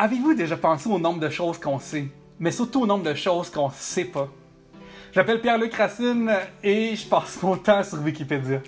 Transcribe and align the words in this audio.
Avez-vous 0.00 0.34
déjà 0.34 0.56
pensé 0.56 0.88
au 0.88 0.96
nombre 0.96 1.18
de 1.18 1.28
choses 1.28 1.58
qu'on 1.58 1.80
sait, 1.80 2.06
mais 2.38 2.52
surtout 2.52 2.82
au 2.82 2.86
nombre 2.86 3.02
de 3.02 3.14
choses 3.14 3.50
qu'on 3.50 3.68
sait 3.68 4.04
pas? 4.04 4.28
J'appelle 5.12 5.40
Pierre-Luc 5.40 5.74
Racine 5.74 6.30
et 6.62 6.94
je 6.94 7.04
passe 7.08 7.42
mon 7.42 7.56
temps 7.56 7.82
sur 7.82 8.00
Wikipédia. 8.00 8.60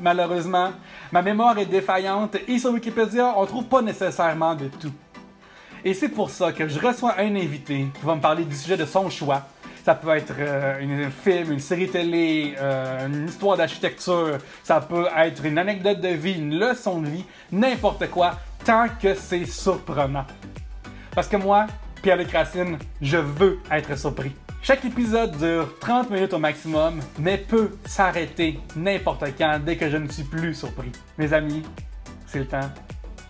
Malheureusement, 0.00 0.72
ma 1.12 1.22
mémoire 1.22 1.56
est 1.60 1.66
défaillante 1.66 2.38
et 2.48 2.58
sur 2.58 2.72
Wikipédia, 2.72 3.34
on 3.36 3.46
trouve 3.46 3.66
pas 3.66 3.82
nécessairement 3.82 4.56
de 4.56 4.66
tout. 4.66 4.90
Et 5.84 5.94
c'est 5.94 6.08
pour 6.08 6.28
ça 6.28 6.50
que 6.50 6.66
je 6.66 6.80
reçois 6.80 7.14
un 7.20 7.36
invité 7.36 7.86
qui 7.96 8.04
va 8.04 8.16
me 8.16 8.20
parler 8.20 8.44
du 8.44 8.56
sujet 8.56 8.76
de 8.76 8.84
son 8.84 9.08
choix. 9.10 9.46
Ça 9.84 9.94
peut 9.94 10.10
être 10.10 10.34
euh, 10.40 11.06
un 11.06 11.10
film, 11.10 11.52
une 11.52 11.60
série 11.60 11.88
télé, 11.88 12.56
euh, 12.58 13.06
une 13.06 13.28
histoire 13.28 13.56
d'architecture, 13.56 14.38
ça 14.64 14.80
peut 14.80 15.06
être 15.16 15.44
une 15.44 15.56
anecdote 15.56 16.00
de 16.00 16.08
vie, 16.08 16.32
une 16.32 16.58
leçon 16.58 17.00
de 17.00 17.08
vie, 17.08 17.24
n'importe 17.52 18.10
quoi, 18.10 18.32
tant 18.68 18.86
que 19.00 19.14
c'est 19.14 19.46
surprenant. 19.46 20.26
Parce 21.14 21.26
que 21.26 21.38
moi, 21.38 21.68
Pierre-Luc 22.02 22.30
Racine, 22.30 22.76
je 23.00 23.16
veux 23.16 23.60
être 23.70 23.96
surpris. 23.96 24.32
Chaque 24.62 24.84
épisode 24.84 25.38
dure 25.38 25.78
30 25.80 26.10
minutes 26.10 26.34
au 26.34 26.38
maximum, 26.38 27.00
mais 27.18 27.38
peut 27.38 27.70
s'arrêter 27.86 28.60
n'importe 28.76 29.24
quand 29.38 29.58
dès 29.64 29.78
que 29.78 29.88
je 29.88 29.96
ne 29.96 30.06
suis 30.08 30.24
plus 30.24 30.52
surpris. 30.52 30.92
Mes 31.16 31.32
amis, 31.32 31.62
c'est 32.26 32.40
le 32.40 32.46
temps. 32.46 32.70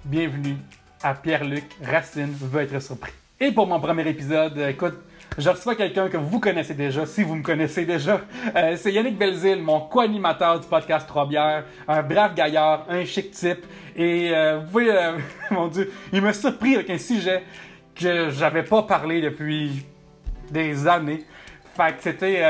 Bienvenue 0.04 0.56
à 1.04 1.14
Pierre-Luc 1.14 1.66
Racine 1.84 2.34
veut 2.40 2.62
être 2.62 2.82
surpris. 2.82 3.12
Et 3.38 3.52
pour 3.52 3.68
mon 3.68 3.78
premier 3.78 4.08
épisode, 4.08 4.58
écoute, 4.58 4.98
je 5.36 5.48
reçois 5.50 5.74
quelqu'un 5.74 6.08
que 6.08 6.16
vous 6.16 6.40
connaissez 6.40 6.74
déjà, 6.74 7.06
si 7.06 7.22
vous 7.22 7.34
me 7.34 7.42
connaissez 7.42 7.84
déjà. 7.84 8.20
Euh, 8.56 8.76
c'est 8.76 8.92
Yannick 8.92 9.18
Belzile, 9.18 9.62
mon 9.62 9.80
co-animateur 9.80 10.60
du 10.60 10.66
podcast 10.66 11.06
Trois 11.06 11.26
Bières, 11.26 11.64
un 11.86 12.02
brave 12.02 12.34
gaillard, 12.34 12.86
un 12.88 13.04
chic 13.04 13.30
type. 13.30 13.64
Et 13.94 14.30
euh, 14.34 14.58
vous 14.58 14.70
pouvez, 14.70 14.90
euh, 14.90 15.18
mon 15.50 15.68
Dieu, 15.68 15.92
il 16.12 16.22
m'a 16.22 16.32
surpris 16.32 16.74
avec 16.74 16.90
un 16.90 16.98
sujet 16.98 17.44
que 17.94 18.30
j'avais 18.30 18.62
pas 18.62 18.82
parlé 18.82 19.20
depuis 19.20 19.84
des 20.50 20.86
années. 20.88 21.24
Fait 21.76 21.92
que 21.92 22.02
c'était 22.02 22.42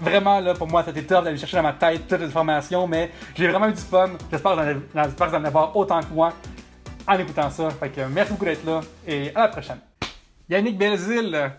vraiment 0.00 0.40
là 0.40 0.54
pour 0.54 0.68
moi, 0.68 0.82
c'était 0.82 1.02
tough 1.02 1.22
d'aller 1.22 1.36
chercher 1.36 1.58
dans 1.58 1.64
ma 1.64 1.74
tête 1.74 2.08
toutes 2.08 2.20
les 2.20 2.28
informations, 2.28 2.86
mais 2.86 3.10
j'ai 3.36 3.46
vraiment 3.46 3.68
eu 3.68 3.74
du 3.74 3.80
fun. 3.80 4.08
J'espère 4.30 4.56
que 4.56 5.24
vous 5.28 5.34
en 5.34 5.44
avoir 5.44 5.76
autant 5.76 6.00
que 6.00 6.14
moi 6.14 6.32
en 7.06 7.18
écoutant 7.18 7.50
ça. 7.50 7.68
Fait 7.70 7.90
que 7.90 8.00
merci 8.08 8.32
beaucoup 8.32 8.44
d'être 8.44 8.64
là 8.64 8.80
et 9.06 9.34
à 9.34 9.40
la 9.40 9.48
prochaine. 9.48 9.80
Yannick 10.48 10.78
Belzile, 10.78 11.50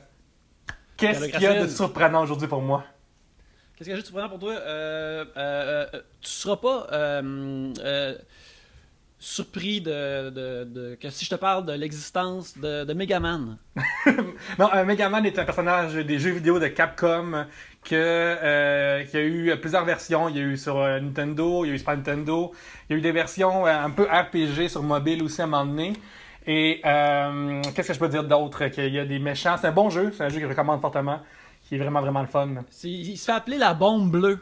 qu'est-ce 1.00 1.30
qu'il 1.30 1.42
y 1.42 1.48
a 1.48 1.56
de 1.56 1.68
surprenant 1.68 2.24
aujourd'hui 2.24 2.48
pour 2.48 2.62
moi? 2.62 2.84
Qu'est-ce 3.76 3.90
que 3.90 3.96
j'ai 3.96 4.02
de 4.02 4.06
surprenant 4.06 4.30
pour 4.30 4.40
toi? 4.40 4.54
Euh, 4.54 5.26
euh, 5.38 5.88
euh, 5.94 6.02
tu 6.22 6.30
seras 6.30 6.58
pas 6.58 6.88
euh, 6.92 7.74
euh, 7.80 8.16
surpris 9.20 9.82
de, 9.82 10.30
de- 10.30 10.64
de- 10.64 10.96
que 10.96 11.10
si 11.10 11.26
je 11.26 11.30
te 11.30 11.36
parle 11.36 11.66
de 11.66 11.74
l'existence 11.74 12.58
de, 12.58 12.86
de 12.86 12.94
Megaman. 12.94 13.58
Non, 14.58 14.70
euh, 14.74 14.86
Megaman 14.86 15.26
est 15.26 15.38
un 15.40 15.46
personnage 15.46 15.94
des 15.96 16.20
jeux 16.20 16.32
vidéo 16.32 16.60
de 16.60 16.68
Capcom 16.68 17.46
que, 17.84 17.96
euh, 17.96 19.04
qui 19.06 19.18
a 19.18 19.22
eu 19.24 19.56
plusieurs 19.60 19.86
versions. 19.86 20.30
Il 20.30 20.38
y 20.38 20.40
a 20.40 20.44
eu 20.44 20.58
sur 20.58 20.78
euh, 20.78 21.00
Nintendo, 21.00 21.64
il 21.66 21.70
y 21.70 21.72
a 21.72 21.76
eu 21.76 21.80
Super 21.80 21.98
Nintendo, 21.98 22.52
il 22.90 22.94
y 22.94 22.96
a 22.96 23.00
eu 23.00 23.02
des 23.02 23.12
versions 23.12 23.66
un 23.66 23.90
peu 23.92 24.04
RPG 24.04 24.70
sur 24.70 24.84
mobile 24.84 25.24
aussi 25.24 25.42
à 25.42 25.46
un 25.46 25.48
moment 25.48 25.66
donné. 25.66 25.94
Et 26.52 26.82
euh, 26.84 27.62
qu'est-ce 27.76 27.90
que 27.90 27.94
je 27.94 28.00
peux 28.00 28.08
dire 28.10 28.24
d'autre? 28.24 28.66
Qu'il 28.70 28.92
y 28.92 28.98
a 28.98 29.06
des 29.06 29.20
méchants? 29.20 29.56
C'est 29.62 29.68
un 29.68 29.72
bon 29.72 29.92
jeu, 29.92 30.12
c'est 30.18 30.24
un 30.24 30.30
jeu 30.30 30.38
que 30.40 30.46
je 30.46 30.50
recommande 30.50 30.82
fortement, 30.82 31.20
qui 31.68 31.76
est 31.76 31.78
vraiment, 31.78 32.02
vraiment 32.02 32.22
le 32.22 32.28
fun. 32.28 32.50
Il 32.84 33.18
se 33.18 33.26
fait 33.26 33.32
appeler 33.34 33.58
la 33.60 33.76
bombe 33.76 34.10
bleue 34.10 34.40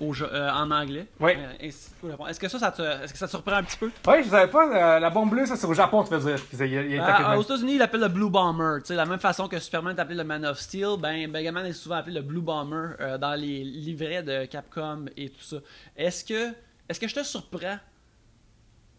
au 0.00 0.14
jeu- 0.14 0.30
euh, 0.32 0.50
en 0.50 0.70
anglais. 0.70 1.06
Oui. 1.20 1.32
Euh. 1.36 1.52
Est-ce 1.60 2.40
que 2.40 2.48
ça, 2.48 2.58
ça 2.58 2.72
te, 2.72 2.80
est-ce 2.80 3.12
que 3.12 3.18
ça 3.18 3.26
te 3.26 3.32
surprend 3.32 3.56
un 3.56 3.64
petit 3.64 3.76
peu? 3.76 3.90
Oui, 4.08 4.24
je 4.24 4.30
savais 4.30 4.50
pas, 4.50 4.66
euh, 4.96 4.98
la 4.98 5.10
bombe 5.10 5.28
bleue, 5.28 5.44
ça 5.44 5.56
c'est 5.56 5.66
au 5.66 5.74
Japon, 5.74 6.02
tu 6.04 6.14
veux 6.16 6.20
dire. 6.34 6.42
Il, 6.54 6.60
il- 6.62 6.72
il 6.92 6.94
est 6.94 6.98
Ah, 7.00 7.36
aux 7.36 7.42
États-Unis, 7.42 7.72
il 7.74 7.78
l'appelle 7.78 8.00
le 8.00 8.08
Blue 8.08 8.30
Bomber. 8.30 8.78
Tu 8.80 8.86
sais, 8.86 8.94
la 8.94 9.04
même 9.04 9.18
façon 9.20 9.46
que 9.46 9.58
Superman 9.58 9.94
est 9.94 10.00
appelé 10.00 10.16
le 10.16 10.24
Man 10.24 10.46
of 10.46 10.58
Steel, 10.58 10.96
ben 10.98 11.30
Megaman 11.30 11.66
est 11.66 11.74
souvent 11.74 11.96
appelé 11.96 12.14
le 12.14 12.22
Blue 12.22 12.40
Bomber 12.40 12.94
dans 13.20 13.34
les 13.38 13.62
livrets 13.62 14.22
de 14.22 14.46
Capcom 14.46 15.04
et 15.18 15.28
tout 15.28 15.42
ça. 15.44 15.56
Est-ce 15.98 16.24
que, 16.24 16.54
est-ce 16.88 16.98
que 16.98 17.06
je 17.08 17.14
te 17.14 17.22
surprends 17.22 17.76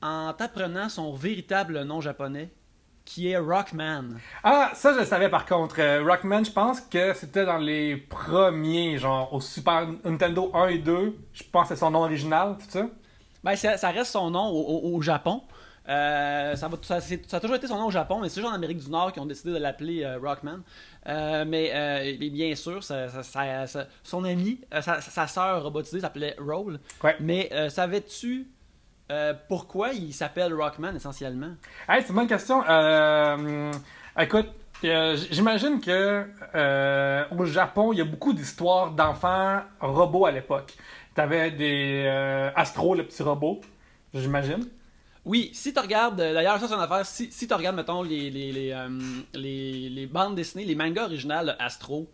en 0.03 0.33
t'apprenant 0.33 0.89
son 0.89 1.13
véritable 1.13 1.81
nom 1.83 2.01
japonais, 2.01 2.51
qui 3.05 3.29
est 3.29 3.37
Rockman? 3.37 4.03
Ah, 4.43 4.71
ça 4.75 4.93
je 4.93 4.99
le 4.99 5.05
savais 5.05 5.29
par 5.29 5.45
contre. 5.45 5.75
Euh, 5.79 6.03
Rockman, 6.05 6.43
je 6.43 6.51
pense 6.51 6.79
que 6.81 7.13
c'était 7.13 7.45
dans 7.45 7.57
les 7.57 7.97
premiers, 7.97 8.97
genre 8.97 9.33
au 9.33 9.41
Super 9.41 9.87
Nintendo 10.05 10.51
1 10.53 10.67
et 10.67 10.77
2. 10.77 11.17
Je 11.33 11.43
pense 11.51 11.69
que 11.69 11.75
c'est 11.75 11.79
son 11.79 11.91
nom 11.91 12.03
original, 12.03 12.55
tout 12.59 12.69
ça. 12.69 12.87
Ben, 13.43 13.55
ça, 13.55 13.75
ça 13.77 13.89
reste 13.89 14.11
son 14.11 14.29
nom 14.31 14.47
au, 14.49 14.61
au- 14.91 14.95
au 14.95 15.01
Japon. 15.01 15.41
Euh, 15.89 16.55
ça, 16.55 16.69
va- 16.69 16.77
ça- 16.81 17.01
c'est- 17.01 17.29
ça 17.29 17.37
a 17.37 17.39
toujours 17.41 17.57
été 17.57 17.67
son 17.67 17.77
nom 17.77 17.87
au 17.87 17.91
Japon, 17.91 18.19
mais 18.21 18.29
c'est 18.29 18.39
juste 18.39 18.49
en 18.49 18.55
Amérique 18.55 18.77
du 18.77 18.89
Nord 18.89 19.11
qui 19.11 19.19
ont 19.19 19.25
décidé 19.25 19.51
de 19.51 19.57
l'appeler 19.57 20.03
euh, 20.05 20.17
Rockman. 20.17 20.59
Euh, 21.07 21.43
mais, 21.45 22.17
bien 22.31 22.55
sûr, 22.55 22.81
ça- 22.85 23.07
son 24.01 24.23
ami, 24.23 24.61
sa, 24.79 25.27
sœur 25.27 25.63
robotisée 25.63 25.99
s'appelait 25.99 26.37
Roll. 26.39 26.79
Ouais. 27.03 27.17
Mais 27.19 27.49
savais-tu 27.69 28.47
euh, 29.11 29.33
pourquoi 29.47 29.91
il 29.91 30.13
s'appelle 30.13 30.53
Rockman 30.53 30.95
essentiellement? 30.95 31.51
Hey, 31.87 32.01
c'est 32.01 32.09
une 32.09 32.15
bonne 32.15 32.27
question. 32.27 32.63
Euh, 32.67 33.71
écoute, 34.17 34.47
euh, 34.85 35.17
j'imagine 35.29 35.81
que 35.81 36.25
au 37.31 37.45
Japon, 37.45 37.93
il 37.93 37.99
y 37.99 38.01
a 38.01 38.05
beaucoup 38.05 38.33
d'histoires 38.33 38.91
d'enfants 38.91 39.61
robots 39.79 40.25
à 40.25 40.31
l'époque. 40.31 40.73
T'avais 41.15 41.51
des 41.51 42.07
Astro, 42.55 42.95
le 42.95 43.05
petit 43.05 43.23
robot, 43.23 43.61
j'imagine. 44.13 44.67
Oui, 45.25 45.51
si 45.53 45.73
tu 45.73 45.79
regardes, 45.79 46.17
d'ailleurs, 46.17 46.59
ça 46.59 46.67
c'est 46.67 46.73
une 46.73 46.81
affaire, 46.81 47.05
si, 47.05 47.31
si 47.31 47.47
tu 47.47 47.53
regardes, 47.53 47.77
mettons, 47.77 48.03
les, 48.03 48.29
les, 48.29 48.51
les, 49.33 49.89
les, 49.89 50.07
bandes 50.07 50.35
dessinées, 50.35 50.65
les 50.65 50.75
mangas 50.75 51.05
originales 51.05 51.55
Astro, 51.59 52.09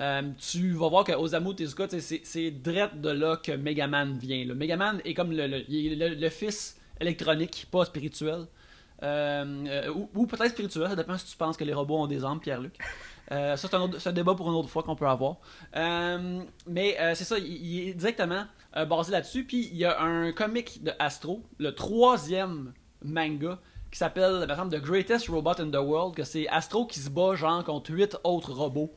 euh, 0.00 0.22
tu 0.38 0.72
vas 0.72 0.88
voir 0.88 1.04
que 1.04 1.12
Osamu 1.12 1.54
Tezuka, 1.54 1.86
c'est 1.90 2.50
direct 2.50 3.00
de 3.00 3.10
là 3.10 3.36
que 3.36 3.52
Megaman 3.52 4.16
vient. 4.16 4.44
Le 4.44 4.54
Megaman 4.54 5.00
est 5.04 5.12
comme 5.14 5.30
le, 5.32 5.46
le, 5.46 6.14
le- 6.14 6.28
fils 6.30 6.80
électronique, 7.00 7.66
pas 7.70 7.84
spirituel. 7.84 8.46
Euh, 9.02 9.64
euh, 9.66 9.92
ou 9.92 10.08
ou 10.14 10.26
peut-être 10.26 10.50
spirituel, 10.50 10.88
ça 10.88 10.96
dépend 10.96 11.16
si 11.18 11.26
tu 11.26 11.36
penses 11.36 11.56
que 11.56 11.64
les 11.64 11.74
robots 11.74 11.98
ont 11.98 12.06
des 12.06 12.24
âmes, 12.24 12.40
Pierre-Luc. 12.40 12.76
Ça, 13.28 13.56
c'est 13.56 13.74
un, 14.08 14.12
débat 14.12 14.34
pour 14.34 14.48
une 14.48 14.56
autre 14.56 14.68
fois 14.68 14.82
qu'on 14.82 14.96
peut 14.96 15.06
avoir. 15.06 15.36
Mais 16.66 16.96
c'est 17.14 17.24
ça, 17.24 17.38
il, 17.38 17.46
il 17.46 17.88
est 17.90 17.94
directement 17.94 18.44
basé 18.88 19.12
là-dessus. 19.12 19.44
Puis 19.44 19.68
il 19.70 19.76
y 19.76 19.84
a 19.84 20.00
un 20.00 20.32
comic 20.32 20.82
de 20.82 20.92
Astro, 20.98 21.42
le 21.58 21.74
troisième 21.74 22.72
manga, 23.04 23.60
qui 23.90 23.98
s'appelle, 23.98 24.46
par 24.46 24.58
exemple, 24.58 24.76
The 24.76 24.82
Greatest 24.82 25.28
Robot 25.28 25.60
in 25.60 25.70
the 25.70 25.76
World, 25.76 26.14
que 26.14 26.24
c'est 26.24 26.48
Astro 26.48 26.86
qui 26.86 27.00
se 27.00 27.10
bat, 27.10 27.34
genre, 27.34 27.62
contre 27.64 27.92
huit 27.92 28.16
autres 28.24 28.52
robots 28.52 28.92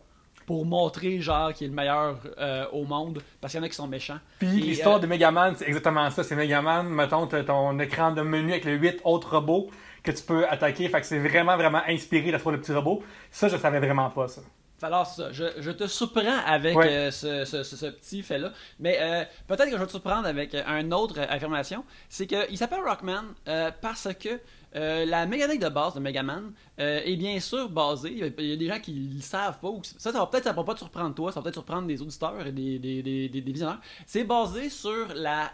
pour 0.46 0.66
montrer, 0.66 1.20
genre, 1.20 1.54
qu'il 1.54 1.66
est 1.66 1.70
le 1.70 1.76
meilleur 1.76 2.18
euh, 2.38 2.66
au 2.72 2.86
monde, 2.86 3.22
parce 3.42 3.52
qu'il 3.52 3.60
y 3.60 3.64
en 3.64 3.66
a 3.66 3.70
qui 3.70 3.76
sont 3.76 3.88
méchants. 3.88 4.20
Puis 4.40 4.48
l'histoire 4.48 4.98
euh, 4.98 5.00
de 5.00 5.08
Megaman, 5.08 5.56
c'est 5.56 5.68
exactement 5.68 6.10
ça. 6.10 6.24
C'est 6.24 6.36
Megaman, 6.36 6.88
mettons, 6.88 7.28
ton 7.28 7.80
écran 7.80 8.12
de 8.12 8.22
menu 8.22 8.52
avec 8.52 8.66
les 8.66 8.74
8 8.74 9.02
autres 9.04 9.38
robots 9.38 9.70
que 10.04 10.12
tu 10.12 10.24
peux 10.24 10.48
attaquer. 10.48 10.90
Fait 10.90 11.02
que 11.02 11.08
c'est 11.08 11.20
vraiment, 11.20 11.56
vraiment 11.56 11.82
inspiré 11.88 12.32
d'Astro 12.32 12.52
le 12.52 12.60
petit 12.60 12.74
robot. 12.74 13.04
Ça, 13.32 13.48
je 13.48 13.58
savais 13.58 13.80
vraiment 13.80 14.10
pas 14.10 14.28
ça. 14.28 14.42
Alors, 14.84 15.06
ça, 15.08 15.32
je, 15.32 15.46
je 15.60 15.72
te 15.72 15.88
surprends 15.88 16.40
avec 16.46 16.76
Ouais. 16.78 16.90
euh, 16.90 17.12
ce, 17.12 17.46
ce- 17.46 17.64
ce- 17.64 17.76
ce 17.76 17.86
petit 17.88 18.22
fait-là. 18.22 18.52
Mais 18.80 18.98
euh, 19.02 19.24
peut-être 19.48 19.66
que 19.66 19.72
je 19.72 19.78
vais 19.78 19.86
te 19.86 19.92
surprendre 19.92 20.28
avec 20.28 20.54
euh, 20.54 20.64
une 20.80 20.94
autre 20.94 21.16
euh, 21.20 21.26
affirmation. 21.30 21.84
C'est 22.10 22.28
qu'il 22.28 22.58
s'appelle 22.58 22.82
Rockman 22.86 23.24
euh, 23.48 23.72
parce 23.82 24.08
que 24.14 24.40
la 24.76 25.28
mécanique 25.28 25.62
de 25.62 25.70
base 25.70 25.94
de 25.94 26.00
Megaman 26.00 26.52
est 26.80 27.16
bien 27.16 27.40
sûr 27.40 27.70
basée. 27.70 28.12
Il 28.12 28.48
y 28.50 28.54
a- 28.54 28.56
des 28.58 28.68
gens 28.68 28.80
qui 28.80 28.92
le 29.16 29.22
savent 29.22 29.60
pas. 29.60 29.68
ou 29.70 29.82
Ça, 29.84 30.12
ça 30.12 30.18
va 30.20 30.26
peut-être 30.26 30.46
ça 30.46 30.52
va 30.52 30.64
pas 30.64 30.74
te 30.74 30.80
surprendre 30.80 31.14
toi, 31.14 31.32
ça 31.32 31.40
va 31.40 31.44
peut-être 31.44 31.54
surprendre 31.56 31.88
des 31.88 32.02
auditeurs 32.02 32.48
et 32.48 32.52
des, 32.52 32.80
des, 32.80 33.04
des, 33.04 33.30
des- 33.30 33.42
des 33.42 33.52
visionneurs. 33.52 33.80
C'est 34.08 34.24
basé 34.24 34.70
sur 34.72 35.10
la, 35.14 35.52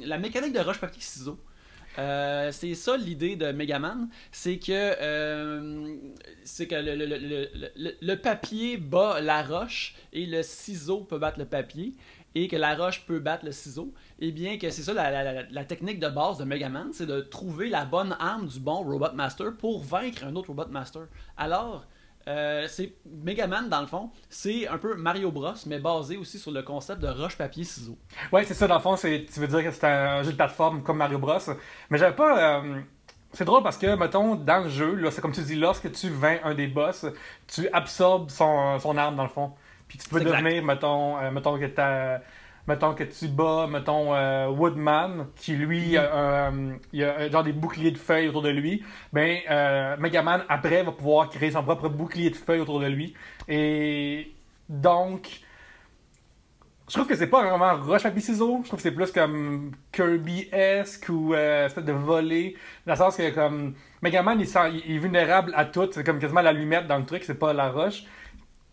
la 0.00 0.16
mécanique 0.18 0.54
de 0.54 0.60
roche-papier-ciseaux. 0.60 1.38
Euh, 1.98 2.50
c'est 2.50 2.74
ça 2.74 2.96
l'idée 2.96 3.36
de 3.36 3.52
Megaman, 3.52 4.08
c'est 4.32 4.58
que 4.58 4.72
euh, 4.72 5.96
c'est 6.42 6.66
que 6.66 6.74
le, 6.74 8.14
papier 8.16 8.76
bat 8.78 9.20
la 9.20 9.42
roche 9.44 9.94
et 10.12 10.26
le 10.26 10.42
ciseau 10.42 11.02
peut 11.04 11.18
battre 11.18 11.38
le 11.38 11.44
papier 11.44 11.94
et 12.34 12.48
que 12.48 12.56
la 12.56 12.74
roche 12.74 13.06
peut 13.06 13.20
battre 13.20 13.44
le 13.44 13.52
ciseau. 13.52 13.92
Et 14.18 14.32
bien 14.32 14.58
que 14.58 14.70
c'est 14.70 14.82
ça 14.82 14.92
la- 14.92 15.44
la 15.48 15.64
technique 15.64 16.00
de 16.00 16.08
base 16.08 16.38
de 16.38 16.44
Megaman, 16.44 16.92
c'est 16.92 17.06
de 17.06 17.20
trouver 17.20 17.68
la 17.68 17.84
bonne 17.84 18.16
arme 18.18 18.48
du 18.48 18.58
bon 18.58 18.82
Robot 18.82 19.12
Master 19.14 19.56
pour 19.56 19.80
vaincre 19.84 20.24
un 20.24 20.34
autre 20.34 20.48
Robot 20.48 20.66
Master. 20.70 21.02
Alors 21.36 21.86
euh, 22.26 22.66
c'est 22.68 22.92
Megaman 23.04 23.68
dans 23.68 23.80
le 23.80 23.86
fond, 23.86 24.10
c'est 24.28 24.66
un 24.68 24.78
peu 24.78 24.94
Mario 24.96 25.30
Bros 25.30 25.54
mais 25.66 25.78
basé 25.78 26.16
aussi 26.16 26.38
sur 26.38 26.50
le 26.50 26.62
concept 26.62 27.00
de 27.00 27.08
roche 27.08 27.36
papier 27.36 27.64
ciseau. 27.64 27.98
Ouais, 28.32 28.44
c'est 28.44 28.54
ça, 28.54 28.66
dans 28.66 28.76
le 28.76 28.80
fond, 28.80 28.96
c'est, 28.96 29.26
tu 29.32 29.40
veux 29.40 29.48
dire 29.48 29.62
que 29.62 29.70
c'est 29.70 29.84
un 29.86 30.22
jeu 30.22 30.32
de 30.32 30.36
plateforme 30.36 30.82
comme 30.82 30.96
Mario 30.98 31.18
Bros. 31.18 31.38
Mais 31.90 31.98
j'avais 31.98 32.16
pas. 32.16 32.58
euh, 32.60 32.80
c'est 33.32 33.44
drôle 33.44 33.62
parce 33.62 33.76
que, 33.76 33.94
mettons, 33.96 34.36
dans 34.36 34.62
le 34.62 34.68
jeu, 34.68 34.94
là, 34.94 35.10
c'est 35.10 35.20
comme 35.20 35.32
tu 35.32 35.42
dis, 35.42 35.56
lorsque 35.56 35.90
tu 35.92 36.08
vains 36.08 36.38
un 36.44 36.54
des 36.54 36.68
boss, 36.68 37.04
tu 37.52 37.68
absorbes 37.72 38.30
son, 38.30 38.78
son 38.78 38.96
arme, 38.96 39.16
dans 39.16 39.24
le 39.24 39.28
fond. 39.28 39.52
Puis 39.88 39.98
tu 39.98 40.08
peux 40.08 40.20
exact. 40.20 40.38
devenir, 40.38 40.62
mettons, 40.64 41.18
euh, 41.18 41.30
mettons 41.30 41.58
que 41.58 41.66
t'as. 41.66 42.20
Mettons 42.66 42.94
que 42.94 43.04
tu 43.04 43.28
bats, 43.28 43.66
mettons, 43.70 44.14
euh, 44.14 44.48
Woodman, 44.48 45.28
qui 45.36 45.54
lui, 45.56 45.96
a, 45.96 46.48
un- 46.48 46.78
il 46.92 47.04
a 47.04 47.08
euh, 47.20 47.30
genre 47.30 47.42
des 47.44 47.52
boucliers 47.52 47.90
de 47.90 47.98
feuilles 47.98 48.28
autour 48.28 48.42
de 48.42 48.48
lui, 48.50 48.82
ben, 49.12 49.38
euh, 49.50 49.96
Megaman, 49.98 50.44
après, 50.48 50.82
va 50.82 50.92
pouvoir 50.92 51.28
créer 51.30 51.50
son 51.52 51.62
propre 51.62 51.88
bouclier 51.88 52.30
de 52.30 52.36
feuilles 52.36 52.60
autour 52.60 52.80
de 52.80 52.86
lui. 52.86 53.14
Et 53.48 54.32
donc, 54.68 55.40
je 56.88 56.92
trouve 56.94 57.06
que 57.06 57.16
c'est 57.16 57.28
pas 57.28 57.42
vraiment 57.42 57.74
roche 57.82 58.02
papier 58.02 58.20
ciseaux. 58.20 58.60
Je 58.62 58.68
trouve 58.68 58.76
que 58.78 58.82
c'est 58.82 58.92
plus 58.94 59.10
comme 59.10 59.72
Kirby-esque 59.92 61.08
ou 61.08 61.32
euh, 61.34 61.66
espèce 61.66 61.84
de 61.84 61.92
voler. 61.92 62.56
Dans 62.86 62.92
le 62.92 62.98
sens 62.98 63.16
que 63.16 63.30
comme 63.30 63.74
Megaman, 64.02 64.38
il, 64.38 64.46
sent- 64.46 64.70
il 64.86 64.96
est 64.96 64.98
vulnérable 64.98 65.52
à 65.56 65.64
tout. 65.64 65.88
C'est 65.92 66.04
comme 66.04 66.18
quasiment 66.18 66.42
la 66.42 66.52
lumette 66.52 66.86
dans 66.86 66.98
le 66.98 67.06
truc, 67.06 67.24
c'est 67.24 67.38
pas 67.38 67.52
la 67.54 67.70
roche. 67.70 68.04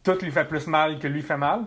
Tout 0.04 0.18
lui 0.22 0.32
fait 0.32 0.46
plus 0.46 0.68
mal 0.68 1.00
que 1.00 1.08
lui 1.08 1.22
fait 1.22 1.38
mal. 1.38 1.66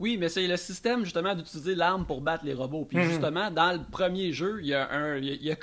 Oui, 0.00 0.16
mais 0.18 0.28
c'est 0.28 0.46
le 0.46 0.56
système 0.56 1.04
justement 1.04 1.34
d'utiliser 1.34 1.74
l'arme 1.74 2.04
pour 2.06 2.20
battre 2.20 2.44
les 2.44 2.54
robots. 2.54 2.84
Puis 2.88 2.98
Mhm. 2.98 3.04
justement, 3.04 3.50
dans 3.50 3.72
le 3.72 3.80
premier 3.90 4.32
jeu, 4.32 4.58
il 4.60 4.68
y 4.68 4.74
a 4.74 4.88
un, 4.90 5.16
il 5.16 5.42
y 5.44 5.50
a- 5.50 5.56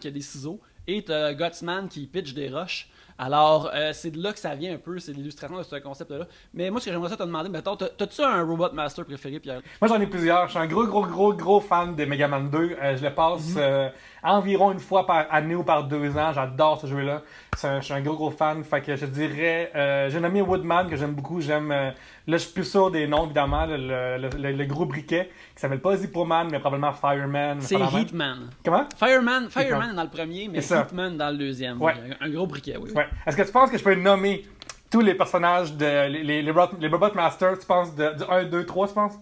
qui 0.00 0.08
a 0.08 0.10
des 0.10 0.20
ciseaux 0.20 0.60
et 0.86 1.02
t'as 1.04 1.32
Gutsman 1.34 1.88
qui 1.88 2.06
pitch 2.06 2.32
des 2.34 2.48
roches. 2.48 2.88
Alors, 3.22 3.70
euh, 3.74 3.90
c'est 3.92 4.10
de 4.12 4.22
là 4.22 4.32
que 4.32 4.38
ça 4.38 4.54
vient 4.54 4.72
un 4.72 4.78
peu, 4.78 4.98
c'est 4.98 5.12
l'illustration 5.12 5.58
de 5.58 5.62
ce 5.62 5.76
concept-là. 5.76 6.26
Mais 6.54 6.70
moi, 6.70 6.80
ce 6.80 6.86
que 6.86 6.90
j'aimerais 6.90 7.10
ça 7.10 7.18
te 7.18 7.22
demander, 7.22 7.50
mettons, 7.50 7.76
t'as- 7.76 7.90
t'as-tu 7.90 8.22
un 8.22 8.42
Robot 8.44 8.72
Master 8.72 9.04
préféré, 9.04 9.38
Pierre? 9.40 9.60
Moi, 9.78 9.88
j'en 9.88 10.00
ai 10.00 10.06
plusieurs. 10.06 10.46
Je 10.46 10.52
suis 10.52 10.58
un 10.58 10.66
gros, 10.66 10.86
gros, 10.86 11.04
gros, 11.04 11.34
gros 11.34 11.60
fan 11.60 11.94
de 11.94 12.04
Mega 12.06 12.28
Man 12.28 12.48
2. 12.48 12.76
Euh, 12.80 12.96
je 12.96 13.04
le 13.04 13.12
passe 13.12 13.52
euh, 13.58 13.90
environ 14.22 14.72
une 14.72 14.78
fois 14.78 15.06
par 15.06 15.26
année 15.30 15.54
ou 15.54 15.62
par 15.64 15.84
deux 15.86 16.16
ans. 16.16 16.32
J'adore 16.32 16.80
ce 16.80 16.86
jeu-là. 16.86 17.20
Je 17.62 17.80
suis 17.82 17.92
un 17.92 18.00
gros, 18.00 18.14
gros 18.16 18.30
fan. 18.30 18.64
Fait 18.64 18.80
que 18.80 18.96
je 18.96 19.04
dirais... 19.04 19.70
euh, 19.74 20.08
J'ai 20.08 20.18
nommé 20.20 20.40
Woodman, 20.40 20.88
que 20.88 20.96
j'aime 20.96 21.12
beaucoup. 21.12 21.42
J'aime... 21.42 21.92
là, 22.26 22.36
je 22.36 22.42
suis 22.44 22.52
plus 22.52 22.64
sûr 22.64 22.90
des 22.90 23.06
noms, 23.06 23.24
évidemment. 23.24 23.66
Le, 23.66 23.76
le, 23.76 24.28
le- 24.38 24.52
le 24.52 24.64
gros 24.66 24.84
briquet, 24.86 25.30
qui 25.54 25.60
s'appelle 25.60 25.80
pas 25.80 25.96
Zippoman, 25.96 26.48
mais 26.50 26.58
probablement 26.60 26.92
Fireman. 26.92 27.60
C'est 27.60 27.76
Heatman. 27.76 28.50
Comment? 28.64 28.86
Fireman, 28.96 29.48
Fireman 29.50 29.94
dans 29.94 30.02
le 30.04 30.08
premier, 30.10 30.48
mais. 30.48 30.58
Heatman 30.58 31.16
dans 31.16 31.30
le 31.30 31.36
deuxième. 31.38 31.80
Ouais. 31.80 31.94
Un, 32.20 32.26
un 32.26 32.30
gros 32.30 32.46
briquet, 32.46 32.76
oui. 32.76 32.90
Ouais. 32.92 33.06
Est-ce 33.26 33.36
que 33.36 33.42
tu 33.42 33.52
penses 33.52 33.70
que 33.70 33.78
je 33.78 33.84
peux 33.84 33.94
nommer 33.94 34.44
tous 34.90 35.00
les 35.00 35.14
personnages 35.14 35.72
de... 35.74 36.08
Les, 36.08 36.22
les, 36.24 36.42
les, 36.42 36.50
Robot- 36.50 36.76
les 36.80 36.88
Robot 36.88 37.14
Masters, 37.14 37.58
tu 37.58 37.66
penses, 37.66 37.94
de, 37.94 38.12
du 38.16 38.24
1, 38.28 38.44
2, 38.44 38.66
3, 38.66 38.88
tu 38.88 38.94
penses? 38.94 39.14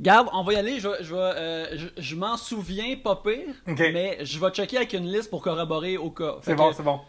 Garde, 0.00 0.28
on 0.32 0.42
va 0.42 0.52
y 0.52 0.56
aller. 0.56 0.80
Je, 0.80 0.88
je, 1.02 1.14
euh, 1.14 1.66
je, 1.76 1.86
je 1.96 2.16
m'en 2.16 2.36
souviens 2.36 2.96
pas 3.02 3.16
pire, 3.16 3.54
mais 3.66 4.18
je 4.22 4.38
vais 4.40 4.50
checker 4.50 4.76
avec 4.78 4.92
une 4.92 5.06
liste 5.06 5.30
pour 5.30 5.40
corroborer 5.40 5.96
au 5.96 6.10
cas. 6.10 6.34
C'est 6.42 6.54
bon, 6.56 6.72
c'est 6.72 6.82
bon. 6.82 7.00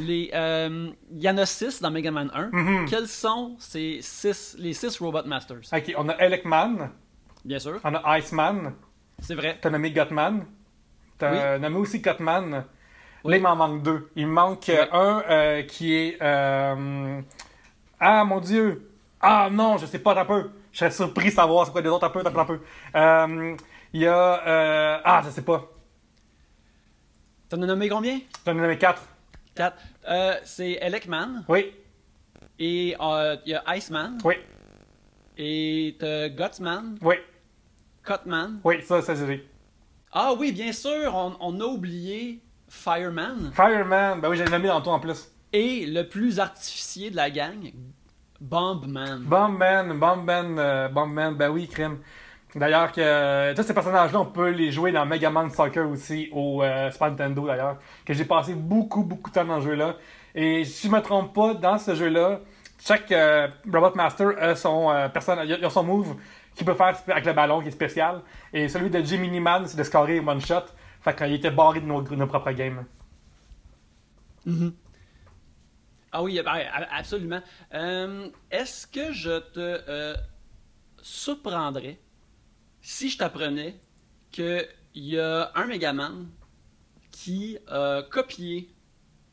Les, 0.00 0.30
euh, 0.34 0.90
Il 1.12 1.22
y 1.22 1.28
en 1.30 1.38
a 1.38 1.46
6 1.46 1.80
dans 1.80 1.90
Mega 1.90 2.10
Man 2.10 2.30
1. 2.34 2.50
Mhm. 2.52 2.86
Quels 2.88 3.08
sont 3.08 3.56
ces 3.58 3.98
six, 4.02 4.56
les 4.58 4.72
6 4.74 4.98
Robot 4.98 5.24
Masters? 5.24 5.60
Ok, 5.72 5.94
on 5.96 6.08
a 6.08 6.14
Elecman, 6.18 6.90
Bien 7.44 7.58
sûr, 7.58 7.80
on 7.84 7.94
a 7.94 8.18
Iceman, 8.18 8.72
c'est 9.20 9.34
vrai. 9.34 9.58
T'as 9.60 9.70
nommé 9.70 9.90
Gutman. 9.92 10.44
T'as 11.18 11.58
nommé 11.58 11.76
aussi 11.78 12.02
Cutman. 12.02 12.50
Là, 12.50 12.64
Oui. 13.24 13.36
il 13.36 13.42
m'en 13.42 13.56
manque 13.56 13.82
deux. 13.82 14.10
Il 14.16 14.26
me 14.26 14.32
manque 14.32 14.68
euh, 14.68 14.82
Ouais. 14.82 14.88
un 14.92 15.22
euh, 15.30 15.62
qui 15.62 15.94
est. 15.94 16.18
euh, 16.22 17.20
Ah 17.98 18.24
mon 18.24 18.40
dieu! 18.40 18.90
Ah 19.20 19.48
non, 19.50 19.78
je 19.78 19.86
sais 19.86 19.98
pas, 20.00 20.18
un 20.20 20.24
peu. 20.24 20.50
Je 20.72 20.78
serais 20.78 20.90
surpris 20.90 21.26
de 21.30 21.34
savoir 21.34 21.64
c'est 21.66 21.72
quoi 21.72 21.80
les 21.80 21.88
autres, 21.88 22.04
un 22.06 22.10
peu, 22.10 22.20
un 22.20 22.30
peu, 22.30 22.38
un 22.40 22.44
peu. 22.44 23.56
Il 23.92 24.00
y 24.02 24.06
a. 24.06 25.00
Ah, 25.04 25.22
je 25.24 25.30
sais 25.30 25.42
pas. 25.42 25.64
T'en 27.48 27.62
as 27.62 27.66
nommé 27.66 27.88
combien? 27.88 28.20
J'en 28.44 28.52
ai 28.52 28.60
nommé 28.60 28.76
quatre. 28.76 29.02
4. 29.56 29.76
Euh, 30.08 30.34
c'est 30.44 30.78
Elecman, 30.80 31.44
Oui, 31.48 31.72
et 32.58 32.94
euh, 33.00 33.36
il 33.44 33.52
y 33.52 33.54
a 33.54 33.64
Iceman, 33.76 34.18
oui, 34.24 34.34
et 35.38 35.96
t'as 35.98 36.28
Gutsman, 36.28 36.96
oui, 37.02 37.16
Cutman. 38.04 38.60
oui, 38.64 38.82
ça, 38.82 39.02
ça, 39.02 39.14
j'ai. 39.14 39.48
Ah 40.12 40.32
oui, 40.38 40.52
bien 40.52 40.72
sûr, 40.72 41.14
on, 41.14 41.36
on 41.40 41.60
a 41.60 41.64
oublié 41.64 42.40
Fireman. 42.68 43.50
Fireman, 43.52 44.20
ben 44.20 44.28
oui, 44.30 44.36
j'ai 44.36 44.44
nommé 44.44 44.68
dans 44.68 44.80
toi 44.80 44.94
en 44.94 45.00
plus. 45.00 45.30
Et 45.52 45.86
le 45.86 46.08
plus 46.08 46.38
artificier 46.40 47.10
de 47.10 47.16
la 47.16 47.30
gang, 47.30 47.72
Bombman. 48.40 49.20
Bombman, 49.24 49.98
Bombman, 49.98 50.58
euh, 50.58 50.88
Bombman, 50.88 51.32
ben 51.36 51.50
oui, 51.50 51.66
crime. 51.68 51.98
D'ailleurs, 52.56 52.90
que 52.92 53.00
euh, 53.02 53.54
tous 53.54 53.62
ces 53.64 53.74
personnages-là, 53.74 54.20
on 54.20 54.26
peut 54.26 54.48
les 54.50 54.72
jouer 54.72 54.90
dans 54.90 55.04
Mega 55.06 55.30
Man 55.30 55.50
Soccer 55.50 55.88
aussi, 55.88 56.28
au 56.32 56.62
euh, 56.62 56.90
Nintendo 57.00 57.46
d'ailleurs, 57.46 57.78
que 58.04 58.14
j'ai 58.14 58.24
passé 58.24 58.54
beaucoup, 58.54 59.04
beaucoup 59.04 59.30
de 59.30 59.34
temps 59.34 59.44
dans 59.44 59.60
ce 59.60 59.66
jeu-là. 59.66 59.96
Et 60.34 60.64
si 60.64 60.88
je 60.88 60.92
me 60.92 61.00
trompe 61.00 61.34
pas, 61.34 61.54
dans 61.54 61.78
ce 61.78 61.94
jeu-là, 61.94 62.40
chaque 62.80 63.12
euh, 63.12 63.48
Robot 63.72 63.94
Master 63.94 64.30
a 64.40 64.56
son, 64.56 64.90
euh, 64.90 65.08
personne, 65.10 65.38
a- 65.38 65.70
son 65.70 65.84
move 65.84 66.16
qu'il 66.54 66.66
peut 66.66 66.74
faire 66.74 66.96
avec 67.08 67.26
le 67.26 67.32
ballon 67.34 67.60
qui 67.60 67.68
est 67.68 67.72
spécial. 67.72 68.22
Et 68.52 68.68
celui 68.68 68.88
de 68.90 69.00
Jimmy 69.02 69.38
Man, 69.40 69.66
c'est 69.66 69.76
de 69.76 69.82
scorer 69.84 70.20
one 70.20 70.40
shot. 70.40 70.62
Fait 71.02 71.14
qu'il 71.14 71.34
était 71.34 71.50
barré 71.50 71.80
de 71.80 71.86
nos, 71.86 72.02
nos 72.02 72.26
propres 72.26 72.52
games. 72.52 72.84
Mhm. 74.46 74.72
Ah 76.12 76.22
oui, 76.22 76.40
absolument. 76.90 77.40
Euh, 77.74 78.28
Est-ce 78.50 78.86
que 78.86 79.12
je 79.12 79.38
te 79.40 79.60
euh, 79.60 80.14
surprendrais 81.02 81.98
si 82.88 83.08
je 83.08 83.18
t'apprenais 83.18 83.74
qu'il 84.30 84.64
y 84.94 85.18
a 85.18 85.50
un 85.56 85.66
Megaman 85.66 86.28
qui 87.10 87.58
a 87.66 88.02
copié. 88.08 88.70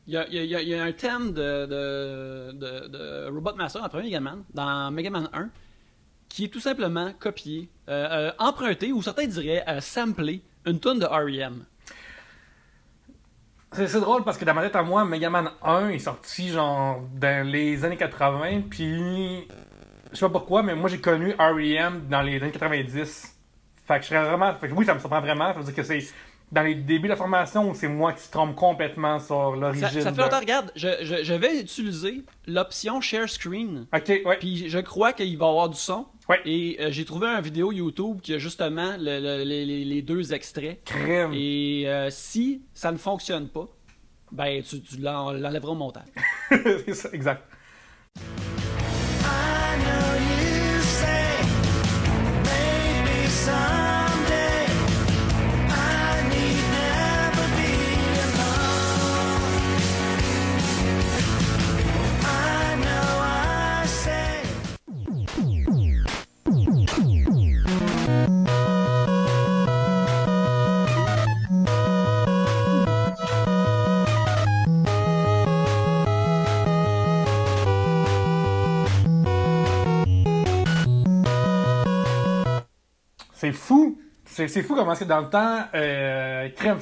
Il 0.08 0.12
y 0.12 0.74
a, 0.74 0.82
un 0.82 0.92
thème 0.92 1.32
de, 1.32 1.64
de, 1.64 2.88
de- 2.88 3.30
Robot 3.32 3.54
Master 3.54 3.80
dans 3.80 3.86
le 3.86 3.90
premier 3.90 4.06
Megaman, 4.06 4.44
dans 4.52 4.90
Megaman 4.90 5.30
1, 5.32 5.50
qui 6.28 6.44
est 6.46 6.48
tout 6.48 6.58
simplement 6.58 7.12
copié, 7.18 7.70
euh, 7.88 8.08
euh, 8.10 8.32
emprunté, 8.40 8.90
ou 8.92 9.00
certains 9.02 9.26
diraient 9.26 9.64
euh, 9.68 9.80
samplé, 9.80 10.42
une 10.66 10.80
tonne 10.80 10.98
de 10.98 11.06
REM. 11.06 11.64
C'est 13.72 14.00
drôle 14.00 14.24
parce 14.24 14.36
que 14.36 14.44
dans 14.44 14.54
ma 14.54 14.62
tête 14.62 14.76
à 14.76 14.82
moi, 14.82 15.04
Mega 15.04 15.30
Man 15.30 15.50
1 15.62 15.90
est 15.90 15.98
sorti 16.00 16.48
genre 16.48 17.02
dans 17.14 17.46
les 17.46 17.84
années 17.84 17.96
80, 17.96 18.62
puis 18.68 19.46
je 20.12 20.16
sais 20.16 20.26
pas 20.26 20.30
pourquoi, 20.30 20.62
mais 20.64 20.74
moi 20.74 20.88
j'ai 20.88 21.00
connu 21.00 21.32
R.E.M. 21.38 22.08
dans 22.08 22.22
les 22.22 22.36
années 22.42 22.52
90. 22.52 23.33
Fait 23.86 23.96
que 23.96 24.02
je 24.02 24.08
serais 24.08 24.24
vraiment. 24.24 24.54
Fait 24.54 24.68
que 24.68 24.72
oui, 24.74 24.84
ça 24.84 24.94
me 24.94 24.98
surprend 25.00 25.20
vraiment. 25.20 25.52
Ça 25.52 25.58
veut 25.58 25.64
dire 25.64 25.74
que 25.74 25.82
c'est 25.82 26.00
dans 26.52 26.62
les 26.62 26.74
débuts 26.74 27.04
de 27.04 27.08
la 27.08 27.16
formation 27.16 27.72
c'est 27.74 27.88
moi 27.88 28.12
qui 28.12 28.22
se 28.22 28.30
trompe 28.30 28.54
complètement 28.54 29.18
sur 29.18 29.56
l'origine. 29.56 29.82
Ça, 29.88 29.90
ça 29.90 30.10
fait 30.10 30.16
de- 30.16 30.22
longtemps, 30.22 30.38
regarde, 30.40 30.70
je, 30.76 30.88
je- 31.02 31.24
je 31.24 31.34
vais 31.34 31.58
utiliser 31.60 32.22
l'option 32.46 33.00
Share 33.00 33.28
Screen. 33.28 33.86
Ok, 33.94 34.08
ouais. 34.24 34.36
Puis 34.38 34.68
je 34.68 34.78
crois 34.78 35.12
qu'il 35.12 35.36
va 35.38 35.46
y 35.46 35.48
avoir 35.48 35.68
du 35.68 35.76
son. 35.78 36.06
Ouais. 36.28 36.40
Et 36.46 36.76
euh, 36.80 36.88
j'ai 36.90 37.04
trouvé 37.04 37.26
une 37.26 37.40
vidéo 37.42 37.72
YouTube 37.72 38.20
qui 38.22 38.34
a 38.34 38.38
justement 38.38 38.92
le- 38.98 39.20
le- 39.20 39.44
les, 39.44 40.02
deux 40.02 40.32
extraits. 40.32 40.82
Crème. 40.84 41.32
Et 41.34 41.84
euh, 41.86 42.08
si 42.10 42.62
ça 42.72 42.92
ne 42.92 42.98
fonctionne 42.98 43.48
pas, 43.48 43.66
ben 44.32 44.62
tu, 44.62 44.80
tu 44.82 44.98
l'en- 44.98 45.32
l'enlèveras 45.32 45.72
au 45.72 45.76
montage. 45.76 46.06
c'est 46.50 46.94
ça, 46.94 47.08
exact. 47.12 47.42
C'est 83.44 83.52
fou. 83.52 83.98
C'est 84.26 84.48
c'est 84.48 84.62
fou 84.62 84.74
comment 84.74 84.94
que 84.94 85.04
dans 85.04 85.20
le 85.20 85.28
temps, 85.28 85.64
euh, 85.74 86.48
crème, 86.56 86.78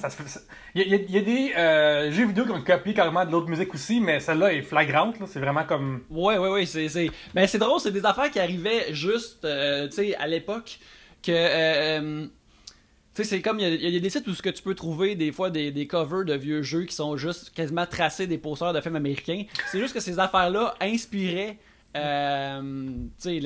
Il 0.76 0.82
y, 0.86 1.16
a- 1.16 1.20
des 1.20 1.52
euh, 1.58 2.12
jeux 2.12 2.26
vidéo 2.26 2.44
qui 2.44 2.52
ont 2.52 2.62
copié 2.62 2.94
carrément 2.94 3.24
de 3.26 3.32
l'autre 3.32 3.48
musique 3.48 3.74
aussi, 3.74 4.00
mais 4.00 4.20
celle-là 4.20 4.52
est 4.52 4.62
flagrante. 4.62 5.18
là. 5.18 5.26
C'est 5.28 5.40
vraiment 5.40 5.64
comme. 5.64 6.02
Ouais, 6.08 6.38
ouais, 6.38 6.48
ouais, 6.50 6.66
c'est, 6.66 6.88
c'est... 6.88 7.10
Ben, 7.34 7.48
c'est 7.48 7.58
drôle, 7.58 7.80
c'est 7.80 7.90
des 7.90 8.06
affaires 8.06 8.30
qui 8.30 8.38
arrivaient 8.38 8.94
juste, 8.94 9.44
euh, 9.44 9.88
sais, 9.96 10.14
à 10.14 10.28
l'époque, 10.28 10.78
que, 11.20 11.32
euh, 11.32 12.00
euh, 12.00 12.26
tu 12.26 12.30
sais, 13.14 13.24
c'est 13.24 13.42
comme, 13.42 13.58
il 13.58 13.68
y, 13.68 13.96
a- 13.96 14.00
des 14.00 14.10
sites 14.10 14.26
où 14.28 14.34
ce 14.34 14.40
que 14.42 14.50
tu 14.50 14.62
peux 14.62 14.76
trouver 14.76 15.16
des 15.16 15.32
fois 15.32 15.50
des, 15.50 15.72
covers 15.88 16.24
de 16.24 16.34
vieux 16.34 16.62
jeux 16.62 16.84
qui 16.84 16.94
sont 16.94 17.16
juste 17.16 17.52
quasiment 17.52 17.86
tracés 17.86 18.28
des 18.28 18.38
posters 18.38 18.72
de 18.72 18.80
films 18.80 18.96
américains. 18.96 19.42
C'est 19.66 19.80
juste 19.80 19.94
que 19.94 20.00
ces 20.00 20.20
affaires-là 20.20 20.74
inspiraient, 20.80 21.58
euh, 21.96 22.88
les, 23.24 23.40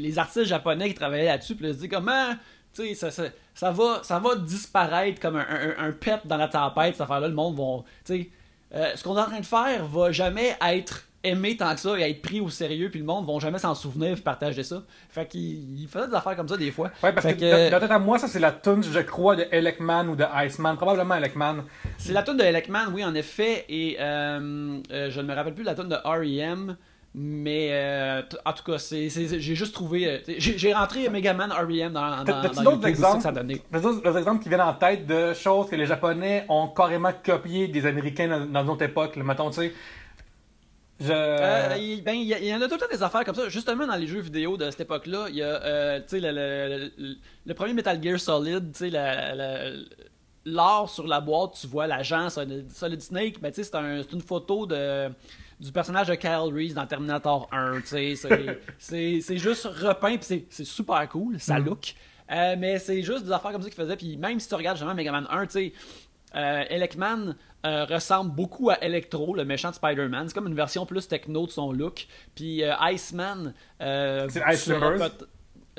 les- 0.00 0.18
artistes 0.18 0.46
japonais 0.46 0.88
qui 0.88 0.94
travaillaient 0.94 1.26
là-dessus, 1.26 1.54
puis 1.56 1.66
ils 1.66 1.72
se 1.72 1.74
disaient 1.76 1.88
comment... 1.88 2.30
Sais, 2.74 2.94
ça, 2.94 3.10
ça, 3.10 3.22
ça 3.54 3.70
va, 3.70 4.00
ça 4.02 4.18
va 4.18 4.34
disparaître 4.36 5.20
comme 5.20 5.36
un, 5.36 5.46
un, 5.48 5.86
un 5.88 5.92
pet 5.92 6.18
dans 6.24 6.36
la 6.36 6.48
tempête, 6.48 6.94
cette 6.94 7.02
affaire-là. 7.02 7.28
Le 7.28 7.34
monde 7.34 7.56
va. 7.56 7.84
Euh, 8.74 8.92
ce 8.96 9.04
qu'on 9.04 9.16
est 9.16 9.20
en 9.20 9.26
train 9.26 9.40
de 9.40 9.46
faire 9.46 9.86
va 9.86 10.10
jamais 10.10 10.56
être 10.66 11.04
aimé 11.22 11.56
tant 11.56 11.72
que 11.74 11.80
ça 11.80 11.98
et 11.98 12.02
être 12.10 12.20
pris 12.20 12.40
au 12.40 12.50
sérieux, 12.50 12.90
puis 12.90 12.98
le 13.00 13.06
monde 13.06 13.24
vont 13.24 13.38
jamais 13.40 13.58
s'en 13.58 13.74
souvenir 13.74 14.10
et 14.18 14.20
partager 14.20 14.62
ça. 14.62 14.82
Fait 15.08 15.26
qu'il 15.26 15.80
il 15.80 15.88
faisait 15.88 16.08
des 16.08 16.14
affaires 16.14 16.36
comme 16.36 16.48
ça 16.48 16.56
des 16.56 16.70
fois. 16.72 16.90
Ouais, 17.02 17.12
parce 17.12 17.24
Fait 17.26 17.34
que, 17.34 17.70
que- 17.70 17.86
dans- 17.86 17.94
à 17.94 17.98
moi, 17.98 18.18
ça 18.18 18.26
c'est 18.28 18.40
la 18.40 18.50
tune, 18.52 18.82
je 18.82 18.98
crois, 19.00 19.34
de 19.36 19.46
Elecman 19.52 20.08
ou 20.08 20.16
de 20.16 20.24
Iceman. 20.44 20.76
Probablement 20.76 21.14
Elecman. 21.14 21.62
C'est 21.96 22.12
la 22.12 22.22
tune 22.24 22.36
de 22.36 22.42
Elecman, 22.42 22.88
oui, 22.92 23.04
en 23.04 23.14
effet, 23.14 23.64
et 23.68 23.96
euh, 24.00 24.80
euh, 24.90 25.10
je 25.10 25.20
ne 25.20 25.26
me 25.26 25.34
rappelle 25.34 25.54
plus 25.54 25.62
de 25.64 25.68
la 25.68 25.74
tune 25.76 25.88
de 25.88 25.94
R.E.M., 26.04 26.76
mais 27.16 27.68
euh, 27.72 28.22
en 28.44 28.52
tout 28.52 28.64
cas, 28.64 28.78
c'est, 28.78 29.08
j'ai 29.08 29.54
juste 29.54 29.72
trouvé. 29.72 30.08
euh, 30.08 30.18
j'ai, 30.38 30.74
rentré 30.74 31.08
Megaman 31.08 31.50
R.E.M. 31.52 31.92
dans, 31.92 32.24
dans, 32.24 32.42
dans 32.50 32.62
d'autres 32.62 32.86
exemples? 32.88 33.22
ça 33.22 33.30
donnait. 33.30 33.62
Les 33.72 33.86
autres 33.86 34.10
les 34.10 34.18
exemples 34.18 34.42
qui 34.42 34.48
viennent 34.48 34.60
en 34.60 34.74
tête 34.74 35.06
de 35.06 35.32
choses 35.32 35.68
que 35.70 35.76
les 35.76 35.86
Japonais 35.86 36.44
ont 36.48 36.66
carrément 36.68 37.12
copié 37.24 37.68
des 37.68 37.86
Américains 37.86 38.26
dans, 38.28 38.44
dans 38.46 38.64
notre 38.64 38.82
époque? 38.82 39.14
Là. 39.16 39.22
Mettons, 39.22 39.50
tu 39.50 39.56
sais. 39.56 39.72
Je. 41.00 41.12
Euh, 41.12 41.74
il, 41.78 42.02
ben, 42.04 42.12
il 42.14 42.24
y, 42.26 42.34
a- 42.34 42.38
il 42.38 42.46
y 42.46 42.54
en 42.54 42.60
a 42.62 42.66
tout 42.68 42.74
le 42.74 42.80
temps 42.80 42.86
des 42.90 43.02
affaires 43.02 43.24
comme 43.24 43.34
ça. 43.34 43.48
Justement, 43.48 43.86
dans 43.86 43.96
les 43.96 44.06
jeux 44.06 44.20
vidéo 44.20 44.56
de 44.56 44.70
cette 44.70 44.80
époque-là, 44.82 45.26
il 45.28 45.36
y 45.36 45.42
a 45.42 45.46
euh, 45.62 45.98
tu 46.00 46.04
sais, 46.08 46.20
le, 46.20 46.30
le- 46.30 46.90
le- 46.96 47.16
le 47.46 47.54
premier 47.54 47.72
Metal 47.74 48.00
Gear 48.02 48.18
Solid, 48.20 48.72
tu 48.72 48.78
sais, 48.78 48.90
la- 48.90 49.34
la- 49.34 49.70
l'art 50.44 50.88
sur 50.88 51.06
la 51.06 51.20
boîte, 51.20 51.58
tu 51.60 51.66
vois 51.66 51.86
l'agent 51.88 52.28
Solid, 52.30 53.00
Snake, 53.00 53.40
ben, 53.40 53.50
tu 53.50 53.56
sais, 53.62 53.64
c'est 53.70 53.76
un- 53.76 54.02
c'est 54.02 54.12
une 54.12 54.20
photo 54.20 54.66
de, 54.66 55.08
du 55.64 55.72
personnage 55.72 56.08
de 56.08 56.14
Kyle 56.14 56.52
Reese 56.54 56.74
dans 56.74 56.86
Terminator 56.86 57.48
1. 57.50 57.80
tu 57.80 58.16
sais, 58.16 58.60
C'est 59.20 59.38
juste 59.38 59.64
repeint, 59.64 60.16
puis 60.18 60.44
c'est- 60.50 60.64
super 60.64 61.08
cool, 61.08 61.40
ça 61.40 61.58
Mm. 61.58 61.64
look. 61.64 61.94
Euh, 62.30 62.54
mais 62.58 62.78
c'est 62.78 63.02
juste 63.02 63.24
des 63.24 63.32
affaires 63.32 63.52
comme 63.52 63.62
ça 63.62 63.68
qu'il 63.68 63.76
faisait. 63.82 63.96
Puis 63.96 64.16
même 64.16 64.38
si 64.40 64.48
tu 64.48 64.54
regardes 64.54 64.76
justement 64.76 64.94
Mega 64.94 65.12
Man 65.12 65.26
1, 65.30 65.46
tu 65.46 65.52
sais, 65.52 65.72
euh, 66.36 66.64
Elecman 66.70 67.36
euh, 67.66 67.84
ressemble 67.86 68.32
beaucoup 68.34 68.68
à 68.70 68.78
Electro, 68.82 69.34
le 69.34 69.44
méchant 69.44 69.70
de 69.70 69.74
Spider-Man. 69.74 70.28
C'est 70.28 70.34
comme 70.34 70.46
une 70.48 70.54
version 70.54 70.84
plus 70.84 71.08
techno 71.08 71.46
de 71.46 71.50
son 71.50 71.72
look. 71.72 72.06
Puis 72.34 72.62
euh, 72.62 72.74
Iceman. 72.92 73.54
C'est 73.80 74.42
Ice 74.52 74.64
Climbers? 74.64 75.10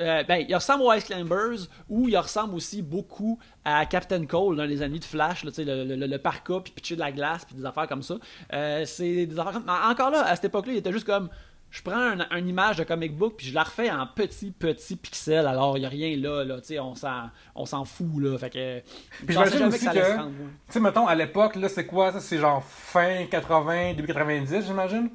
Euh, 0.00 0.22
ben, 0.24 0.44
il 0.48 0.54
ressemble 0.54 0.82
aux 0.82 0.92
Ice 0.92 1.04
Climbers 1.04 1.68
ou 1.88 2.08
il 2.08 2.16
ressemble 2.16 2.54
aussi 2.54 2.82
beaucoup 2.82 3.38
à 3.64 3.84
Captain 3.86 4.24
Cole 4.26 4.56
dans 4.56 4.64
les 4.64 4.82
ennemis 4.82 5.00
de 5.00 5.04
Flash, 5.04 5.44
là, 5.44 5.50
le, 5.58 5.84
le, 5.96 6.06
le, 6.06 6.18
parka, 6.18 6.60
puis 6.62 6.72
pitcher 6.72 6.94
de 6.96 7.00
la 7.00 7.12
glace, 7.12 7.44
puis 7.44 7.54
des 7.56 7.64
affaires 7.64 7.86
comme 7.88 8.02
ça. 8.02 8.16
Euh, 8.52 8.84
c'est 8.84 9.26
des 9.26 9.38
affaires 9.38 9.52
comme... 9.54 9.68
Encore 9.68 10.10
là, 10.10 10.24
à 10.26 10.34
cette 10.36 10.46
époque-là, 10.46 10.72
il 10.74 10.78
était 10.78 10.92
juste 10.92 11.06
comme... 11.06 11.28
Je 11.68 11.82
prends 11.82 11.96
un- 11.96 12.28
une 12.38 12.48
image 12.48 12.76
de 12.76 12.84
comic 12.84 13.14
book 13.16 13.34
puis 13.36 13.48
je 13.48 13.54
la 13.54 13.64
refais 13.64 13.90
en 13.90 14.06
petits 14.06 14.52
petits 14.52 14.94
pixels. 14.96 15.46
Alors 15.48 15.76
il 15.76 15.82
y 15.82 15.84
a 15.84 15.88
rien 15.88 16.16
là, 16.16 16.44
là, 16.44 16.60
tu 16.60 16.68
sais, 16.68 16.78
on 16.78 16.94
s'en 16.94 17.24
on 17.56 17.66
s'en 17.66 17.84
fout 17.84 18.06
là. 18.22 18.38
Fait 18.38 18.50
que 18.50 18.80
Puis 19.26 19.34
j'imagine 19.34 19.64
aussi 19.64 19.84
que-. 19.84 19.90
Tu 19.90 20.32
sais, 20.68 20.80
mettons, 20.80 21.08
à 21.08 21.14
l'époque, 21.16 21.56
là, 21.56 21.68
c'est 21.68 21.84
quoi 21.84 22.12
ça? 22.12 22.20
C'est 22.20 22.38
genre 22.38 22.62
fin 22.62 23.26
80, 23.28 23.94
début 23.94 24.06
90, 24.06 24.64
j'imagine? 24.64 25.10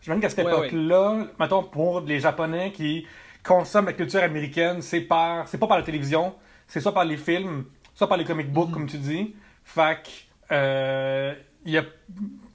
J'imagine 0.00 0.22
qu'à 0.22 0.28
cette 0.30 0.46
Ouais, 0.46 0.52
ouais. 0.54 0.68
époque-là, 0.68 1.26
mettons, 1.40 1.64
pour 1.64 2.00
les 2.02 2.20
Japonais 2.20 2.70
qui 2.70 3.04
consomment 3.46 3.86
la 3.86 3.92
culture 3.92 4.22
américaine, 4.22 4.82
c'est 4.82 5.00
par, 5.00 5.46
c'est 5.48 5.58
pas 5.58 5.66
par 5.66 5.76
la 5.78 5.82
télévision, 5.84 6.34
c'est 6.66 6.80
soit 6.80 6.92
par 6.94 7.04
les 7.04 7.16
films, 7.16 7.64
soit 7.94 8.08
par 8.08 8.16
les 8.18 8.24
comic 8.24 8.52
books, 8.52 8.70
comme 8.72 8.86
tu 8.86 8.98
dis. 8.98 9.34
Que, 9.74 10.10
euh, 10.52 11.34
il 11.64 11.72
y 11.72 11.78
a- 11.78 11.84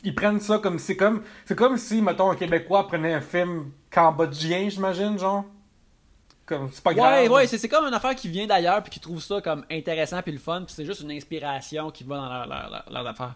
ils 0.03 0.15
prennent 0.15 0.39
ça 0.39 0.57
comme, 0.59 0.79
c'est 0.79 0.95
comme, 0.95 1.23
c'est 1.45 1.55
comme 1.57 1.77
si, 1.77 2.01
mettons, 2.01 2.31
un 2.31 2.35
Québécois 2.35 2.87
prenait 2.87 3.13
un 3.13 3.21
film 3.21 3.71
cambodgien, 3.89 4.69
j'imagine, 4.69 5.17
genre. 5.19 5.45
Comme, 6.45 6.69
c'est 6.73 6.83
pas 6.83 6.93
grave. 6.93 7.23
Ouais, 7.23 7.29
ouais, 7.29 7.47
c'est 7.47 7.57
c'est 7.57 7.69
comme 7.69 7.85
une 7.85 7.93
affaire 7.93 8.15
qui 8.15 8.27
vient 8.27 8.45
d'ailleurs 8.47 8.81
puis 8.83 8.91
qui 8.91 8.99
trouve 8.99 9.21
ça 9.21 9.39
comme 9.41 9.63
intéressant 9.71 10.21
puis 10.21 10.31
le 10.33 10.37
fun 10.39 10.63
puis 10.65 10.73
c'est 10.75 10.85
juste 10.85 11.01
une 11.01 11.11
inspiration 11.11 11.91
qui 11.91 12.03
va 12.03 12.15
dans 12.17 12.29
leur, 12.29 12.47
leur, 12.47 12.69
leur- 12.69 12.85
leur 12.91 13.07
affaire. 13.07 13.35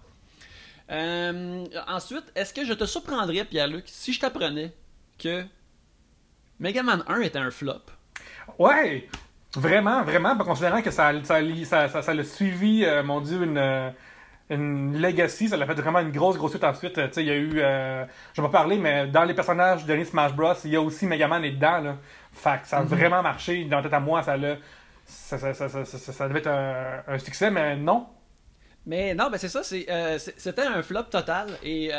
Euh, 0.91 1.65
ensuite, 1.87 2.25
est-ce 2.35 2.53
que 2.53 2.65
je 2.65 2.73
te 2.73 2.85
surprendrais, 2.85 3.45
Pierre-Luc, 3.45 3.85
si 3.87 4.13
je 4.13 4.19
t'apprenais 4.19 4.73
que 5.17 5.43
Mega 6.59 6.83
Man 6.83 7.03
1 7.07 7.21
était 7.21 7.39
un 7.39 7.51
flop? 7.51 7.91
Ouais, 8.59 9.07
vraiment, 9.55 10.03
vraiment, 10.03 10.37
considérant 10.37 10.81
que 10.81 10.91
ça, 10.91 11.11
ça, 11.23 11.39
ça, 11.65 11.89
ça, 11.89 12.01
ça 12.01 12.13
l'a 12.13 12.23
suivi, 12.23 12.85
euh, 12.85 13.03
mon 13.03 13.21
Dieu, 13.21 13.41
une, 13.43 13.57
euh, 13.57 13.89
une 14.49 14.99
legacy, 15.01 15.49
ça 15.49 15.57
l'a 15.57 15.65
fait 15.65 15.73
vraiment 15.75 15.99
une 15.99 16.11
grosse, 16.11 16.37
grosse 16.37 16.51
suite 16.51 16.63
ensuite. 16.63 16.97
euh, 16.97 17.07
Tu 17.07 17.13
sais, 17.15 17.23
il 17.23 17.27
y 17.27 17.31
a 17.31 17.35
eu, 17.37 17.53
euh, 17.61 18.05
je 18.33 18.41
vais 18.41 18.47
pas 18.47 18.51
parler, 18.59 18.77
mais 18.77 19.07
dans 19.07 19.23
les 19.23 19.33
personnages 19.33 19.85
de 19.85 20.03
Smash 20.03 20.33
Bros, 20.33 20.53
il 20.65 20.71
y 20.71 20.75
a 20.75 20.81
aussi 20.81 21.05
Megaman 21.07 21.43
est 21.43 21.51
dedans, 21.51 21.79
là. 21.79 21.97
Fait 22.33 22.61
que 22.61 22.67
ça 22.67 22.79
a 22.79 22.83
vraiment 22.83 23.21
marché, 23.23 23.65
dans 23.65 23.77
la 23.77 23.83
tête 23.83 23.93
à 23.93 23.99
moi, 23.99 24.23
ça 24.23 24.37
l'a, 24.37 24.57
ça, 25.05 25.37
ça, 25.39 25.53
ça, 25.53 25.69
ça, 25.69 25.85
ça, 25.85 25.97
ça- 25.97 26.13
ça 26.13 26.27
devait 26.27 26.39
être 26.39 26.47
un, 26.47 27.03
un 27.07 27.19
succès, 27.19 27.51
mais 27.51 27.75
non. 27.77 28.07
Mais 28.85 29.15
non, 29.15 29.29
ben 29.31 29.37
c'est 29.37 29.49
ça, 29.49 29.63
c'est, 29.63 29.85
euh, 29.89 30.19
c'était 30.19 30.61
un 30.61 30.83
flop 30.83 31.03
total 31.03 31.47
et 31.63 31.91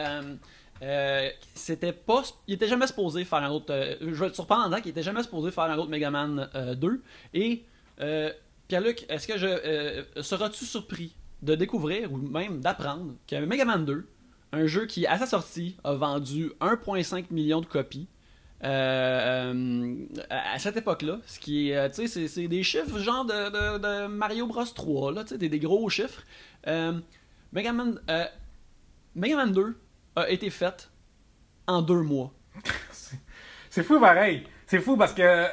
euh, 0.82 1.28
c'était 1.54 1.92
pas. 1.92 2.22
Il 2.46 2.54
était 2.54 2.68
jamais 2.68 2.86
supposé 2.86 3.24
faire 3.24 3.38
un 3.42 3.50
autre. 3.50 3.66
euh, 3.72 3.96
je 4.00 4.06
vais 4.24 4.30
te 4.30 4.34
surprendre 4.34 4.74
en 4.76 4.80
qu'il 4.80 4.90
était 4.90 5.02
jamais 5.02 5.22
supposé 5.22 5.50
faire 5.50 5.64
un 5.64 5.76
autre 5.78 5.90
Mega 5.90 6.10
Man 6.10 6.48
euh, 6.54 6.74
2. 6.74 7.02
Et 7.34 7.64
euh, 8.00 8.30
Pierre-Luc, 8.68 9.06
est-ce 9.08 9.26
que 9.26 9.38
je. 9.38 10.04
seras-tu 10.22 10.64
surpris 10.64 11.14
de 11.42 11.54
découvrir 11.54 12.12
ou 12.12 12.16
même 12.16 12.60
d'apprendre 12.60 13.14
que 13.28 13.36
Mega 13.44 13.64
Man 13.64 13.84
2, 13.84 14.06
un 14.52 14.66
jeu 14.66 14.86
qui 14.86 15.06
à 15.06 15.18
sa 15.18 15.26
sortie 15.26 15.76
a 15.84 15.92
vendu 15.94 16.52
1,5 16.60 17.26
million 17.30 17.60
de 17.60 17.66
copies. 17.66 18.08
à 20.30 20.58
cette 20.58 20.76
époque-là, 20.76 21.18
ce 21.26 21.38
qui 21.38 21.72
tu 21.94 22.06
sais, 22.08 22.28
c'est- 22.28 22.48
des 22.48 22.62
chiffres 22.62 22.98
genre 22.98 23.24
de, 23.24 23.78
de- 23.78 24.06
Mario 24.06 24.46
Bros 24.46 24.64
3, 24.64 25.12
là, 25.12 25.22
tu 25.24 25.30
sais, 25.30 25.38
des, 25.38 25.48
des 25.48 25.58
gros 25.58 25.88
chiffres. 25.88 26.22
Mega 27.52 27.72
Man, 27.72 28.00
Mega 29.14 29.36
Man 29.36 29.52
2 29.52 29.76
a 30.16 30.28
été 30.30 30.50
faite 30.50 30.90
en 31.66 31.82
deux 31.82 32.02
mois. 32.02 32.32
C'est 33.70 33.82
fou 33.82 34.00
pareil. 34.00 34.44
C'est 34.66 34.80
fou 34.80 34.96
parce 34.96 35.12
que 35.12 35.46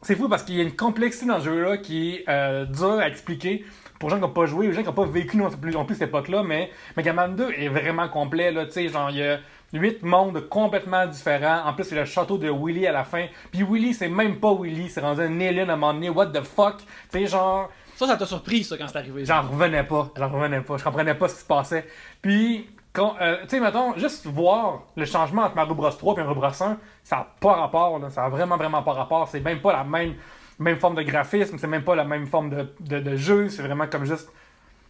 c'est 0.00 0.14
fou 0.14 0.28
parce 0.28 0.44
qu'il 0.44 0.54
y 0.54 0.60
a 0.60 0.62
une 0.62 0.76
complexité 0.76 1.26
dans 1.26 1.40
ce 1.40 1.44
jeu-là 1.46 1.76
qui 1.76 2.14
est 2.14 2.24
euh, 2.28 2.64
dure 2.64 2.98
à 2.98 3.08
expliquer 3.08 3.64
pour 3.98 4.08
les 4.08 4.14
gens 4.14 4.20
qui 4.20 4.26
n'ont 4.28 4.32
pas 4.32 4.46
joué 4.46 4.66
ou 4.66 4.70
les 4.70 4.74
gens 4.74 4.82
qui 4.82 4.86
n'ont 4.86 4.94
pas 4.94 5.06
vécu 5.06 5.36
non 5.36 5.50
plus, 5.50 5.72
non 5.72 5.84
plus 5.84 5.96
cette 5.96 6.08
époque-là. 6.08 6.44
Mais 6.44 6.70
Mega 6.96 7.12
Man 7.12 7.34
2 7.34 7.50
est 7.50 7.68
vraiment 7.68 8.08
complet. 8.08 8.52
Là, 8.52 8.66
Tu 8.66 8.72
sais, 8.72 8.88
genre, 8.88 9.10
il 9.10 9.18
y 9.18 9.22
a 9.22 9.40
huit 9.72 10.02
mondes 10.02 10.48
complètement 10.48 11.06
différents. 11.06 11.64
En 11.66 11.74
plus, 11.74 11.84
c'est 11.84 11.96
le 11.96 12.04
château 12.04 12.38
de 12.38 12.48
Willy 12.48 12.86
à 12.86 12.92
la 12.92 13.04
fin. 13.04 13.26
Puis 13.50 13.64
Willy, 13.68 13.92
c'est 13.92 14.08
même 14.08 14.38
pas 14.38 14.54
Willy. 14.54 14.88
C'est 14.88 15.00
rendu 15.00 15.20
un 15.20 15.40
alien 15.40 15.68
à 15.68 15.72
un 15.72 15.76
moment 15.76 15.92
donné. 15.92 16.10
What 16.10 16.26
the 16.26 16.42
fuck? 16.42 16.78
Tu 16.78 16.86
sais, 17.10 17.26
genre. 17.26 17.68
Ça, 17.96 18.06
ça 18.06 18.16
t'a 18.16 18.26
surpris, 18.26 18.62
ça, 18.62 18.78
quand 18.78 18.86
c'est 18.86 18.98
arrivé. 18.98 19.24
J'en 19.24 19.42
revenais 19.42 19.82
pas. 19.82 20.12
J'en 20.16 20.28
revenais 20.28 20.60
pas. 20.60 20.76
Je 20.76 20.84
comprenais 20.84 21.16
pas 21.16 21.28
ce 21.28 21.34
qui 21.34 21.40
se 21.40 21.46
passait. 21.46 21.84
Puis, 22.22 22.68
euh, 22.98 23.42
tu 23.42 23.48
sais, 23.50 23.60
mettons, 23.60 23.96
juste 23.96 24.26
voir 24.26 24.84
le 24.96 25.04
changement 25.04 25.42
entre 25.42 25.54
Mario 25.56 25.74
Bros 25.74 25.90
3 25.90 26.14
et 26.14 26.16
Mario 26.24 26.34
Bros 26.34 26.46
1, 26.46 26.78
ça 27.04 27.16
n'a 27.16 27.28
pas 27.40 27.52
rapport. 27.54 27.98
Là. 27.98 28.10
Ça 28.10 28.24
a 28.24 28.28
vraiment, 28.28 28.56
vraiment 28.56 28.82
pas 28.82 28.92
rapport. 28.92 29.28
C'est 29.28 29.40
même 29.40 29.60
pas 29.60 29.72
la 29.72 29.84
même, 29.84 30.14
même 30.58 30.78
forme 30.78 30.94
de 30.96 31.02
graphisme. 31.02 31.58
C'est 31.58 31.66
même 31.66 31.84
pas 31.84 31.94
la 31.94 32.04
même 32.04 32.26
forme 32.26 32.50
de, 32.50 32.66
de, 32.80 32.98
de 33.00 33.16
jeu. 33.16 33.48
C'est 33.50 33.62
vraiment 33.62 33.86
comme 33.86 34.04
juste. 34.04 34.28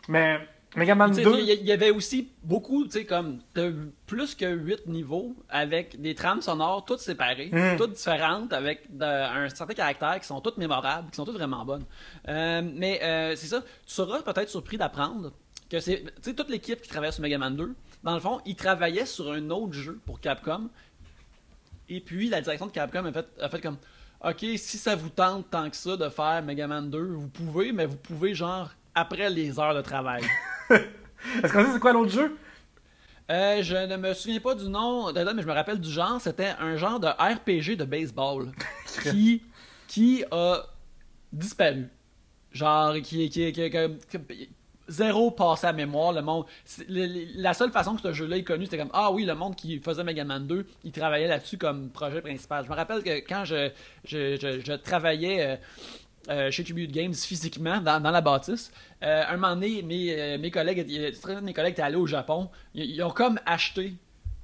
Mais 0.09 0.39
Mega 0.77 0.95
Man 0.95 1.11
Tu 1.11 1.17
sais, 1.17 1.23
2. 1.25 1.39
Il 1.41 1.67
y, 1.67 1.73
avait 1.73 1.91
aussi 1.91 2.31
beaucoup, 2.43 2.85
tu 2.85 2.91
sais, 2.93 3.05
comme 3.05 3.41
plus 4.07 4.35
que 4.35 4.47
8 4.55 4.87
niveaux 4.87 5.35
avec 5.49 6.01
des 6.01 6.15
trames 6.15 6.41
sonores 6.43 6.85
toutes 6.85 7.01
séparées, 7.01 7.51
Mm. 7.53 7.77
toutes 7.79 7.93
différentes, 7.93 8.53
avec 8.53 8.97
de- 8.97 9.05
un 9.05 9.49
certain 9.49 9.75
caractère 9.75 10.21
qui 10.21 10.27
sont 10.27 10.41
toutes 10.41 10.57
mémorables, 10.59 11.11
qui 11.11 11.17
sont 11.17 11.25
toutes 11.25 11.37
vraiment 11.37 11.65
bonnes. 11.65 11.85
Euh, 12.29 12.63
mais 12.75 13.01
euh, 13.03 13.35
c'est 13.37 13.47
ça, 13.49 13.61
tu 13.61 13.67
seras 13.95 14.21
peut-être 14.23 14.49
surpris 14.51 14.77
d'apprendre 14.77 15.33
que 15.71 15.81
c'est, 15.81 16.03
tu 16.03 16.11
sais, 16.23 16.35
toute 16.35 16.49
l'équipe 16.51 16.81
qui 16.81 16.89
travaillait 16.89 17.13
sur 17.13 17.23
Mega 17.23 17.39
Man 17.39 17.57
2, 17.57 17.75
dans 18.03 18.15
le 18.15 18.21
fond, 18.21 18.41
ils 18.47 18.57
travaillaient 18.57 19.07
sur 19.07 19.33
un 19.33 19.51
autre 19.51 19.73
jeu 19.73 20.01
pour 20.07 20.21
Capcom. 20.21 20.69
Et 21.89 22.01
puis 22.01 22.29
la 22.29 22.41
direction 22.41 22.67
de 22.67 22.73
Capcom 22.73 23.05
a 23.07 23.13
fait, 23.13 23.27
a 23.41 23.49
fait 23.49 23.61
comme, 23.61 23.79
ok, 24.25 24.39
si 24.57 24.79
ça 24.79 24.95
vous 24.95 25.09
tente 25.09 25.51
tant 25.51 25.69
que 25.71 25.77
ça 25.77 25.97
de 25.97 26.09
faire 26.09 26.43
Mega 26.43 26.67
Man 26.67 26.91
2, 26.91 26.99
vous 27.03 27.29
pouvez, 27.29 27.73
mais 27.73 27.87
vous 27.87 27.97
pouvez 27.97 28.35
genre 28.35 28.71
après 28.95 29.31
les 29.31 29.59
heures 29.59 29.75
de 29.75 29.81
travail. 29.81 30.23
Est-ce 30.71 31.53
qu'on 31.53 31.65
sait 31.65 31.73
c'est 31.73 31.81
quoi 31.81 31.93
l'autre 31.93 32.13
jeu? 32.13 32.37
Euh, 33.31 33.63
je 33.63 33.75
ne 33.77 33.97
me 33.97 34.15
souviens 34.15 34.41
pas 34.41 34.55
du 34.55 34.69
nom 34.69 35.13
mais 35.13 35.43
je 35.43 35.47
me 35.47 35.53
rappelle 35.53 35.81
du 35.81 35.91
genre. 35.91 36.21
C'était 36.21 36.55
un 36.59 36.77
genre 36.77 36.99
de 36.99 37.09
RPG 37.09 37.77
de 37.77 37.85
baseball 37.85 38.53
qui, 39.03 39.43
qui 39.87 40.25
a 40.31 40.63
disparu. 41.33 41.89
Genre, 42.53 42.95
qui, 43.03 43.29
qui, 43.29 43.53
qui, 43.53 43.71
qui- 43.71 44.19
qui- 44.27 44.49
zéro 44.89 45.31
passé 45.31 45.67
à 45.67 45.73
mémoire. 45.73 46.13
Le 46.13 46.23
monde, 46.23 46.45
la 46.89 47.55
seule 47.55 47.71
façon 47.71 47.95
que 47.95 48.03
ce 48.03 48.13
jeu-là 48.13 48.37
est 48.39 48.45
connu, 48.45 48.65
c'était 48.65 48.79
comme 48.79 48.91
ah 48.93 49.13
oui, 49.13 49.25
le 49.25 49.35
monde 49.35 49.55
qui 49.55 49.79
faisait 49.79 50.05
Mega 50.05 50.25
Man 50.25 50.47
2, 50.47 50.67
il 50.85 50.93
travaillait 50.93 51.29
là-dessus 51.29 51.59
comme 51.59 51.91
projet 51.91 52.21
principal. 52.21 52.65
Je 52.65 52.71
me 52.71 52.77
rappelle 52.77 53.03
que 53.03 53.19
quand 53.21 53.45
je, 53.45 54.77
travaillais. 54.77 55.47
euh, 55.47 55.57
euh, 56.31 56.51
chez 56.51 56.63
Tribute 56.63 56.93
Games 56.93 57.15
physiquement 57.15 57.81
dans, 57.81 58.01
la 58.01 58.21
bâtisse. 58.21 58.71
Euh, 59.03 59.23
un 59.27 59.37
moment 59.37 59.55
donné, 59.55 59.81
mes, 59.83 60.13
euh, 60.13 60.39
mes 60.39 60.51
collègues, 60.51 60.87
mes 61.43 61.55
collègues 61.55 61.73
étaient 61.73 61.83
allés 61.83 61.97
au 61.97 62.07
Japon. 62.07 62.51
Ils 62.75 63.03
ont 63.03 63.11
comme 63.11 63.41
acheté 63.47 63.95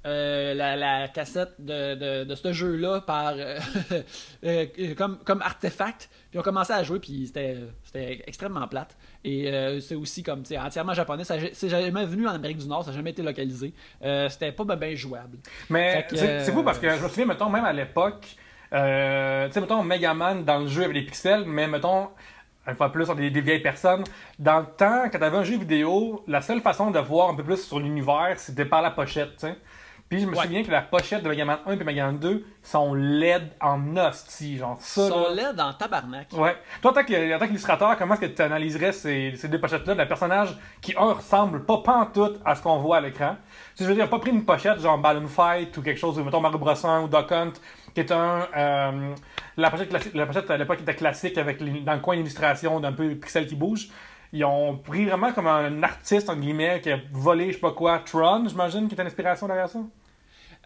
euh, 0.06 0.54
la, 0.54 0.76
la 0.76 1.08
cassette 1.08 1.54
de, 1.58 1.94
de, 1.94 2.24
de 2.24 2.34
ce 2.34 2.52
jeu-là 2.52 3.00
par 3.00 3.32
euh, 3.36 3.58
euh, 4.44 4.66
comme, 4.96 5.18
comme 5.24 5.40
artefact. 5.42 6.10
Puis 6.30 6.38
on 6.38 6.42
commençait 6.42 6.72
à 6.74 6.82
jouer, 6.82 6.98
puis 6.98 7.26
c'était 7.26 7.58
c'était 7.84 8.22
extrêmement 8.26 8.66
plate. 8.68 8.96
Et 9.24 9.48
euh, 9.48 9.80
c'est 9.80 9.94
aussi 9.94 10.22
comme 10.22 10.42
entièrement 10.58 10.94
japonais. 10.94 11.24
Ça 11.24 11.36
C'est 11.52 11.68
jamais 11.68 12.04
venu 12.04 12.26
en 12.26 12.32
Amérique 12.32 12.58
du 12.58 12.66
Nord, 12.66 12.84
ça 12.84 12.90
n'a 12.90 12.96
jamais 12.96 13.10
été 13.10 13.22
localisé. 13.22 13.72
C'était 14.28 14.52
pas 14.52 14.64
ben, 14.64 14.76
ben 14.76 14.94
jouable. 14.96 15.38
Mais 15.70 16.06
que, 16.08 16.16
c'est 16.16 16.40
c'est 16.40 16.52
fou 16.52 16.62
parce 16.62 16.78
que 16.78 16.90
je 16.90 17.02
me 17.02 17.08
souviens, 17.08 17.26
mettons, 17.26 17.48
même 17.48 17.64
à 17.64 17.72
l'époque, 17.72 18.26
tu 18.70 18.76
sais, 18.76 19.60
mettons, 19.60 19.82
Megaman 19.82 20.44
dans 20.44 20.58
le 20.58 20.66
jeu 20.66 20.82
avec 20.82 20.94
des 20.94 21.02
pixels, 21.02 21.44
mais 21.46 21.66
mettons, 21.66 22.08
une 22.66 22.76
fois 22.76 22.90
plus 22.90 23.04
sur 23.04 23.14
des, 23.14 23.30
des 23.30 23.40
vieilles 23.40 23.62
personnes, 23.62 24.04
dans 24.38 24.60
le 24.60 24.66
temps, 24.66 25.04
quand 25.10 25.18
t'avais 25.18 25.36
un 25.36 25.44
jeu 25.44 25.58
vidéo, 25.58 26.24
la 26.26 26.40
seule 26.40 26.60
façon 26.60 26.90
de 26.90 26.98
voir 26.98 27.30
un 27.30 27.34
peu 27.34 27.44
plus 27.44 27.62
sur 27.62 27.78
l'univers, 27.78 28.34
c'était 28.38 28.64
par 28.64 28.82
la 28.82 28.90
pochette, 28.90 29.36
tu 29.36 29.46
sais. 29.46 29.56
Puis 30.08 30.20
je 30.20 30.26
me 30.26 30.36
Ouais. 30.36 30.42
souviens 30.42 30.62
que 30.62 30.70
la 30.70 30.82
pochette 30.82 31.22
de 31.22 31.28
Megaman 31.28 31.58
1 31.66 31.72
et 31.72 31.76
Megaman 31.84 32.18
2 32.18 32.44
sont 32.62 32.94
LED 32.94 33.50
en 33.60 33.96
hostie, 33.96 34.58
genre 34.58 34.76
ça. 34.78 35.08
Sont 35.08 35.28
là. 35.30 35.34
là 35.34 35.52
dans 35.54 35.72
tabarnak. 35.72 36.28
Ouais. 36.34 36.56
Toi, 36.82 36.90
en 36.90 36.94
tant 36.94 37.00
en 37.00 37.04
qu'illustrateur, 37.46 37.96
comment 37.96 38.14
est-ce 38.14 38.20
que 38.20 38.26
tu 38.26 38.42
analyserais 38.42 38.92
ces, 38.92 39.34
ces 39.36 39.48
deux 39.48 39.58
pochettes-là 39.58 39.94
d'un 39.94 40.06
personnage 40.06 40.56
qui, 40.82 40.94
un, 40.96 41.14
ressemble 41.14 41.64
pas 41.64 41.78
pantoute 41.78 42.38
à 42.44 42.54
ce 42.54 42.62
qu'on 42.62 42.78
voit 42.78 42.98
à 42.98 43.00
l'écran? 43.00 43.36
Sais, 43.74 43.84
je 43.84 43.88
veux 43.88 43.94
dire, 43.94 44.08
pas 44.10 44.18
pris 44.18 44.30
une 44.30 44.44
pochette 44.44 44.78
genre 44.78 44.98
Balloon 44.98 45.26
Fight 45.26 45.76
ou 45.76 45.82
quelque 45.82 45.98
chose, 45.98 46.18
ou 46.18 46.22
mettons 46.24 46.40
Mario 46.40 46.58
Bros 46.58 46.86
1 46.86 47.00
ou 47.02 47.08
Duck 47.08 47.32
Hunt, 47.32 47.52
qui 47.94 48.00
est 48.00 48.12
un... 48.12 48.46
euh, 48.56 49.14
la, 49.56 49.70
pochette 49.70 50.14
la 50.14 50.26
pochette 50.26 50.50
à 50.50 50.56
l'époque 50.58 50.80
était 50.82 50.94
classique 50.94 51.38
avec 51.38 51.60
les- 51.60 51.80
dans 51.80 51.94
le 51.94 52.00
coin 52.00 52.14
l'illustration 52.14 52.78
d'un 52.78 52.92
peu 52.92 53.08
pixels 53.14 53.46
qui 53.46 53.56
bougent. 53.56 53.88
Ils 54.34 54.44
ont 54.44 54.76
pris 54.76 55.04
vraiment 55.04 55.32
comme 55.32 55.46
un 55.46 55.84
artiste, 55.84 56.28
en 56.28 56.34
guillemets, 56.34 56.80
qui 56.80 56.90
a 56.90 56.98
volé, 57.12 57.50
je 57.50 57.52
sais 57.52 57.60
pas 57.60 57.70
quoi, 57.70 58.00
Tron, 58.00 58.48
j'imagine, 58.48 58.88
qui 58.88 58.96
est 58.96 59.00
une 59.00 59.06
inspiration 59.06 59.46
derrière 59.46 59.68
ça? 59.68 59.78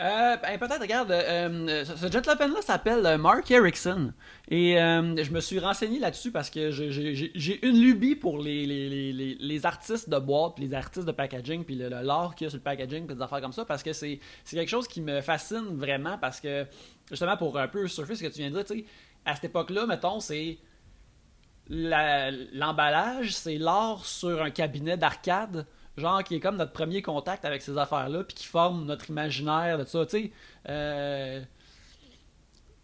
Euh, 0.01 0.37
ben, 0.37 0.59
peut-être, 0.59 0.81
regarde, 0.81 1.11
euh, 1.11 1.85
ce, 1.85 1.95
ce 1.95 2.11
gentleman-là 2.11 2.63
s'appelle 2.63 3.05
euh, 3.05 3.19
Mark 3.19 3.51
Erickson. 3.51 4.15
Et 4.49 4.81
euh, 4.81 5.23
je 5.23 5.31
me 5.33 5.41
suis 5.41 5.59
renseigné 5.59 5.99
là-dessus 5.99 6.31
parce 6.31 6.49
que 6.49 6.71
j'ai 6.71 7.67
une 7.67 7.79
lubie 7.79 8.15
pour 8.15 8.39
les, 8.39 8.65
les, 8.65 9.13
les, 9.13 9.37
les, 9.39 9.67
artistes 9.67 10.09
de 10.09 10.19
boîte, 10.19 10.55
puis 10.55 10.65
les 10.65 10.73
artistes 10.73 11.07
de 11.07 11.13
packaging, 11.13 11.63
puis 11.65 11.75
le, 11.75 11.91
l'art 11.91 12.35
qu'il 12.37 12.47
y 12.47 12.49
a 12.49 12.51
sur 12.51 12.59
le 12.59 12.63
packaging, 12.63 13.07
puis 13.07 13.17
des 13.17 13.23
affaires 13.23 13.43
comme 13.43 13.53
ça, 13.53 13.67
parce 13.67 13.83
que 13.83 13.93
c'est 13.93 14.19
quelque 14.51 14.71
chose 14.71 14.89
qui 14.89 15.03
me 15.03 15.21
fascine 15.21 15.77
vraiment, 15.77 16.17
parce 16.17 16.41
que, 16.41 16.65
justement, 17.11 17.37
pour 17.37 17.59
un 17.59 17.69
peu 17.69 17.87
surfer 17.87 18.15
ce 18.15 18.23
que 18.23 18.29
tu 18.29 18.39
viens 18.39 18.51
de 18.51 18.63
dire, 18.63 18.65
tu 18.65 18.87
à 19.27 19.35
cette 19.35 19.45
époque-là, 19.45 19.85
mettons, 19.85 20.21
c'est 20.21 20.57
l'emballage, 21.69 23.35
c'est 23.35 23.59
l'art 23.59 24.05
sur 24.05 24.43
un 24.43 24.51
cabinet 24.51 24.97
d'arcade, 24.97 25.67
genre 25.97 26.23
qui 26.25 26.37
est 26.37 26.41
comme 26.41 26.57
notre 26.57 26.73
premier 26.73 27.03
contact 27.03 27.45
avec 27.45 27.63
ces 27.63 27.77
affaires-là, 27.77 28.25
puis 28.25 28.35
qui 28.35 28.47
forme 28.47 28.87
notre 28.87 29.11
imaginaire 29.11 29.79
de 29.79 29.85
ça. 29.85 30.07
Tu 30.07 30.33
euh, 30.69 31.41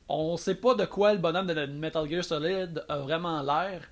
on 0.09 0.37
sait 0.37 0.55
pas 0.55 0.75
de 0.75 0.85
quoi 0.85 1.13
le 1.13 1.19
bonhomme 1.19 1.47
de 1.47 1.67
Metal 1.67 2.09
Gear 2.09 2.25
Solid 2.25 2.85
a 2.89 2.99
vraiment 2.99 3.43
l'air. 3.43 3.89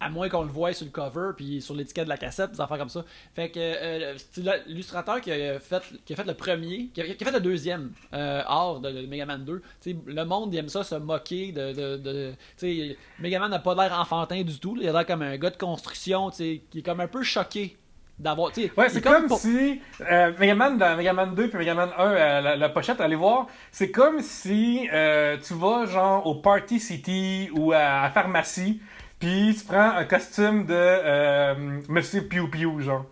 À 0.00 0.10
moins 0.10 0.28
qu'on 0.28 0.42
le 0.42 0.48
voie 0.48 0.72
sur 0.72 0.86
le 0.86 0.92
cover 0.92 1.30
puis 1.36 1.60
sur 1.60 1.74
l'étiquette 1.74 2.04
de 2.04 2.08
la 2.08 2.16
cassette, 2.16 2.52
des 2.52 2.60
affaires 2.60 2.78
comme 2.78 2.88
ça. 2.88 3.04
Fait 3.34 3.50
que 3.50 3.58
euh, 3.58 4.14
c'est 4.30 4.44
l'illustrateur 4.68 5.20
qui 5.20 5.32
a 5.32 5.58
fait 5.58 5.82
qui 6.04 6.12
a 6.12 6.16
fait 6.16 6.24
le 6.24 6.34
premier, 6.34 6.86
qui 6.94 7.00
a, 7.00 7.14
qui 7.14 7.24
a 7.24 7.26
fait 7.26 7.32
le 7.32 7.40
deuxième 7.40 7.90
euh, 8.14 8.42
art 8.46 8.78
de, 8.78 8.92
de 8.92 9.06
Mega 9.06 9.26
Man 9.26 9.44
2. 9.44 9.60
Tu 9.82 9.90
sais, 9.90 9.96
le 10.06 10.24
monde 10.24 10.54
il 10.54 10.58
aime 10.58 10.68
ça 10.68 10.84
se 10.84 10.94
moquer 10.94 11.50
de, 11.50 11.72
de, 11.72 11.96
de- 11.96 12.32
tu 12.56 12.66
sais, 12.90 12.96
Mega 13.18 13.40
Man 13.40 13.50
n'a 13.50 13.58
pas 13.58 13.74
l'air 13.74 13.98
enfantin 13.98 14.42
du 14.42 14.58
tout. 14.60 14.76
Il 14.80 14.88
a 14.88 14.92
l'air 14.92 15.04
comme 15.06 15.22
un 15.22 15.36
gars 15.36 15.50
de 15.50 15.56
construction, 15.56 16.30
tu 16.30 16.36
sais, 16.36 16.62
qui 16.70 16.78
est 16.78 16.82
comme 16.82 17.00
un 17.00 17.08
peu 17.08 17.24
choqué 17.24 17.76
d'avoir. 18.20 18.52
Ouais, 18.76 18.88
c'est 18.88 18.98
est 18.98 19.00
comme, 19.00 19.26
pour- 19.26 19.38
si 19.38 19.80
euh, 20.00 20.32
Megaman 20.38 20.78
dans 20.78 20.96
Megaman 20.96 21.34
2 21.34 21.48
puis 21.48 21.58
Megaman 21.58 21.88
1, 21.98 22.02
euh, 22.04 22.40
la, 22.40 22.56
la 22.56 22.68
pochette, 22.68 23.00
allez 23.00 23.14
voir, 23.16 23.46
c'est 23.72 23.90
comme 23.90 24.20
si 24.20 24.88
euh, 24.92 25.36
tu 25.44 25.54
vas 25.54 25.86
genre 25.86 26.24
au 26.26 26.36
Party 26.36 26.78
City 26.80 27.48
ou 27.52 27.72
à 27.72 28.02
la 28.02 28.10
pharmacie, 28.10 28.80
puis 29.18 29.54
tu 29.58 29.64
prends 29.64 29.96
un 29.96 30.04
costume 30.04 30.66
de 30.66 30.74
euh, 30.74 31.54
Monsieur 31.88 32.22
Piu 32.22 32.48
Piu, 32.50 32.80
genre. 32.82 33.04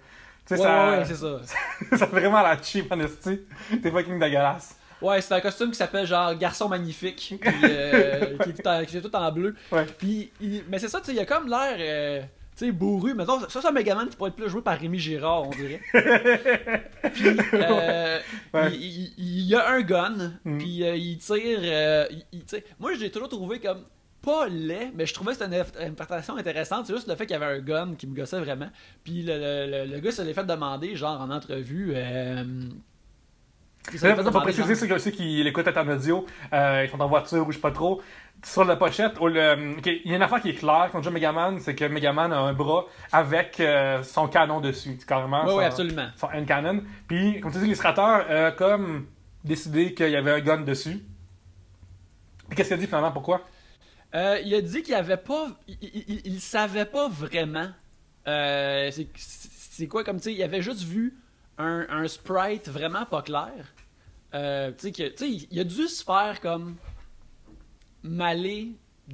Tu 0.47 0.55
sais, 0.57 0.61
Ouais, 0.63 0.67
ça, 0.67 0.91
ouais, 0.91 0.99
ouais, 0.99 1.05
c'est 1.05 1.17
ça. 1.17 1.41
ça 1.97 2.07
fait 2.07 2.21
vraiment 2.21 2.43
la 2.43 2.61
cheap, 2.63 2.91
en 2.93 3.01
esti. 3.01 3.41
T'es 3.83 3.91
fucking 3.91 4.19
dégueulasse. 4.21 4.77
Ouais, 5.03 5.21
c'est 5.21 5.35
un 5.35 5.41
costume 5.41 5.71
qui 5.73 5.77
s'appelle 5.77 6.07
genre 6.07 6.35
Garçon 6.37 6.69
Magnifique, 6.69 7.35
puis, 7.41 7.53
euh, 7.65 8.39
qui, 8.45 8.51
est 8.51 8.53
tout 8.55 8.69
en, 8.69 8.85
qui 8.85 8.97
est 8.97 9.01
tout 9.03 9.15
en 9.15 9.31
bleu. 9.33 9.55
Ouais. 9.73 9.85
Puis, 9.99 10.31
il- 10.41 10.63
mais 10.69 10.79
c'est 10.79 10.89
ça, 10.89 11.01
tu 11.01 11.07
sais, 11.07 11.13
il 11.13 11.19
a 11.21 11.27
comme 11.27 11.49
l'air, 11.49 11.77
euh, 11.79 12.21
tu 12.57 12.65
sais, 12.67 12.73
bourru. 12.73 13.13
Mais 13.15 13.25
non, 13.27 13.41
ça, 13.41 13.61
c'est 13.61 13.67
un 13.69 13.73
Megaman 13.73 14.09
qui 14.09 14.17
pourrait 14.17 14.31
être 14.31 14.37
plus 14.37 14.49
joué 14.49 14.63
par 14.63 14.79
Rémi 14.79 14.99
Girard, 14.99 15.49
on 15.49 15.51
dirait. 15.51 15.81
puis, 17.13 17.27
euh, 17.55 18.19
Ouais. 18.55 18.73
il, 18.73 18.83
il- 18.83 19.15
il 19.19 19.47
y 19.49 19.55
a 19.55 19.69
un 19.71 19.83
gun, 19.83 20.33
Mhm. 20.45 20.59
puis 20.59 20.83
euh, 20.85 20.97
il 20.97 21.19
tire. 21.19 21.59
euh, 21.63 22.07
il- 22.11 22.25
il 22.33 22.45
tire. 22.45 22.63
Moi, 22.79 22.95
je 22.95 23.01
l'ai 23.01 23.11
toujours 23.11 23.29
trouvé 23.29 23.61
comme 23.61 23.83
pas 24.27 24.49
laid, 24.49 24.91
mais 24.95 25.07
je 25.07 25.15
trouvais 25.15 25.33
que 25.33 25.39
c'était 25.39 25.57
une 25.57 25.91
interprétation 25.93 26.37
intéressante. 26.37 26.87
C'est 26.87 26.95
juste 26.95 27.09
le 27.09 27.15
fait 27.15 27.27
qu'il 27.27 27.35
y 27.39 27.43
avait 27.43 27.57
un 27.57 27.61
gun 27.61 27.95
qui 27.97 28.07
me 28.07 28.15
gossait 28.17 28.41
vraiment. 28.41 28.69
Puis 29.05 29.23
le, 29.23 29.35
le, 29.39 29.85
le- 29.87 29.93
le 29.95 30.01
gars 30.01 30.11
se 30.11 30.21
l'est 30.23 30.35
fait 30.35 30.45
demander, 30.45 30.97
genre 30.97 31.21
en 31.21 31.31
entrevue. 31.31 31.93
Euh, 31.95 32.45
il 33.93 33.99
faut 34.01 34.41
préciser 34.41 34.75
ceux, 34.75 34.99
ceux 34.99 35.11
qui 35.13 35.43
l'écoutent 35.45 35.69
en 35.69 35.89
audio, 35.89 36.27
euh, 36.53 36.83
ils 36.85 36.91
sont 36.91 37.01
en 37.01 37.07
voiture 37.09 37.47
ou 37.47 37.53
je 37.53 37.57
sais 37.57 37.63
pas 37.63 37.71
trop. 37.71 38.03
Sur 38.45 38.65
la 38.65 38.75
pochette, 38.77 39.15
le, 39.21 39.77
il 39.87 40.11
y 40.11 40.13
a 40.13 40.17
une 40.17 40.23
affaire 40.23 40.43
qui 40.43 40.51
est 40.51 40.55
claire 40.55 40.89
quand 40.93 40.99
on 40.99 41.03
joue 41.03 41.11
Megaman, 41.11 41.59
c'est 41.61 41.75
que 41.77 41.85
Megaman 41.85 42.33
a 42.33 42.39
un 42.41 42.53
bras 42.53 42.85
avec 43.13 43.61
euh, 43.61 44.03
son 44.03 44.27
canon 44.29 44.61
dessus, 44.61 44.99
carrément. 45.07 45.45
Oui, 45.45 45.51
son- 45.51 45.59
oui, 45.59 45.65
absolument. 45.65 46.09
son 46.17 46.27
hand 46.35 46.47
cannon. 46.47 46.83
Puis, 47.09 47.41
comme 47.41 47.53
tu 47.53 47.59
dis, 47.59 47.65
l'illustrateur 47.65 48.27
a 48.29 48.51
comme 48.51 49.07
décidé 49.45 49.95
qu'il 49.95 50.11
y 50.11 50.17
avait 50.17 50.33
un 50.33 50.41
gun 50.41 50.61
dessus. 50.63 51.01
Puis 52.49 52.57
qu'est-ce 52.57 52.69
qu'il 52.69 52.77
a 52.77 52.81
dit 52.81 52.87
finalement, 52.87 53.13
pourquoi? 53.13 53.41
Euh, 54.17 54.41
il 54.45 54.55
a 54.55 54.61
dit 54.63 54.83
qu'il 54.83 54.95
avait 54.95 55.17
pas. 55.19 55.49
Il, 55.69 55.77
il- 55.83 56.05
il- 56.09 56.23
il 56.27 56.41
savait 56.41 56.87
pas 56.87 57.09
vraiment. 57.09 57.69
Euh, 58.27 58.91
c'est- 58.91 59.87
quoi 59.89 60.03
comme 60.05 60.17
tu 60.17 60.25
sais, 60.25 60.35
il 60.35 60.43
avait 60.43 60.63
juste 60.63 60.83
vu 60.83 61.15
un, 61.59 61.87
un 61.91 62.09
sprite 62.09 62.69
vraiment 62.69 63.05
pas 63.07 63.23
clair. 63.23 63.53
Euh, 64.35 64.73
tu 64.77 64.93
sais, 64.93 65.47
il- 65.51 65.61
a 65.61 65.65
dû 65.65 65.87
se 65.87 66.03
faire 66.03 66.41
comme 66.41 66.77
maler 68.03 68.73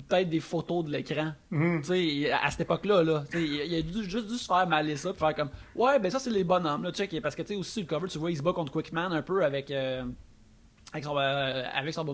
peut-être 0.09 0.29
des 0.31 0.41
photos 0.41 0.85
de 0.87 0.91
l'écran. 0.91 1.33
Tu 1.83 1.85
sais, 1.85 2.33
à 2.33 2.51
cette 2.51 2.63
époque-là, 2.63 3.03
là, 3.03 3.25
il 3.35 3.41
il 3.43 3.75
a 3.75 3.83
dû- 3.83 4.09
juste 4.09 4.27
dû 4.29 4.37
se 4.37 4.47
faire 4.47 4.67
maler 4.67 4.97
ça, 4.97 5.11
puis 5.11 5.19
faire 5.21 5.35
comme, 5.35 5.51
ouais, 5.75 5.99
ben 5.99 6.11
ça 6.11 6.19
c'est 6.19 6.31
les 6.31 6.45
bonhommes, 6.45 6.83
là, 6.85 6.93
check, 6.93 7.15
parce 7.21 7.35
que 7.35 7.43
tu 7.43 7.49
sais 7.49 7.57
aussi 7.57 7.73
sur 7.73 7.83
le 7.83 7.87
cover, 7.89 8.09
tu 8.09 8.19
vois, 8.19 8.31
il 8.31 8.37
se 8.37 8.43
bat 8.43 8.53
contre 8.53 8.73
Quickman 8.73 9.13
un 9.13 9.23
peu 9.23 9.45
avec. 9.45 9.71
euh, 9.71 10.05
avec 10.93 11.05
son, 11.05 11.17
euh, 11.17 11.65
avec 11.75 11.95
son. 11.95 12.05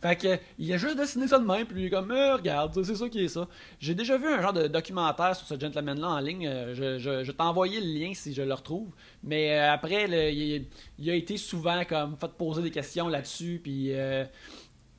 Fait 0.00 0.16
que, 0.16 0.38
il 0.58 0.72
a 0.72 0.76
juste 0.78 0.96
dessiné 0.96 1.28
ça 1.28 1.38
de 1.38 1.44
même, 1.44 1.66
puis 1.66 1.82
il 1.82 1.86
est 1.86 1.90
comme, 1.90 2.10
Eh, 2.16 2.32
regarde, 2.32 2.72
c'est 2.82 2.94
ça 2.94 3.08
qui 3.08 3.24
est 3.24 3.28
ça. 3.28 3.46
J'ai 3.78 3.94
déjà 3.94 4.16
vu 4.16 4.26
un 4.26 4.40
genre 4.40 4.52
de 4.54 4.66
documentaire 4.68 5.36
sur 5.36 5.46
ce 5.46 5.58
gentleman-là 5.60 6.08
en 6.08 6.18
ligne. 6.20 6.46
euh, 6.46 6.74
Je, 6.74 6.98
je, 6.98 7.22
je 7.24 7.30
vais 7.30 7.36
t'envoyer 7.36 7.80
le 7.80 7.86
lien 7.86 8.12
si 8.14 8.32
je 8.32 8.42
le 8.42 8.54
retrouve. 8.54 8.88
Mais 9.22 9.58
euh, 9.58 9.72
après, 9.72 10.06
il, 10.34 11.10
a 11.10 11.14
été 11.14 11.36
souvent 11.36 11.84
comme 11.84 12.16
fait 12.16 12.32
poser 12.32 12.62
des 12.62 12.70
questions 12.70 13.08
là-dessus, 13.08 13.60
puis. 13.62 13.92
euh, 13.92 14.24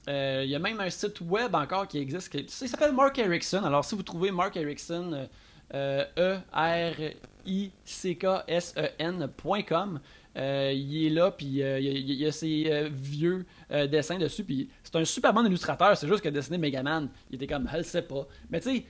euh, 0.09 0.41
il 0.45 0.49
y 0.49 0.55
a 0.55 0.59
même 0.59 0.79
un 0.79 0.89
site 0.89 1.19
web 1.19 1.53
encore 1.53 1.85
qui 1.85 1.97
existe. 1.97 2.29
qui- 2.31 2.37
il 2.39 2.69
s'appelle 2.69 2.93
Mark 2.93 3.17
Erickson. 3.19 3.61
Alors, 3.65 3.83
si 3.83 3.93
vous 3.93 4.03
trouvez 4.03 4.31
Mark 4.31 4.55
Erickson, 4.55 5.27
euh, 5.73 6.05
euh, 6.17 6.37
E-R-I-C-K-S-E-N.com, 8.77 9.99
euh, 10.37 10.71
il 10.73 11.07
est 11.07 11.09
là, 11.09 11.31
puis 11.31 11.63
euh, 11.63 11.79
il, 11.79 12.11
y 12.13 12.25
a, 12.25 12.31
ses 12.31 12.65
euh, 12.67 12.89
vieux 12.91 13.45
dessins 13.89 14.17
dessus. 14.17 14.43
Puis 14.43 14.69
c'est 14.83 14.95
un 14.95 15.05
super 15.05 15.33
bon 15.33 15.45
illustrateur. 15.45 15.97
C'est 15.97 16.07
juste 16.07 16.21
que 16.21 16.29
dessiner 16.29 16.57
Megaman, 16.57 17.09
il 17.29 17.35
était 17.35 17.47
comme, 17.47 17.67
je 17.71 17.77
le 17.77 17.83
sais 17.83 18.01
pas. 18.03 18.27
Mais 18.49 18.59
tu 18.59 18.69
sais, 18.69 18.85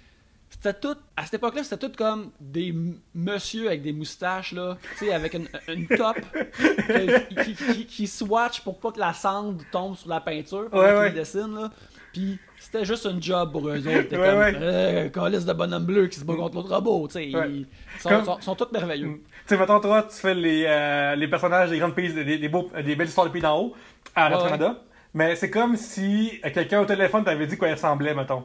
c'était 0.49 0.73
tout, 0.73 0.95
à 1.15 1.23
cette 1.23 1.35
époque-là, 1.35 1.63
c'était 1.63 1.87
tout 1.87 1.95
comme 1.97 2.31
des 2.39 2.73
monsieur 3.13 3.67
avec 3.67 3.81
des 3.81 3.93
moustaches, 3.93 4.53
là, 4.53 4.77
tu 4.97 5.05
sais, 5.05 5.13
avec 5.13 5.33
une, 5.33 5.47
une 5.67 5.87
top 5.87 6.17
qui, 7.43 7.55
qui, 7.55 7.85
qui 7.85 8.07
swatch 8.07 8.61
pour 8.61 8.79
pas 8.79 8.91
que 8.91 8.99
la 8.99 9.13
cendre 9.13 9.63
tombe 9.71 9.95
sur 9.95 10.09
la 10.09 10.21
peinture 10.21 10.69
pendant 10.69 10.99
Ouais, 10.99 11.11
dessinent, 11.11 11.55
là. 11.55 11.71
Puis 12.13 12.39
c'était 12.59 12.85
juste 12.85 13.05
une 13.05 13.21
job 13.21 13.51
pour 13.51 13.67
eux 13.67 13.77
autres. 13.77 13.89
C'était 13.91 14.17
Ouais, 14.17 14.27
comme, 14.29 14.39
ouais. 14.39 14.53
euh, 14.61 15.09
calice 15.09 15.45
de 15.45 15.53
bonhomme 15.53 15.85
bleu 15.85 16.07
qui 16.07 16.19
se 16.19 16.25
bat 16.25 16.35
contre 16.35 16.55
l'autre 16.55 16.73
robot, 16.75 17.07
tu 17.07 17.13
sais. 17.13 17.35
Ouais. 17.37 17.49
Ils 17.49 17.65
sont, 17.99 18.09
Comme- 18.09 18.25
sont, 18.25 18.41
sont 18.41 18.55
tous 18.55 18.71
merveilleux. 18.71 19.21
Tu 19.47 19.55
sais, 19.55 19.57
mettons, 19.57 19.79
toi, 19.79 20.03
tu 20.03 20.15
fais 20.17 20.33
les, 20.33 20.65
euh, 20.67 21.15
les 21.15 21.27
personnages 21.27 21.69
des 21.69 21.79
grandes 21.79 21.95
pays, 21.95 22.11
des, 22.13 22.37
des, 22.37 22.49
beaux, 22.49 22.69
des 22.83 22.95
belles 22.95 23.07
histoires 23.07 23.27
de 23.27 23.31
pays 23.31 23.41
d'en 23.41 23.57
haut 23.59 23.73
à 24.15 24.27
Ouais, 24.27 24.33
Radio-Canada. 24.35 24.75
Mais 25.13 25.35
c'est 25.35 25.49
comme 25.49 25.75
si 25.77 26.39
euh, 26.45 26.49
quelqu'un 26.53 26.81
au 26.81 26.85
téléphone 26.85 27.23
t'avait 27.23 27.47
dit 27.47 27.57
quoi 27.57 27.69
il 27.69 27.73
ressemblait, 27.73 28.13
mettons. 28.13 28.43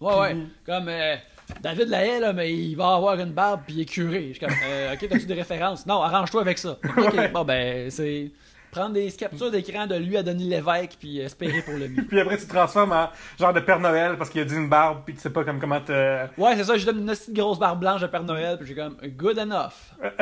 Ouais, 0.00 0.14
ouais. 0.18 0.36
Comme 0.66 0.88
euh, 0.88 1.14
David 1.60 1.88
Lahaye, 1.88 2.20
là, 2.20 2.32
mais 2.32 2.52
il 2.52 2.74
va 2.74 2.94
avoir 2.96 3.18
une 3.20 3.32
barbe 3.32 3.60
puis 3.66 3.74
il 3.76 3.80
est 3.82 3.84
curé. 3.84 4.28
Je 4.32 4.38
suis 4.38 4.40
comme, 4.46 4.54
euh, 4.68 4.94
ok, 4.94 5.08
t'as-tu 5.08 5.26
des 5.26 5.34
références? 5.34 5.86
Non, 5.86 6.02
arrange-toi 6.02 6.40
avec 6.40 6.58
ça. 6.58 6.76
Ok, 6.96 7.30
bon, 7.32 7.44
ben, 7.44 7.88
c'est. 7.90 8.30
Prendre 8.72 8.94
des 8.94 9.12
captures 9.12 9.50
d'écran 9.50 9.86
de 9.86 9.94
lui 9.94 10.16
à 10.16 10.22
Denis 10.24 10.48
Lévesque, 10.48 10.96
puis 10.98 11.20
espérer 11.20 11.60
pour 11.62 11.74
le 11.74 11.88
mieux. 11.88 12.02
Puis 12.08 12.18
après, 12.18 12.38
tu 12.38 12.46
te 12.46 12.52
transformes 12.52 12.90
en 12.92 13.08
genre 13.38 13.52
de 13.52 13.60
Père 13.60 13.78
Noël 13.78 14.16
parce 14.16 14.30
qu'il 14.30 14.40
a 14.40 14.44
dit 14.44 14.54
une 14.56 14.68
barbe, 14.68 15.02
puis 15.04 15.14
tu 15.14 15.20
sais 15.20 15.30
pas 15.30 15.44
comme 15.44 15.60
comment 15.60 15.80
te. 15.80 16.24
Ouais, 16.38 16.56
c'est 16.56 16.64
ça, 16.64 16.76
je 16.76 16.84
donne 16.86 16.98
une 17.00 17.06
petite 17.06 17.34
grosse 17.34 17.58
barbe 17.58 17.78
blanche 17.80 18.00
de 18.00 18.06
Père 18.06 18.24
Noël, 18.24 18.56
puis 18.58 18.66
j'ai 18.66 18.74
comme 18.74 18.96
good 19.16 19.38
enough. 19.38 19.72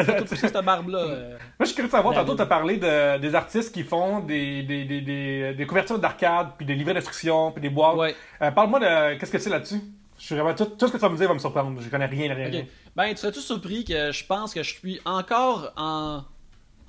Surtout 0.05 0.25
pousser 0.25 0.49
cette 0.49 0.65
barbe-là. 0.65 0.99
euh. 0.99 1.31
Moi, 1.31 1.39
je 1.61 1.65
suis 1.67 1.75
curieux 1.77 1.89
de 1.89 1.93
savoir, 1.93 2.15
tantôt, 2.15 2.35
tu 2.35 2.43
as 2.43 2.47
parlé 2.47 2.77
de, 2.77 3.19
des 3.19 3.35
artistes 3.35 3.73
qui 3.73 3.85
font 3.85 4.19
des, 4.21 4.65
des, 4.65 4.85
des, 4.85 5.01
des, 5.01 5.55
des 5.55 5.67
couvertures 5.67 5.99
d'arcade, 6.01 6.49
puis 6.59 6.67
des 6.67 6.75
livrets 6.75 6.95
d'instruction, 6.95 7.53
puis 7.53 7.63
des 7.63 7.71
boîtes. 7.71 7.97
Ouais. 7.97 8.15
Euh, 8.43 8.51
Parle-moi 8.51 8.81
de 8.81 9.15
qu'est-ce 9.19 9.31
que 9.31 9.39
c'est 9.39 9.51
là-dessus? 9.51 9.81
Je 10.19 10.25
suis 10.27 10.35
vraiment 10.35 10.55
tout, 10.55 10.65
tout 10.67 10.87
ce 10.89 10.93
que 10.93 10.97
tu 10.99 11.03
vas 11.03 11.09
me 11.09 11.17
dire 11.17 11.29
va 11.29 11.35
me 11.35 11.39
surprendre. 11.39 11.81
Je 11.81 11.89
connais 11.89 12.05
rien, 12.07 12.35
rien. 12.35 12.47
rien. 12.49 12.61
Ok. 12.63 12.67
Ben, 12.97 13.09
tu 13.11 13.17
serais-tu 13.19 13.41
surpris 13.41 13.85
que 13.85 14.11
je 14.13 14.25
pense 14.27 14.53
que 14.53 14.63
je 14.63 14.75
suis 14.75 15.01
encore 15.07 15.73
en, 15.79 16.25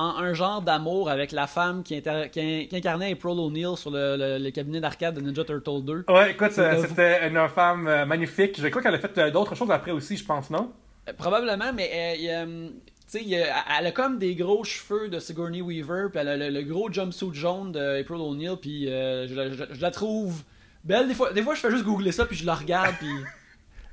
en 0.02 0.18
un 0.18 0.34
genre 0.34 0.62
d'amour 0.62 1.10
avec 1.10 1.32
la 1.32 1.48
femme 1.48 1.84
qui, 1.84 2.02
qui, 2.32 2.68
qui 2.68 2.76
incarnait 2.76 3.12
April 3.12 3.40
O'Neil 3.40 3.76
sur 3.78 3.92
le, 3.92 4.16
le- 4.18 4.38
le 4.44 4.52
cabinet 4.52 4.80
d'arcade 4.80 5.16
de 5.16 5.22
Ninja 5.22 5.44
Turtle 5.44 5.84
2. 5.84 6.06
Ouais, 6.10 6.32
écoute, 6.32 6.58
euh, 6.58 6.82
c'était 6.88 7.28
une 7.28 7.48
femme 7.50 7.88
euh, 7.88 8.06
magnifique. 8.06 8.60
Je 8.62 8.68
crois 8.68 8.82
qu'elle 8.82 8.96
a 8.96 9.00
fait 9.00 9.18
euh, 9.18 9.32
d'autres 9.32 9.56
choses 9.56 9.72
après 9.72 9.92
aussi, 9.92 10.18
je 10.18 10.26
pense, 10.26 10.50
non? 10.50 10.72
Probablement, 11.18 11.74
mais 11.74 11.90
euh, 12.30 12.68
elle 13.16 13.86
a 13.88 13.92
comme 13.92 14.18
des 14.20 14.36
gros 14.36 14.64
cheveux 14.64 15.10
de 15.10 15.20
Sigourney 15.20 15.62
Weaver, 15.62 16.08
puis 16.12 16.20
elle 16.22 16.28
a 16.30 16.38
le, 16.38 16.50
le 16.50 16.62
gros 16.64 16.92
jumpsuit 16.92 17.34
jaune 17.34 17.72
de 17.72 18.00
April 18.02 18.18
O'Neil, 18.22 18.56
puis 18.62 18.88
euh, 18.90 19.28
je, 19.28 19.36
la- 19.36 19.50
je- 19.52 19.74
je 19.74 19.82
la 19.82 19.92
trouve 19.92 20.44
belle. 20.84 21.08
Des 21.08 21.14
fois, 21.14 21.34
des 21.34 21.42
fois, 21.42 21.56
je 21.56 21.60
fais 21.60 21.72
juste 21.72 21.84
googler 21.84 22.12
ça, 22.12 22.26
puis 22.26 22.38
je 22.38 22.46
la 22.46 22.56
regarde, 22.56 22.96
puis 23.00 23.10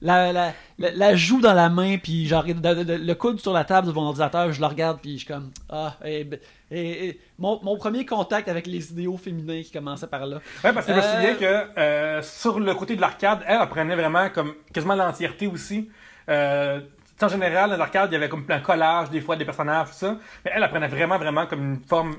la, 0.00 0.32
la, 0.32 0.52
la, 0.78 0.90
la 0.92 1.14
joue 1.16 1.40
dans 1.40 1.54
la 1.54 1.68
main, 1.68 1.98
puis 1.98 2.26
genre 2.26 2.44
de- 2.44 2.52
de- 2.52 2.82
de- 2.84 2.94
le 2.94 3.14
coude 3.14 3.40
sur 3.40 3.52
la 3.52 3.64
table 3.64 3.88
de 3.88 3.92
mon 3.92 4.02
ordinateur, 4.02 4.52
je 4.52 4.60
la 4.60 4.68
regarde, 4.68 5.00
puis 5.00 5.12
je 5.12 5.24
suis 5.24 5.26
comme 5.26 5.50
ah, 5.70 5.96
et, 6.04 6.28
et- 6.70 7.08
et- 7.08 7.20
mon, 7.38 7.60
mon 7.62 7.76
premier 7.76 8.06
contact 8.06 8.48
avec 8.48 8.66
les 8.66 8.90
idéaux 8.92 9.16
féminins 9.16 9.62
qui 9.62 9.70
commençait 9.72 10.06
par 10.06 10.24
là. 10.26 10.36
Ouais, 10.64 10.72
parce 10.72 10.86
que 10.86 10.92
je 10.92 10.98
me 10.98 11.02
Euh, 11.02 11.14
souviens 11.16 11.34
que 11.34 11.78
euh, 11.80 12.22
sur 12.22 12.60
le 12.60 12.74
côté 12.74 12.96
de 12.96 13.00
l'arcade, 13.00 13.40
elle, 13.46 13.58
elle 13.60 13.68
prenait 13.68 13.96
vraiment 13.96 14.28
comme 14.30 14.54
quasiment 14.72 14.94
l'entièreté 14.94 15.46
aussi. 15.46 15.88
Euh, 16.28 16.80
en 17.20 17.28
général, 17.28 17.70
dans 17.70 17.76
l'arcade, 17.76 18.10
il 18.10 18.14
y 18.14 18.16
avait 18.16 18.28
comme 18.28 18.44
un 18.48 18.60
collage, 18.60 19.10
des 19.10 19.20
fois, 19.20 19.34
des 19.34 19.44
personnages, 19.44 19.88
tout 19.88 19.94
ça. 19.94 20.16
Mais 20.44 20.52
elle, 20.54 20.62
elle 20.62 20.70
prenait 20.70 20.86
vraiment, 20.88 21.18
vraiment 21.18 21.46
comme 21.46 21.72
une 21.74 21.80
forme 21.84 22.14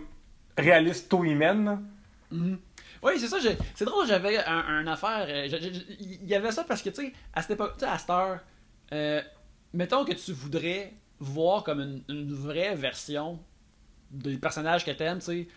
réaliste, 0.58 1.08
tôt 1.10 1.24
humaine. 1.24 1.80
Oui, 3.02 3.14
c'est 3.18 3.28
ça. 3.28 3.38
C'est 3.76 3.86
drôle, 3.86 4.08
j'avais 4.08 4.38
un, 4.38 4.86
affaire. 4.88 5.26
euh, 5.30 5.48
Il 6.00 6.28
y 6.28 6.36
avait 6.36 6.52
ça 6.52 6.64
parce 6.64 6.82
que, 6.82 6.90
tu 6.90 7.02
sais, 7.08 7.14
à 7.34 7.42
cette 7.42 7.52
époque, 7.52 7.82
à 7.82 7.98
cette 7.98 8.10
heure, 8.10 8.40
euh, 8.92 9.22
mettons 9.74 10.06
que 10.06 10.14
tu 10.14 10.34
voudrais 10.34 10.94
voir 11.20 11.64
comme 11.64 12.02
une, 12.08 12.34
vraie 12.34 12.76
version 12.76 13.40
des 14.12 14.38
personnages 14.38 14.86
que 14.86 14.92
t'aimes, 14.92 15.20
tu 15.20 15.26
sais. 15.26 15.48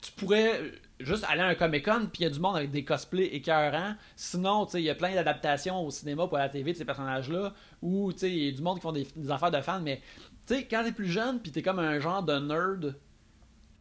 Tu 0.00 0.12
pourrais 0.12 0.60
juste 1.00 1.24
aller 1.28 1.40
à 1.40 1.48
un 1.48 1.54
Comic 1.56 1.84
Con, 1.84 2.06
puis 2.12 2.20
il 2.20 2.22
y 2.22 2.26
a 2.26 2.30
du 2.30 2.38
monde 2.38 2.56
avec 2.56 2.70
des 2.70 2.84
cosplays 2.84 3.34
écœurants. 3.34 3.94
Sinon, 4.14 4.64
tu 4.64 4.72
sais, 4.72 4.80
il 4.80 4.84
y 4.84 4.90
a 4.90 4.94
plein 4.94 5.12
d'adaptations 5.12 5.84
au 5.84 5.90
cinéma 5.90 6.24
ou 6.24 6.36
à 6.36 6.38
la 6.38 6.48
TV 6.48 6.72
de 6.72 6.76
ces 6.78 6.84
personnages-là. 6.84 7.52
Ou, 7.82 8.12
tu 8.12 8.20
sais, 8.20 8.30
il 8.30 8.44
y 8.44 8.48
a 8.48 8.52
du 8.52 8.62
monde 8.62 8.76
qui 8.76 8.82
font 8.82 8.92
des, 8.92 9.06
des 9.16 9.30
affaires 9.30 9.50
de 9.50 9.60
fans, 9.60 9.80
mais, 9.80 10.00
tu 10.46 10.54
sais, 10.54 10.64
quand 10.66 10.84
t'es 10.84 10.92
plus 10.92 11.08
jeune, 11.08 11.40
puis 11.40 11.50
t'es 11.50 11.62
comme 11.62 11.80
un 11.80 11.98
genre 11.98 12.22
de 12.22 12.38
nerd 12.38 12.94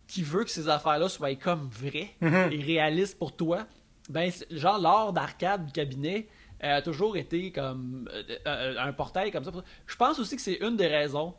qui 0.07 0.23
veut 0.23 0.43
que 0.43 0.49
ces 0.49 0.69
affaires-là 0.69 1.09
soient 1.09 1.35
comme 1.35 1.67
vraies 1.69 2.09
Mhm. 2.21 2.49
et 2.51 2.61
réalistes 2.63 3.17
pour 3.19 3.35
toi, 3.35 3.67
ben, 4.09 4.31
genre, 4.51 4.79
l'art 4.79 5.13
d'arcade 5.13 5.65
du 5.65 5.71
cabinet 5.73 6.27
euh, 6.63 6.77
a 6.77 6.81
toujours 6.81 7.17
été 7.17 7.51
comme 7.51 8.09
euh, 8.13 8.23
euh, 8.47 8.75
un 8.79 8.93
portail 8.93 9.31
comme 9.31 9.43
ça. 9.43 9.51
Je 9.85 9.95
pense 9.95 10.17
aussi 10.19 10.35
que 10.37 10.41
c'est 10.41 10.55
une 10.61 10.75
des 10.77 10.87
raisons 10.87 11.35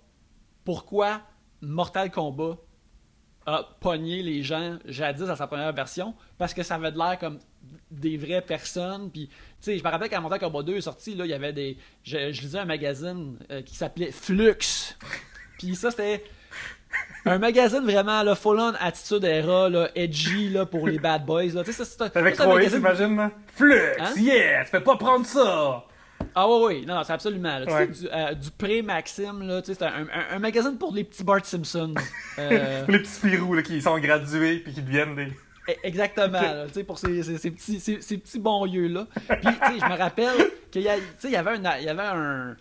pourquoi 0.64 1.22
Mortal 1.62 2.10
Kombat 2.10 2.56
a 3.46 3.64
pogné 3.80 4.22
les 4.22 4.42
gens 4.42 4.78
jadis 4.84 5.22
à 5.30 5.34
sa 5.34 5.46
première 5.46 5.72
version, 5.72 6.14
parce 6.36 6.52
que 6.52 6.62
ça 6.62 6.74
avait 6.74 6.92
de 6.92 6.98
l'air 6.98 7.18
comme 7.18 7.38
des 7.90 8.18
vraies 8.18 8.42
personnes. 8.42 9.10
Puis, 9.10 9.28
tu 9.28 9.34
sais, 9.60 9.78
je 9.78 9.82
me 9.82 9.88
rappelle 9.88 10.10
quand 10.10 10.20
Mortal 10.20 10.38
Kombat 10.40 10.62
2 10.64 10.76
est 10.76 10.80
sorti, 10.82 11.14
là, 11.14 11.24
il 11.24 11.30
y 11.30 11.34
avait 11.34 11.54
des. 11.54 11.78
Je, 12.04 12.30
je 12.30 12.42
lisais 12.42 12.58
un 12.58 12.66
magazine 12.66 13.38
euh, 13.50 13.62
qui 13.62 13.74
s'appelait 13.74 14.12
Flux. 14.12 14.94
Puis 15.58 15.74
ça, 15.74 15.90
c'était 15.90 16.22
un 17.24 17.38
magazine 17.38 17.82
vraiment 17.84 18.22
là, 18.22 18.34
full 18.34 18.58
on 18.58 18.72
attitude 18.80 19.24
era, 19.24 19.68
là, 19.68 19.88
edgy 19.94 20.48
là, 20.50 20.64
pour 20.66 20.86
les 20.88 20.98
bad 20.98 21.24
boys. 21.26 21.52
Là. 21.54 21.64
Tu 21.64 21.72
sais, 21.72 21.84
ça, 21.84 21.84
c'est 21.84 22.02
un- 22.16 22.20
Avec 22.20 22.38
magazine- 22.38 22.78
t'imagines? 22.78 23.16
là? 23.16 23.30
Flux! 23.54 23.80
Hein? 24.00 24.12
Yeah! 24.16 24.64
Tu 24.64 24.70
fais 24.70 24.80
pas 24.80 24.96
prendre 24.96 25.26
ça! 25.26 25.84
Ah 26.34 26.48
oui, 26.48 26.64
oui, 26.80 26.86
non, 26.86 26.96
non, 26.96 27.04
c'est 27.04 27.12
absolument. 27.12 27.58
là. 27.58 27.66
Tu 27.66 27.72
Ouais. 27.72 27.88
sais, 27.92 28.02
du, 28.02 28.08
euh, 28.12 28.34
du 28.34 28.50
pré-Maxime, 28.50 29.42
là, 29.46 29.60
tu 29.62 29.66
sais, 29.72 29.74
c'est 29.78 29.84
un, 29.84 30.06
un- 30.12 30.36
un 30.36 30.38
magazine 30.38 30.76
pour 30.78 30.92
les 30.94 31.04
petits 31.04 31.24
Bart 31.24 31.44
Simpson. 31.44 31.94
Euh, 32.38 32.84
Pour 32.84 32.92
les 32.92 33.00
petits 33.00 33.10
Spirou 33.10 33.54
là, 33.54 33.62
qui 33.62 33.82
sont 33.82 33.98
gradués 33.98 34.58
puis 34.60 34.72
qui 34.72 34.80
deviennent 34.82 35.16
des. 35.16 35.24
E- 35.68 35.76
Exactement, 35.82 36.40
là, 36.40 36.66
tu 36.68 36.74
sais, 36.74 36.84
pour 36.84 36.98
ces, 36.98 37.22
ces- 37.24 37.36
ces 37.38 37.50
petits, 37.50 37.80
ces, 37.80 38.00
ces 38.00 38.16
petits 38.18 38.38
bons 38.38 38.64
yeux-là. 38.66 39.06
Puis, 39.14 39.26
tu 39.42 39.48
sais, 39.50 39.78
je 39.80 39.84
me 39.92 39.98
rappelle 39.98 40.50
qu'il 40.70 40.82
y, 40.82 40.88
a- 40.88 40.94
tu 40.96 41.02
sais, 41.18 41.28
il 41.28 41.32
y 41.32 41.36
avait, 41.36 41.50
un, 41.50 41.76
il 41.78 41.84
y 41.84 41.88
avait 41.88 42.02
un, 42.02 42.56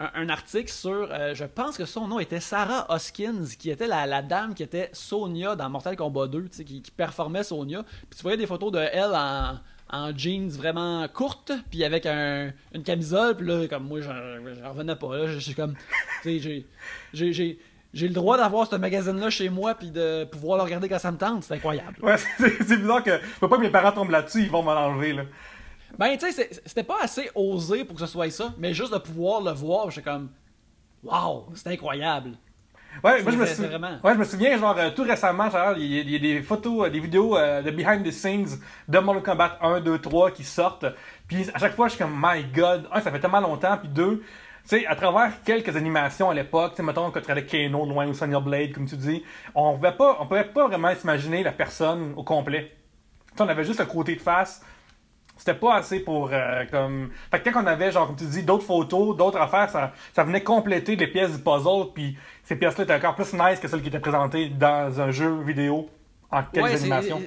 un, 0.00 0.28
article 0.30 0.70
sur, 0.70 1.08
euh, 1.10 1.34
je 1.34 1.44
pense 1.44 1.76
que 1.76 1.84
son 1.84 2.08
nom 2.08 2.18
était 2.18 2.40
Sarah 2.40 2.86
Hoskins, 2.88 3.44
qui 3.58 3.70
était 3.70 3.86
la, 3.86 4.22
dame 4.22 4.54
qui 4.54 4.62
était 4.62 4.88
Sonia 4.92 5.56
dans 5.56 5.68
Mortal 5.68 5.94
Kombat 5.94 6.28
2, 6.28 6.42
tu 6.42 6.48
sais, 6.52 6.64
qui, 6.64 6.80
qui 6.80 6.90
performait 6.90 7.44
Sonia. 7.44 7.82
Puis 7.82 8.16
tu 8.16 8.22
voyais 8.22 8.38
des 8.38 8.46
photos 8.46 8.72
de 8.72 8.78
elle 8.78 9.14
en, 9.14 10.16
jeans 10.16 10.48
vraiment 10.48 11.06
courtes, 11.08 11.52
puis 11.70 11.84
avec 11.84 12.06
un, 12.06 12.52
une 12.72 12.82
camisole, 12.82 13.36
puis 13.36 13.46
là, 13.46 13.66
comme 13.68 13.88
moi, 13.88 14.00
j'en 14.00 14.70
revenais 14.70 14.96
pas, 14.96 15.16
là, 15.16 15.26
je 15.26 15.38
suis 15.38 15.54
comme, 15.54 15.74
tu 16.22 16.38
sais, 16.40 16.64
j'ai- 17.12 17.56
j'ai... 17.92 18.08
le 18.08 18.14
droit 18.14 18.38
d'avoir 18.38 18.68
ce 18.68 18.76
magazine-là 18.76 19.30
chez 19.30 19.48
moi 19.48 19.74
puis 19.74 19.90
de 19.90 20.24
pouvoir 20.24 20.58
le 20.58 20.62
regarder 20.62 20.88
quand 20.88 21.00
ça 21.00 21.10
me 21.10 21.18
tente, 21.18 21.42
c'est 21.42 21.54
incroyable. 21.54 21.96
Ouais, 22.02 22.16
c'est 22.38 22.78
bizarre 22.78 23.02
que. 23.02 23.18
Faut 23.40 23.48
pas 23.48 23.56
que 23.56 23.62
mes 23.62 23.70
parents 23.70 23.92
tombent 23.92 24.10
là-dessus, 24.10 24.42
ils 24.42 24.50
vont 24.50 24.62
m'en 24.62 24.72
enlever, 24.72 25.12
là. 25.12 25.24
Ben, 25.98 26.16
tu 26.16 26.30
sais, 26.32 26.48
c'était 26.64 26.82
pas 26.84 26.96
assez 27.02 27.30
osé 27.34 27.84
pour 27.84 27.94
que 27.96 28.00
ce 28.00 28.06
soit 28.06 28.30
ça, 28.30 28.54
mais 28.58 28.72
juste 28.74 28.92
de 28.92 28.98
pouvoir 28.98 29.40
le 29.42 29.50
voir, 29.52 29.90
j'étais 29.90 30.08
comme, 30.10 30.30
waouh, 31.04 31.46
c'est 31.54 31.68
incroyable. 31.72 32.32
Ouais, 33.04 33.22
moi 33.22 33.30
je 33.30 33.36
me, 33.36 33.46
c'est 33.46 33.54
sou- 33.54 33.62
vraiment- 33.62 33.98
ouais, 34.02 34.14
je 34.14 34.18
me 34.18 34.24
souviens, 34.24 34.58
genre, 34.58 34.76
euh, 34.76 34.90
tout 34.90 35.04
récemment, 35.04 35.48
genre, 35.48 35.74
il 35.76 35.86
y, 35.86 35.98
a- 35.98 36.02
il 36.02 36.10
y 36.10 36.16
a 36.16 36.18
des 36.18 36.42
photos, 36.42 36.86
euh, 36.86 36.90
des 36.90 36.98
vidéos 36.98 37.36
euh, 37.36 37.62
de 37.62 37.70
behind 37.70 38.04
the 38.04 38.10
scenes 38.10 38.48
de 38.88 38.98
Mortal 38.98 39.22
Kombat 39.22 39.58
1, 39.62 39.80
2, 39.80 39.98
3 40.00 40.32
qui 40.32 40.42
sortent. 40.42 40.86
Puis 41.28 41.48
à 41.54 41.58
chaque 41.58 41.74
fois, 41.76 41.86
je 41.86 41.94
suis 41.94 42.02
comme, 42.02 42.18
my 42.20 42.42
god, 42.52 42.88
un, 42.90 43.00
ça 43.00 43.12
fait 43.12 43.20
tellement 43.20 43.38
longtemps, 43.40 43.76
puis 43.78 43.88
deux, 43.88 44.18
tu 44.18 44.24
sais, 44.64 44.86
à 44.86 44.96
travers 44.96 45.40
quelques 45.44 45.76
animations 45.76 46.30
à 46.30 46.34
l'époque, 46.34 46.72
tu 46.72 46.76
sais, 46.78 46.82
mettons, 46.82 47.10
quand 47.12 47.20
tu 47.20 47.30
regardais 47.30 47.46
Kano 47.46 47.86
loin 47.86 48.08
ou 48.08 48.12
Sonya 48.14 48.40
Blade, 48.40 48.72
comme 48.72 48.86
tu 48.86 48.96
dis, 48.96 49.22
on 49.54 49.74
pouvait 49.76 49.92
pas, 49.92 50.16
on 50.20 50.26
pouvait 50.26 50.44
pas 50.44 50.66
vraiment 50.66 50.92
s'imaginer 50.94 51.44
la 51.44 51.52
personne 51.52 52.12
au 52.16 52.24
complet. 52.24 52.72
On 53.38 53.46
avait 53.48 53.64
juste 53.64 53.78
le 53.78 53.86
côté 53.86 54.16
de 54.16 54.20
face. 54.20 54.62
C'était 55.40 55.54
pas 55.58 55.76
assez 55.76 56.00
pour 56.00 56.28
euh, 56.32 56.64
comme. 56.70 57.10
Fait 57.30 57.40
que 57.40 57.48
quand 57.48 57.62
on 57.64 57.66
avait, 57.66 57.90
genre, 57.90 58.06
comme 58.08 58.16
tu 58.16 58.26
dis, 58.26 58.42
d'autres 58.42 58.64
photos, 58.66 59.16
d'autres 59.16 59.38
affaires, 59.38 59.70
ça, 59.70 59.92
ça 60.12 60.22
venait 60.22 60.42
compléter 60.42 60.96
les 60.96 61.06
pièces 61.06 61.32
du 61.34 61.42
puzzle, 61.42 61.92
puis 61.94 62.14
ces 62.44 62.56
pièces-là 62.56 62.84
étaient 62.84 62.94
encore 62.94 63.14
plus 63.14 63.32
nice 63.32 63.58
que 63.58 63.66
celles 63.66 63.80
qui 63.80 63.88
étaient 63.88 64.00
présentées 64.00 64.50
dans 64.50 65.00
un 65.00 65.10
jeu 65.10 65.40
vidéo 65.42 65.88
en 66.30 66.42
quelques 66.42 66.66
Ouais, 66.66 66.74
animations. 66.74 67.22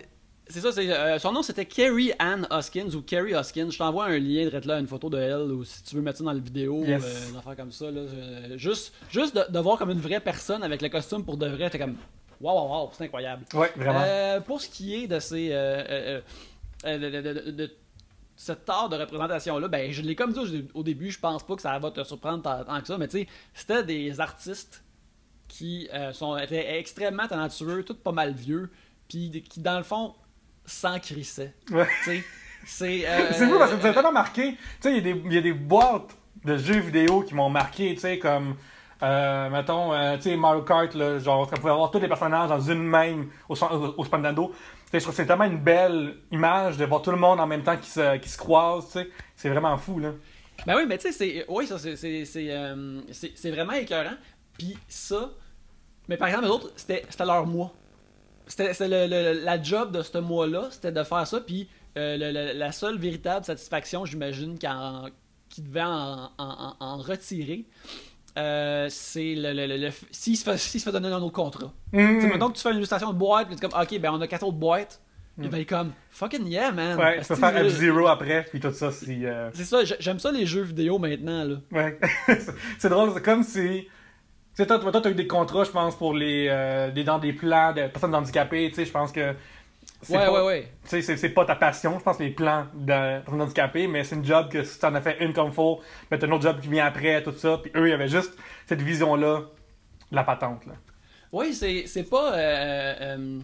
C'est 0.45 0.60
ça, 0.60 0.69
euh, 0.80 1.17
son 1.17 1.32
nom 1.32 1.41
c'était 1.41 1.65
Carrie 1.65 2.12
Ann 2.19 2.45
Hoskins 2.52 2.93
ou 2.93 3.02
Carrie 3.02 3.34
Hoskins. 3.34 3.71
Je 3.71 3.78
t'envoie 3.80 4.06
un 4.06 4.19
lien 4.19 4.45
de 4.45 4.67
là, 4.67 4.78
une 4.78 4.86
photo 4.88 5.10
de 5.10 5.17
elle, 5.17 5.52
ou 5.52 5.63
si 5.63 5.82
tu 5.84 5.95
veux 5.95 6.02
mettre 6.04 6.19
ça 6.19 6.23
dans 6.26 6.34
la 6.34 6.39
vidéo, 6.39 6.84
Yes. 6.86 7.02
euh, 7.04 7.30
une 7.32 7.38
affaire 7.38 7.56
comme 7.56 7.71
ça. 7.71 7.86
Là, 7.89 8.02
euh, 8.02 8.58
juste 8.58 8.93
juste 9.10 9.36
de, 9.36 9.52
de 9.52 9.60
voir 9.60 9.78
comme 9.80 9.89
une 9.89 10.02
vraie 10.02 10.19
personne 10.19 10.62
avec 10.62 10.82
le 10.84 10.89
costume 10.89 11.23
pour 11.26 11.38
de 11.38 11.47
vrai, 11.47 11.69
t'es 11.71 11.80
comme, 11.80 11.95
waouh, 12.41 12.56
waouh, 12.56 12.69
waouh, 12.69 12.89
c'est 12.91 13.06
incroyable. 13.06 13.43
Ouais, 13.56 13.71
vraiment. 13.76 14.02
Euh, 14.06 14.39
pour 14.41 14.62
ce 14.62 14.69
qui 14.69 15.04
est 15.04 15.08
de 15.08 15.19
ces. 15.19 15.49
euh, 15.52 15.84
euh, 15.89 16.21
euh, 16.86 17.52
de 17.52 17.71
cet 18.43 18.69
art 18.69 18.89
de 18.89 18.97
représentation-là, 18.97 19.69
ben, 19.69 19.91
je 19.91 20.01
l'ai 20.01 20.15
comme 20.15 20.34
dit 20.34 20.67
au, 20.73 20.84
début, 20.84 21.12
je 21.12 21.19
pense 21.19 21.43
pas 21.43 21.56
que 21.56 21.62
ça 21.62 21.79
va 21.79 21.91
te 21.91 22.03
surprendre 22.03 22.43
tant, 22.43 22.63
tant 22.65 22.82
que 22.82 22.88
ça, 22.88 22.97
mais 22.97 23.08
tu 23.08 23.19
sais, 23.19 23.27
c'était 23.53 23.84
des 23.84 24.19
artistes 24.19 24.84
qui 25.47 25.88
euh, 25.93 26.12
sont, 26.12 26.36
étaient 26.38 26.77
extrêmement 26.77 27.27
talentueux, 27.27 27.84
tous 27.86 27.93
pas 27.93 28.12
mal 28.12 28.34
vieux, 28.34 28.69
puis 29.08 29.43
qui, 29.49 29.62
dans 29.62 29.77
le 29.77 29.84
fond, 29.84 30.13
s'en 30.65 30.99
crissaient. 30.99 31.53
Ouais. 31.71 31.88
C'est. 32.65 33.08
euh, 33.08 33.32
fou 33.32 33.58
parce 33.58 33.73
que 33.73 33.82
ça 33.82 33.89
a 33.89 33.93
tellement 33.93 34.12
marqué. 34.12 34.51
Tu 34.51 34.58
sais, 34.82 34.91
il 34.91 34.95
y, 34.95 35.10
a 35.10 35.13
des- 35.13 35.21
il 35.25 35.34
y 35.34 35.38
a 35.38 35.41
des 35.41 35.53
boîtes 35.53 36.17
de 36.43 36.58
jeux 36.58 36.79
vidéo 36.79 37.21
qui 37.21 37.36
m'ont 37.36 37.49
marqué, 37.49 37.93
tu 37.93 38.01
sais, 38.01 38.19
comme. 38.19 38.56
Euh, 39.01 39.49
mettons, 39.49 39.93
euh, 39.93 40.15
tu 40.15 40.23
sais, 40.23 40.36
Mario 40.38 40.62
Kart, 40.62 40.93
là, 40.95 41.19
genre, 41.19 41.41
on 41.51 41.56
pouvait 41.56 41.71
avoir 41.71 41.91
tous 41.91 41.99
les 41.99 42.08
personnages 42.08 42.47
dans 42.49 42.62
une 42.62 42.84
même 42.84 43.29
au, 43.49 43.53
au, 43.53 43.95
au 43.97 44.06
sais, 44.06 44.51
je 44.99 45.03
trouve 45.03 45.15
que 45.15 45.21
c'est 45.21 45.25
tellement 45.27 45.43
une 45.45 45.60
belle 45.60 46.15
image 46.32 46.77
de 46.77 46.86
voir 46.86 47.01
tout 47.01 47.12
le 47.12 47.17
monde 47.17 47.39
en 47.39 47.47
même 47.47 47.63
temps 47.63 47.77
qui 47.77 47.89
se, 47.89 48.17
qui 48.17 48.29
se 48.29 48.38
croise. 48.38 48.86
C'est 49.36 49.49
vraiment 49.49 49.77
fou, 49.77 49.99
là. 49.99 50.12
Ben 50.67 50.75
oui, 50.77 50.84
mais 50.88 50.97
tu 50.97 51.12
sais, 51.12 51.12
c'est. 51.12 51.45
Oui, 51.49 51.65
ça, 51.67 51.75
euh, 51.75 53.01
c'est- 53.12 53.32
c'est 53.36 53.51
vraiment 53.51 53.73
écœurant. 53.73 54.15
Puis 54.58 54.77
ça. 54.88 55.32
Mais 56.08 56.17
par 56.17 56.27
exemple, 56.27 56.45
les 56.45 56.51
autres, 56.51 56.71
c'était 56.75 57.03
leur 57.25 57.45
mois. 57.47 57.73
C'était 58.45 58.88
la 58.88 59.62
job 59.63 59.91
de 59.91 60.01
ce 60.01 60.17
mois-là, 60.17 60.67
c'était 60.69 60.91
de 60.91 61.03
faire 61.03 61.25
ça. 61.25 61.39
Puis 61.39 61.69
euh, 61.97 62.53
la 62.53 62.71
seule 62.71 62.97
véritable 62.97 63.45
satisfaction, 63.45 64.06
j'imagine, 64.06 64.58
qu'ils 65.49 65.63
devaient 65.63 65.82
en, 65.82 66.25
en- 66.25 66.29
en- 66.38 66.75
en 66.79 66.97
retirer, 66.97 67.65
euh, 68.38 68.88
c'est 68.89 69.36
le, 69.36 69.54
le, 69.54 69.67
le, 69.67 69.78
le- 69.78 69.89
s'il 70.12 70.36
se, 70.38 70.43
fait- 70.43 70.58
s'il 70.58 70.80
se 70.80 70.86
fait 70.86 70.91
donner 70.91 71.08
un 71.10 71.22
autre 71.22 71.34
contrat. 71.34 71.72
Sais, 71.93 72.28
mettons 72.28 72.50
que 72.50 72.56
tu 72.58 72.62
fais 72.63 72.72
une 72.72 72.78
illustration 72.78 73.13
de 73.13 73.17
boîte, 73.17 73.48
puis 73.48 73.56
tu 73.56 73.62
comme, 73.67 73.80
ok, 73.80 74.00
ben 74.00 74.12
on 74.13 74.22
a 74.22 74.28
quatre 74.28 74.43
autres 74.43 74.58
boîtes. 74.58 75.00
Il 75.41 75.50
va 75.50 75.60
être 75.60 75.67
comme, 75.69 75.91
fucking 76.12 76.46
yeah, 76.48 76.72
man. 76.72 76.98
Ouais, 77.00 77.19
tu 77.22 77.28
peux 77.30 77.36
faire 77.36 77.65
F-Zero 77.65 78.06
après, 78.08 78.46
puis 78.52 78.60
tout 78.60 78.72
ça, 78.72 78.91
si... 78.91 79.26
euh, 79.26 79.50
C'est 79.54 79.63
ça, 79.63 79.84
j'ai- 79.84 79.96
j'aime 80.00 80.19
ça 80.19 80.32
les 80.32 80.46
jeux 80.46 80.62
vidéo 80.62 81.00
maintenant, 81.00 81.43
là. 81.43 81.56
Ouais. 81.72 82.00
c'est 82.78 82.89
drôle, 82.89 83.12
c'est 83.15 83.24
comme 83.24 83.41
si. 83.43 83.88
Tu 84.56 84.62
sais, 84.62 84.67
toi, 84.67 84.78
toi, 84.78 84.91
t'as 85.02 85.10
eu 85.10 85.15
des 85.15 85.26
contrats, 85.26 85.63
je 85.63 85.72
pense, 85.72 85.96
pour 85.96 86.13
les. 86.13 86.48
euh, 86.52 86.91
des, 86.91 87.04
dans 87.04 87.17
des 87.17 87.34
plans 87.34 87.74
de 87.74 87.88
personnes 87.88 88.13
handicapées, 88.13 88.69
tu 88.69 88.76
sais, 88.76 88.86
je 88.86 88.91
pense 88.91 89.12
que. 89.12 89.34
Ouais, 90.09 90.25
pas- 90.25 90.31
ouais, 90.31 90.45
ouais. 90.47 90.71
Tu 90.83 91.01
sais, 91.01 91.01
c'est- 91.01 91.29
pas 91.29 91.45
ta 91.45 91.55
passion, 91.55 91.97
je 91.99 92.03
pense, 92.03 92.19
les 92.19 92.29
plans 92.31 92.67
de 92.73 93.19
personnes 93.19 93.41
handicapées, 93.41 93.87
mais 93.87 94.03
c'est 94.03 94.15
une 94.15 94.25
job 94.25 94.49
que 94.49 94.63
si 94.63 94.79
t'en 94.79 94.93
as 94.95 95.01
fait 95.01 95.23
une 95.23 95.33
comme 95.33 95.51
faut, 95.51 95.81
mais 96.11 96.17
t'as 96.19 96.27
un 96.27 96.31
autre 96.31 96.43
job 96.43 96.59
qui 96.61 96.67
vient 96.67 96.85
après, 96.85 97.21
tout 97.23 97.33
ça, 97.37 97.59
puis 97.61 97.71
eux, 97.75 97.87
il 97.87 97.91
y 97.91 97.93
avait 97.93 98.07
juste 98.07 98.33
cette 98.65 98.81
vision-là, 98.81 99.41
la 100.11 100.23
patente, 100.23 100.65
là. 100.65 100.73
Oui, 101.31 101.53
c'est 101.53 102.03
pas. 102.09 102.33
euh, 102.35 102.93
euh, 103.01 103.39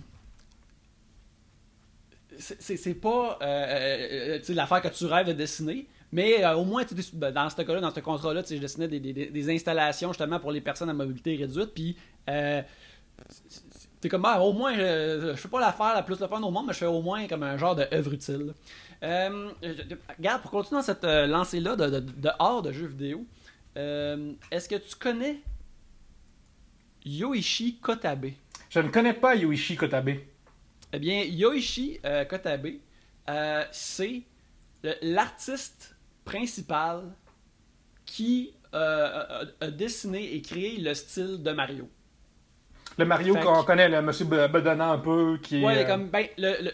c'est- 2.38 2.94
pas 2.94 3.38
euh, 3.42 4.38
euh, 4.38 4.40
l'affaire 4.54 4.82
que 4.82 4.88
tu 4.90 5.06
rêves 5.06 5.28
de 5.28 5.34
dessiner, 5.34 5.88
mais 6.12 6.44
euh, 6.44 6.54
au 6.56 6.64
moins, 6.66 6.84
ben, 7.14 7.32
dans 7.32 7.50
ce 7.50 7.62
cas-là, 7.62 7.82
dans 7.82 7.94
ce 7.94 8.00
contrat-là, 8.00 8.44
je 8.50 8.56
dessinais 8.56 8.88
des, 8.88 9.00
des- 9.00 9.14
des- 9.14 9.26
des 9.28 9.50
installations 9.56 10.10
justement 10.10 10.40
pour 10.40 10.52
les 10.52 10.62
personnes 10.62 10.90
à 10.90 10.94
mobilité 10.94 11.36
réduite, 11.36 11.74
puis. 11.74 11.98
T'es 14.02 14.08
comme, 14.08 14.24
ah, 14.26 14.40
au 14.42 14.54
moins, 14.54 14.74
je, 14.74 15.32
je 15.32 15.36
fais 15.36 15.50
pas 15.50 15.60
l'affaire 15.60 15.94
la 15.94 16.04
plus 16.04 16.20
le 16.20 16.28
fun 16.28 16.42
au 16.42 16.52
monde, 16.52 16.68
mais 16.68 16.74
je 16.74 16.80
fais 16.80 16.86
au 16.86 17.02
moins 17.02 17.28
comme 17.28 17.44
un 17.44 17.58
genre 17.58 17.76
d'œuvre 17.76 18.14
utile. 18.14 18.54
Euh, 19.04 19.52
je- 19.62 19.96
regarde, 20.18 20.42
pour 20.42 20.52
continuer 20.52 20.80
dans 20.80 20.86
cette 20.86 21.04
euh, 21.04 21.28
lancée-là 21.28 21.76
de, 21.76 21.90
de, 21.90 22.00
de 22.00 22.30
art 22.40 22.62
de 22.62 22.72
jeux 22.72 22.88
vidéo, 22.88 23.26
euh, 23.78 24.32
est-ce 24.52 24.70
que 24.70 24.76
tu 24.76 24.96
connais 24.96 25.42
Yoichi 27.06 27.78
Kotabe? 27.80 28.28
Je 28.70 28.80
ne 28.80 28.90
connais 28.90 29.14
pas 29.14 29.36
Yuichi 29.36 29.76
Kotabe. 29.76 30.12
Eh 30.94 31.00
bien, 31.00 31.24
Yoichi 31.24 32.00
euh, 32.06 32.24
Kotabe, 32.26 32.68
c'est 33.72 34.22
l'artiste 35.02 35.96
principal 36.26 37.04
qui 38.06 38.54
a, 38.72 39.42
a 39.60 39.72
dessiné 39.72 40.36
et 40.36 40.42
créé 40.42 40.78
le 40.80 40.94
style 40.94 41.42
de 41.44 41.52
Mario. 41.52 41.90
Le 43.00 43.06
Mario 43.06 43.36
qu'on 43.36 43.64
connaît, 43.64 43.90
le 43.90 44.02
monsieur 44.02 44.26
be- 44.26 44.48
bedonnant 44.52 44.92
un 44.92 44.98
peu, 44.98 45.38
qui 45.42 45.62
est. 45.62 45.66
Ouais, 45.66 45.84
euh, 45.84 45.88
comme, 45.88 46.10
ben, 46.10 46.26
le, 46.38 46.66
le- 46.66 46.72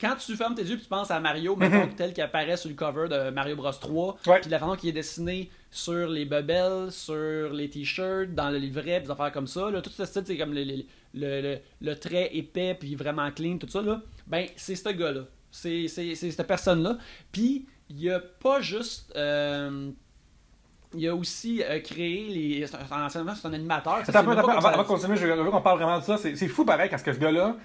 quand 0.00 0.14
tu 0.16 0.34
fermes 0.36 0.54
tes 0.54 0.62
yeux 0.62 0.76
et 0.76 0.80
tu 0.80 0.86
penses 0.88 1.10
à 1.10 1.20
Mario, 1.20 1.56
mettons, 1.56 1.88
tel 1.96 2.12
qu'il 2.12 2.22
apparaît 2.22 2.56
sur 2.56 2.68
le 2.68 2.74
cover 2.74 3.08
de 3.08 3.30
Mario 3.30 3.56
Bros 3.56 3.70
3, 3.72 4.16
Ouais. 4.26 4.40
puis 4.40 4.50
la 4.50 4.58
façon 4.58 4.76
qu'il 4.76 4.88
est 4.90 4.92
dessiné 4.92 5.50
sur 5.70 6.08
les 6.08 6.24
bubbles, 6.24 6.90
sur 6.90 7.52
les 7.52 7.68
t-shirts, 7.70 8.34
dans 8.34 8.50
le 8.50 8.58
livret, 8.58 9.00
des 9.00 9.10
affaires 9.10 9.32
comme 9.32 9.46
ça, 9.46 9.70
là, 9.70 9.80
tout 9.80 9.90
ce 9.90 10.04
style, 10.04 10.22
c'est 10.26 10.36
comme 10.36 10.52
le, 10.52 10.64
le, 10.64 10.82
le, 11.14 11.58
le- 11.80 11.96
trait 11.98 12.30
épais, 12.34 12.76
puis 12.78 12.94
vraiment 12.94 13.30
clean, 13.30 13.56
tout 13.58 13.68
ça, 13.68 13.80
là, 13.82 14.00
ben, 14.26 14.46
c'est 14.56 14.74
ce 14.74 14.88
gars-là. 14.90 15.22
C'est 15.50 15.88
cette 15.88 16.46
personne-là. 16.46 16.98
Puis, 17.32 17.66
il 17.88 18.00
y 18.02 18.10
a 18.10 18.20
pas 18.20 18.60
juste... 18.60 19.12
euh, 19.16 19.90
il 20.96 21.08
a 21.08 21.14
aussi 21.14 21.62
euh, 21.62 21.80
créé 21.80 22.28
les. 22.28 22.66
C'est 22.66 22.76
un, 22.76 23.52
animateur. 23.52 23.98
sais, 24.04 24.16
Attends, 24.16 24.30
avant, 24.30 24.60
ça- 24.60 24.68
avant 24.68 24.82
de 24.82 24.88
continuer, 24.88 25.16
je 25.16 25.26
veux, 25.26 25.50
qu'on 25.50 25.60
parle 25.60 25.78
vraiment 25.78 25.98
de 25.98 26.04
ça. 26.04 26.16
C'est 26.18 26.48
fou 26.48 26.64
pareil, 26.64 26.88
parce 26.90 27.02
que 27.02 27.12
ce 27.12 27.18
gars-là, 27.18 27.56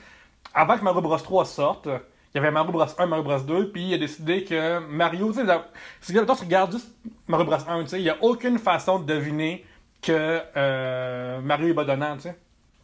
avant 0.54 0.78
que 0.78 0.84
Mario 0.84 1.02
Bros 1.02 1.18
3 1.18 1.46
sorte, 1.46 1.88
il 1.88 2.38
y 2.38 2.40
avait 2.40 2.52
Mario 2.52 2.72
Bros 2.72 2.86
1, 2.98 3.06
Mario 3.06 3.24
Bros 3.24 3.40
2, 3.40 3.72
puis 3.72 3.90
il 3.90 3.94
a 3.94 3.98
décidé 3.98 4.44
que 4.44 4.80
Mario, 4.80 5.34
tu 5.34 5.46
sais, 5.46 5.60
si 6.02 6.14
tu 6.14 6.20
regardes 6.20 6.72
juste 6.72 6.90
Mario 7.28 7.46
Bros 7.46 7.56
1, 7.68 7.84
tu 7.84 7.90
sais, 7.90 8.00
il 8.00 8.04
n'y 8.04 8.10
a 8.10 8.18
aucune 8.22 8.58
façon 8.58 9.00
de 9.00 9.06
deviner 9.06 9.66
que 10.02 10.42
euh, 10.56 11.42
Mario 11.42 11.70
est 11.70 11.74
bedonnant, 11.74 12.16
tu 12.16 12.24
sais. 12.24 12.38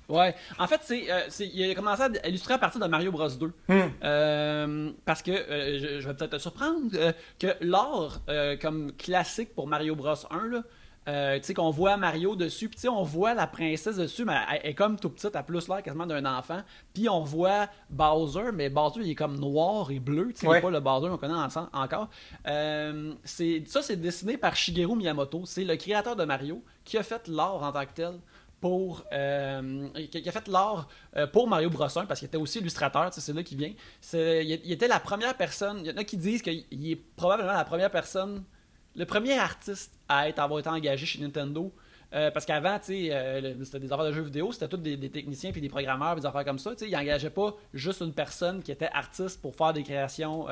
Ouais. 0.10 0.34
En 0.58 0.68
fait, 0.68 0.80
c'est, 0.84 1.12
euh, 1.12 1.22
c'est- 1.30 1.48
il 1.48 1.70
a 1.72 1.76
commencé 1.76 2.02
à 2.04 2.28
illustrer 2.28 2.54
à 2.54 2.58
partir 2.58 2.80
de 2.80 2.88
Mario 2.88 3.12
Bros 3.12 3.28
2. 3.30 3.52
Hmm. 3.68 3.82
Euh, 4.04 4.92
parce 5.06 5.22
que, 5.22 5.32
euh, 5.32 5.80
je, 5.80 6.00
je 6.00 6.08
vais 6.08 6.14
peut-être 6.14 6.32
te 6.32 6.38
surprendre, 6.40 6.90
euh, 6.96 7.12
que 7.40 7.48
l'art 7.62 8.22
comme 8.62 8.92
classique 8.94 9.54
pour 9.54 9.68
Mario 9.68 9.96
Bros 9.96 10.14
1, 10.32 10.48
là, 10.48 10.64
euh, 11.10 11.38
tu 11.38 11.44
sais, 11.46 11.54
qu'on 11.54 11.70
voit 11.72 11.96
Mario 11.96 12.36
dessus, 12.36 12.68
puis 12.68 12.76
tu 12.76 12.82
sais, 12.82 12.88
on 12.90 13.04
voit 13.04 13.34
la 13.34 13.48
princesse 13.48 13.96
dessus, 13.96 14.26
mais 14.26 14.34
elle, 14.52 14.60
elle 14.64 14.70
est 14.72 14.74
comme 14.74 15.00
tout 15.00 15.10
petite, 15.10 15.30
elle 15.34 15.40
a 15.40 15.44
plus 15.44 15.70
l'air 15.70 15.82
quasiment 15.82 16.06
d'un 16.06 16.26
enfant. 16.26 16.60
Puis 16.94 17.08
on 17.08 17.22
voit 17.22 17.68
Bowser, 17.90 18.52
mais 18.54 18.70
Bowser, 18.70 19.00
il 19.04 19.12
est 19.12 19.16
comme 19.16 19.40
noir 19.40 19.90
et 19.92 20.00
bleu, 20.00 20.34
tu 20.34 20.42
sais, 20.42 20.48
Ouais. 20.48 20.60
pas 20.62 20.70
le 20.70 20.82
Bowser 20.82 21.08
qu'on 21.10 21.18
connaît 21.18 21.34
encore. 21.74 22.10
Euh, 22.48 23.14
c'est, 23.24 23.64
ça, 23.68 23.82
c'est 23.82 23.96
dessiné 23.96 24.36
par 24.38 24.56
Shigeru 24.58 24.98
Miyamoto. 24.98 25.44
C'est 25.46 25.64
le 25.64 25.78
créateur 25.78 26.16
de 26.18 26.26
Mario 26.26 26.62
qui 26.84 26.98
a 26.98 27.04
fait 27.04 27.26
l'art 27.30 27.64
en 27.64 27.72
tant 27.72 27.86
que 27.86 27.94
tel 27.94 28.14
pour 28.60 29.06
euh, 29.12 29.88
qui 30.12 30.22
qui 30.22 30.30
a 30.30 30.32
fait 30.32 30.48
l'art 30.48 30.88
euh, 31.16 31.28
pour 31.28 31.48
Mario 31.48 31.70
Bros 31.70 31.86
1 31.86 32.06
parce 32.06 32.20
qu'il 32.20 32.28
était 32.28 32.38
aussi 32.38 32.60
illustrateur, 32.60 33.10
c'est 33.14 33.34
là 33.34 33.44
qu'il 33.44 33.58
vient. 33.58 33.74
Il, 34.14 34.60
il 34.64 34.72
était 34.72 34.88
la 34.88 35.00
première 35.00 35.36
personne. 35.36 35.80
Il 35.82 35.88
y 35.88 35.92
en 35.92 35.98
a 35.98 36.04
qui 36.04 36.18
disent 36.18 36.42
qu'il 36.42 36.66
il 36.72 36.92
est 36.92 36.96
probablement 36.96 37.54
la 37.54 37.66
première 37.66 37.92
personne, 37.92 38.44
le 38.96 39.06
premier 39.06 39.38
artiste 39.38 39.94
à 40.10 40.28
être 40.28 40.40
avoir 40.40 40.60
été 40.60 40.70
engagé 40.70 41.06
chez 41.06 41.20
Nintendo. 41.20 41.74
Euh, 42.14 42.32
parce 42.32 42.46
qu'avant, 42.46 42.80
euh, 42.90 43.54
c'était 43.64 43.80
des 43.80 43.92
affaires 43.92 44.06
de 44.06 44.14
jeux 44.14 44.22
vidéo, 44.22 44.54
c'était 44.54 44.70
tous 44.70 44.78
des, 44.78 44.96
des 44.96 45.10
techniciens 45.10 45.52
puis 45.52 45.60
des 45.60 45.68
programmeurs, 45.68 46.16
des 46.16 46.26
affaires 46.26 46.46
comme 46.46 46.58
ça. 46.58 46.72
Tu 46.72 46.86
sais, 46.86 46.90
ils 46.90 46.94
n'engageaient 46.94 47.30
pas 47.30 47.54
juste 47.74 48.02
une 48.02 48.14
personne 48.14 48.64
qui 48.64 48.72
était 48.72 48.90
artiste 48.94 49.42
pour 49.42 49.56
faire 49.56 49.74
des 49.74 49.84
créations, 49.84 50.48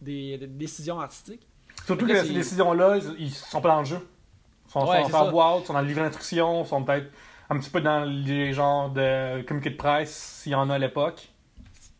des, 0.00 0.38
décisions 0.48 1.00
artistiques. 1.00 1.46
Surtout 1.84 2.06
que 2.06 2.24
ces 2.24 2.32
décisions-là, 2.32 2.96
ils, 2.96 3.26
ils 3.26 3.30
sont 3.30 3.60
pas 3.60 3.68
dans 3.68 3.80
le 3.80 3.84
jeu. 3.84 3.98
Sont, 4.68 4.86
Ouais, 4.86 5.02
sont 5.04 5.14
en 5.14 5.30
boîte, 5.30 5.66
sont 5.66 5.72
dans 5.72 5.80
le 5.80 5.88
livre 5.88 6.02
d'instruction, 6.02 6.62
ils 6.62 6.68
sont 6.68 6.84
peut-être 6.84 7.10
un 7.50 7.58
petit 7.58 7.70
peu 7.70 7.80
dans 7.80 8.04
les 8.04 8.52
genres 8.52 8.90
de 8.90 9.42
communiqué 9.42 9.70
de 9.70 9.76
presse, 9.76 10.14
s'il 10.42 10.52
y 10.52 10.54
en 10.54 10.68
a 10.70 10.74
à 10.74 10.78
l'époque. 10.78 11.28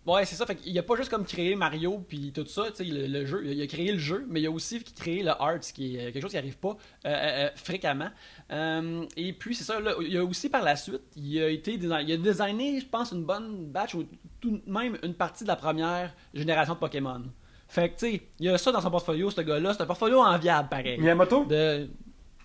Ouais, 0.07 0.24
c'est 0.24 0.37
ça. 0.37 0.46
Fait 0.46 0.57
qu'il 0.57 0.78
a 0.78 0.83
pas 0.83 0.96
juste 0.96 1.11
comme 1.11 1.26
créé 1.26 1.54
Mario 1.54 2.02
puis 2.09 2.33
tout 2.33 2.46
ça, 2.46 2.64
tu 2.70 2.76
sais, 2.76 2.85
le, 2.85 3.07
le 3.07 3.26
jeu. 3.26 3.42
Il 3.44 3.61
a 3.61 3.66
créé 3.66 3.92
le 3.92 3.98
jeu, 3.98 4.26
mais 4.31 4.40
il 4.40 4.46
a 4.46 4.50
aussi 4.50 4.83
créé 4.83 5.22
le 5.22 5.31
art, 5.31 5.59
ce 5.61 5.72
qui 5.72 5.96
est 5.96 6.12
quelque 6.12 6.22
chose 6.22 6.31
qui 6.31 6.38
arrive 6.38 6.57
pas 6.57 6.70
euh, 6.70 7.09
euh, 7.09 7.46
euh, 7.46 7.50
fréquemment. 7.57 8.09
Euh, 8.50 9.04
et 9.18 9.35
puis 9.35 9.54
c'est 9.54 9.64
ça. 9.64 9.78
Là, 9.81 9.92
il 10.00 10.16
a 10.16 10.24
aussi 10.24 10.48
par 10.48 10.62
la 10.62 10.76
suite, 10.76 11.02
il 11.14 11.42
a 11.42 11.48
été, 11.50 11.74
il 11.74 11.92
a 11.92 12.16
designé, 12.16 12.81
je 12.81 12.87
pense, 12.87 13.12
une 13.12 13.24
bonne 13.24 13.66
batch 13.66 13.94
ou 13.94 14.04
tout 14.40 14.52
de 14.52 14.62
même 14.66 14.96
une 15.02 15.14
partie 15.14 15.44
de 15.44 15.48
la 15.48 15.57
première 15.57 16.14
génération 16.33 16.72
de 16.72 16.78
Pokémon. 16.78 17.22
Fait 17.68 17.90
que 17.90 17.98
tu 17.98 18.11
sais, 18.12 18.22
il 18.40 18.46
y 18.46 18.48
a 18.48 18.57
ça 18.57 18.72
dans 18.72 18.81
son 18.81 18.90
portfolio, 18.90 19.31
ce 19.31 19.42
gars-là. 19.42 19.74
C'est 19.74 19.83
un 19.83 19.87
portfolio 19.87 20.20
enviable, 20.20 20.70
pareil. 20.70 20.98
Miyamoto? 20.98 21.44
De... 21.44 21.90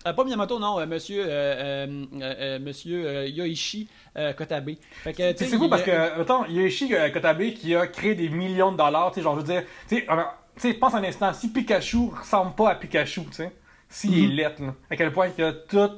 euh, 0.06 0.12
pas 0.12 0.24
Miyamoto, 0.24 0.58
non, 0.58 0.86
monsieur, 0.86 1.24
monsieur 2.60 3.26
Yoichi 3.28 3.88
Kotabe. 4.36 4.70
C'est 5.14 5.46
fou 5.56 5.68
parce 5.68 5.82
que, 5.82 6.20
attends, 6.20 6.46
Yoshi 6.46 6.94
euh, 6.94 7.10
Kotabe 7.10 7.42
qui 7.54 7.74
a 7.74 7.86
créé 7.86 8.14
des 8.14 8.28
millions 8.28 8.72
de 8.72 8.76
dollars, 8.76 9.10
tu 9.10 9.16
sais, 9.16 9.22
genre, 9.22 9.34
je 9.34 9.40
veux 9.40 9.46
dire, 9.46 9.62
tu 9.88 10.04
sais, 10.56 10.74
pense 10.74 10.94
un 10.94 11.04
instant, 11.04 11.32
si 11.32 11.52
Pikachu 11.52 12.10
ressemble 12.18 12.54
pas 12.54 12.70
à 12.70 12.74
Pikachu, 12.74 13.22
tu 13.26 13.32
sais, 13.32 13.52
s'il 13.88 14.10
Mhm. 14.12 14.24
est 14.30 14.34
lettre, 14.34 14.62
là, 14.62 14.74
à 14.90 14.96
quel 14.96 15.12
point 15.12 15.28
il 15.36 15.42
y 15.42 15.46
a 15.46 15.52
tout 15.52 15.90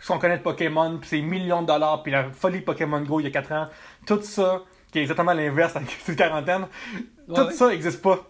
ce 0.00 0.08
qu'on 0.08 0.18
connaît 0.18 0.38
de 0.38 0.42
Pokémon, 0.42 0.98
puis 0.98 1.08
ses 1.08 1.22
millions 1.22 1.62
de 1.62 1.66
dollars, 1.66 2.02
puis 2.02 2.12
la 2.12 2.30
folie 2.30 2.60
Pokémon 2.60 3.00
Go 3.00 3.20
il 3.20 3.24
y 3.24 3.26
a 3.26 3.30
4 3.30 3.52
ans, 3.52 3.66
tout 4.06 4.20
ça, 4.22 4.62
qui 4.92 4.98
est 4.98 5.02
exactement 5.02 5.32
l'inverse 5.32 5.74
avec 5.76 5.90
cette 6.04 6.16
quarantaine, 6.16 6.66
tout 7.34 7.50
ça 7.50 7.72
existe 7.72 8.02
pas. 8.02 8.24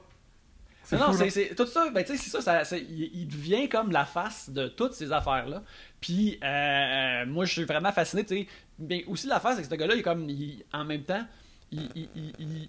Non, 0.97 1.07
fou, 1.07 1.19
c'est, 1.19 1.31
c'est- 1.31 1.55
tout 1.55 1.67
ça, 1.67 1.91
ben, 1.91 2.05
tu 2.05 2.13
sais, 2.17 2.23
c'est 2.23 2.31
ça, 2.31 2.41
ça- 2.41 2.65
c'est- 2.65 2.81
il, 2.81 3.11
il 3.15 3.27
devient 3.29 3.69
comme 3.69 3.91
la 3.91 4.05
face 4.05 4.51
de 4.51 4.69
toutes 4.69 4.93
ces 4.93 5.11
affaires-là. 5.11 5.63
Puis, 6.01 6.39
euh, 6.43 6.47
euh, 6.47 7.27
moi, 7.27 7.45
je 7.45 7.53
suis 7.53 7.65
vraiment 7.65 7.91
fasciné, 7.93 8.25
tu 8.25 8.37
sais. 8.37 8.47
Mais 8.79 9.05
aussi, 9.07 9.27
l'affaire, 9.27 9.55
c'est 9.57 9.63
que 9.63 9.69
ce 9.69 9.75
gars-là, 9.75 9.95
il 9.95 10.01
est 10.01 10.03
comme, 10.03 10.29
il- 10.31 10.65
en 10.73 10.85
même 10.85 11.03
temps, 11.03 11.27
il, 11.73 11.89
il, 11.97 12.09
il- 12.15 12.33
il- 12.39 12.69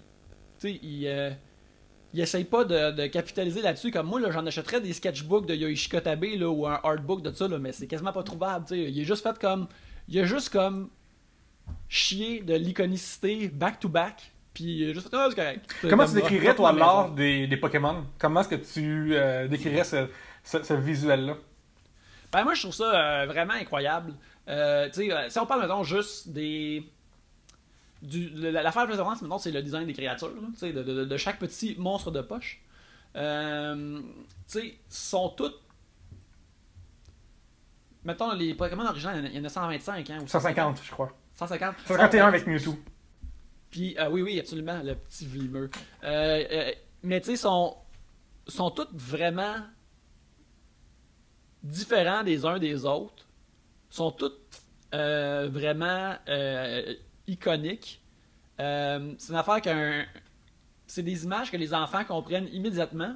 sais, 0.58 0.80
il, 0.82 1.06
euh, 1.06 1.30
il 2.14 2.20
essaye 2.20 2.44
pas 2.44 2.64
de, 2.64 2.90
de 2.92 3.06
capitaliser 3.06 3.60
là-dessus. 3.62 3.90
Comme 3.90 4.06
moi, 4.06 4.18
là, 4.20 4.30
j'en 4.30 4.44
achèterais 4.46 4.80
des 4.80 4.92
sketchbooks 4.94 5.46
de 5.46 5.54
Yoichi 5.54 5.88
Kotabe, 5.88 6.24
là, 6.24 6.48
ou 6.48 6.66
un 6.66 6.80
artbook 6.82 7.22
de 7.22 7.30
ça, 7.32 7.46
là, 7.46 7.58
mais 7.58 7.70
c'est 7.72 7.86
quasiment 7.86 8.12
pas 8.12 8.22
trouvable, 8.22 8.64
tu 8.66 8.74
sais. 8.74 8.90
Il 8.90 8.98
est 8.98 9.04
juste 9.04 9.22
fait 9.22 9.38
comme, 9.38 9.68
il 10.08 10.18
a 10.18 10.24
juste 10.24 10.48
comme 10.48 10.88
chier 11.88 12.40
de 12.40 12.54
l'iconicité 12.54 13.48
back-to-back. 13.48 14.32
Puis, 14.58 14.92
juste 14.92 15.08
ah, 15.12 15.26
c'est 15.30 15.36
correct. 15.36 15.70
Comment 15.82 16.04
Comme, 16.04 16.06
tu 16.16 16.20
décrirais, 16.20 16.52
toi, 16.56 16.72
l'art 16.72 17.10
des, 17.10 17.46
des 17.46 17.56
Pokémon? 17.56 18.04
Comment 18.18 18.40
est-ce 18.40 18.48
que 18.48 18.54
tu 18.56 19.14
euh, 19.14 19.46
décrirais 19.46 19.84
ce, 19.84 20.08
ce, 20.42 20.64
ce 20.64 20.74
visuel-là? 20.74 21.36
Ben, 22.32 22.42
moi, 22.42 22.54
je 22.54 22.62
trouve 22.62 22.74
ça 22.74 22.92
euh, 23.22 23.26
vraiment 23.26 23.52
incroyable. 23.54 24.14
Euh, 24.48 24.88
euh, 24.98 25.28
si 25.28 25.38
on 25.38 25.46
parle, 25.46 25.60
mettons, 25.62 25.84
juste 25.84 26.30
des. 26.30 26.82
Du, 28.02 28.30
la- 28.30 28.62
l'affaire 28.62 28.86
de 28.86 28.90
référence, 28.90 29.22
mettons, 29.22 29.38
c'est 29.38 29.52
le 29.52 29.62
design 29.62 29.86
des 29.86 29.92
créatures, 29.92 30.28
là, 30.34 30.72
de, 30.72 30.82
de- 30.82 31.04
de 31.04 31.16
chaque 31.16 31.38
petit 31.38 31.76
monstre 31.78 32.10
de 32.10 32.20
poche. 32.20 32.60
Euh, 33.14 34.00
sais, 34.48 34.74
sont 34.88 35.28
toutes. 35.28 35.60
Mettons, 38.04 38.32
les 38.34 38.54
Pokémon 38.54 38.86
originaux, 38.86 39.12
il 39.14 39.18
y 39.18 39.22
en 39.22 39.24
a- 39.24 39.28
il 39.28 39.36
y 39.36 39.40
en 39.40 39.44
a 39.44 39.48
125, 39.48 40.10
hein, 40.10 40.18
ou 40.22 40.26
150, 40.26 40.80
je 40.84 40.90
crois. 40.90 41.12
150. 41.34 41.76
151 41.86 42.26
avec 42.26 42.46
Mewtwo. 42.48 42.76
Puis, 43.70 43.96
euh, 43.98 44.08
oui, 44.10 44.22
oui, 44.22 44.40
absolument, 44.40 44.80
le 44.82 44.94
petit 44.94 45.26
vlimeux. 45.26 45.70
Euh, 46.04 46.44
euh, 46.50 46.72
mais 47.02 47.20
tu 47.20 47.30
sais, 47.30 47.36
sont, 47.36 47.76
sont 48.46 48.70
toutes 48.70 48.92
vraiment 48.94 49.56
différents 51.62 52.22
des 52.22 52.44
uns 52.44 52.58
des 52.58 52.84
autres. 52.84 53.26
sont 53.90 54.10
toutes 54.10 54.62
euh, 54.94 55.48
vraiment 55.52 56.14
iconiques. 57.26 58.00
C'est 58.58 58.64
une 59.28 59.34
affaire 59.36 59.60
qu'un. 59.60 60.04
C'est 60.86 61.02
des 61.02 61.24
images 61.24 61.50
que 61.50 61.56
les 61.58 61.74
enfants 61.74 62.02
comprennent 62.04 62.48
immédiatement, 62.50 63.14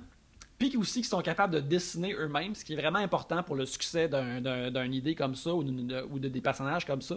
puis 0.58 0.76
aussi 0.76 1.00
qu'ils 1.00 1.08
sont 1.08 1.22
capables 1.22 1.54
de 1.54 1.60
dessiner 1.60 2.12
eux-mêmes, 2.12 2.54
ce 2.54 2.64
qui 2.66 2.74
est 2.74 2.76
vraiment 2.76 2.98
important 2.98 3.42
pour 3.42 3.56
le 3.56 3.64
succès 3.64 4.08
d'un- 4.08 4.42
d'un- 4.42 4.70
d'une 4.70 4.92
idée 4.92 5.14
comme 5.14 5.34
ça 5.34 5.54
ou, 5.54 5.64
de, 5.64 6.02
ou 6.10 6.18
de 6.18 6.28
des 6.28 6.40
personnages 6.42 6.84
comme 6.84 7.00
ça. 7.00 7.16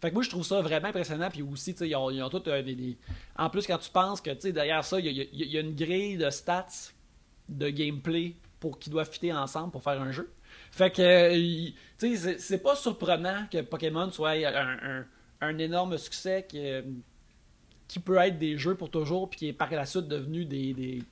Fait 0.00 0.10
que 0.10 0.14
moi, 0.14 0.22
je 0.22 0.30
trouve 0.30 0.44
ça 0.44 0.60
vraiment 0.60 0.88
impressionnant. 0.88 1.28
Puis 1.30 1.42
aussi, 1.42 1.72
ils 1.80 1.96
ont, 1.96 2.28
toutes 2.28 2.48
euh, 2.48 2.62
des, 2.62 2.96
En 3.36 3.50
plus, 3.50 3.66
quand 3.66 3.78
tu 3.78 3.90
penses 3.90 4.20
que, 4.20 4.30
derrière 4.50 4.84
ça, 4.84 5.00
il 5.00 5.06
y 5.06 5.10
y 5.32 5.56
a- 5.56 5.60
une 5.60 5.74
grille 5.74 6.16
de 6.16 6.30
stats, 6.30 6.66
de 7.48 7.68
gameplay 7.70 8.34
pour 8.60 8.78
qui 8.78 8.90
doivent 8.90 9.10
fitter 9.10 9.32
ensemble 9.32 9.72
pour 9.72 9.82
faire 9.82 10.00
un 10.00 10.12
jeu. 10.12 10.30
Fait 10.70 10.90
que, 10.90 11.02
euh, 11.02 11.70
tu 11.98 12.16
sais, 12.16 12.16
c'est- 12.16 12.38
pas 12.58 12.76
surprenant 12.76 13.46
que 13.50 13.60
Pokémon 13.62 14.10
soit 14.10 14.30
un, 14.30 14.78
un- 15.00 15.04
énorme 15.58 15.96
succès 15.98 16.46
qui, 16.48 16.60
qui 17.86 17.98
peut 18.00 18.16
être 18.18 18.38
des 18.38 18.56
jeux 18.58 18.74
pour 18.74 18.90
toujours, 18.90 19.28
puis 19.30 19.38
qui 19.38 19.48
est 19.48 19.52
par 19.52 19.70
la 19.70 19.86
suite 19.86 20.08
devenu 20.08 20.44
des 20.74 21.02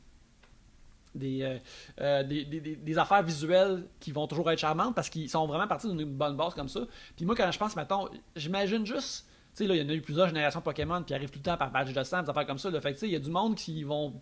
des, 1.16 1.42
euh, 1.42 1.58
euh, 2.00 2.22
des, 2.22 2.44
des- 2.44 2.76
des- 2.76 2.98
affaires 2.98 3.22
visuelles 3.22 3.84
qui 4.00 4.12
vont 4.12 4.26
toujours 4.26 4.50
être 4.50 4.58
charmantes 4.58 4.94
parce 4.94 5.08
qu'ils 5.08 5.28
sont 5.30 5.46
vraiment 5.46 5.66
partis 5.66 5.88
d'une 5.88 6.04
bonne 6.04 6.36
base 6.36 6.54
comme 6.54 6.68
ça. 6.68 6.80
Puis 7.16 7.24
moi, 7.24 7.34
quand 7.34 7.50
je 7.50 7.58
pense, 7.58 7.76
mettons, 7.76 8.08
j'imagine 8.34 8.84
juste, 8.86 9.26
tu 9.54 9.64
sais, 9.64 9.66
là, 9.66 9.74
il 9.74 9.82
y 9.82 9.84
en 9.84 9.88
a 9.88 9.94
eu 9.94 10.00
plusieurs 10.02 10.28
générations 10.28 10.60
Pokémon, 10.60 11.02
ils 11.08 11.14
arrivent 11.14 11.30
tout 11.30 11.38
le 11.38 11.44
temps 11.44 11.56
par 11.56 11.70
badge 11.70 11.92
de 11.92 12.02
sang, 12.02 12.22
des 12.22 12.30
affaires 12.30 12.46
comme 12.46 12.58
ça. 12.58 12.70
Là. 12.70 12.80
Fait 12.80 12.90
que, 12.90 12.94
tu 12.94 13.00
sais, 13.00 13.06
il 13.08 13.12
y 13.12 13.16
a 13.16 13.20
du 13.20 13.30
monde 13.30 13.54
qui 13.54 13.82
vont 13.84 14.20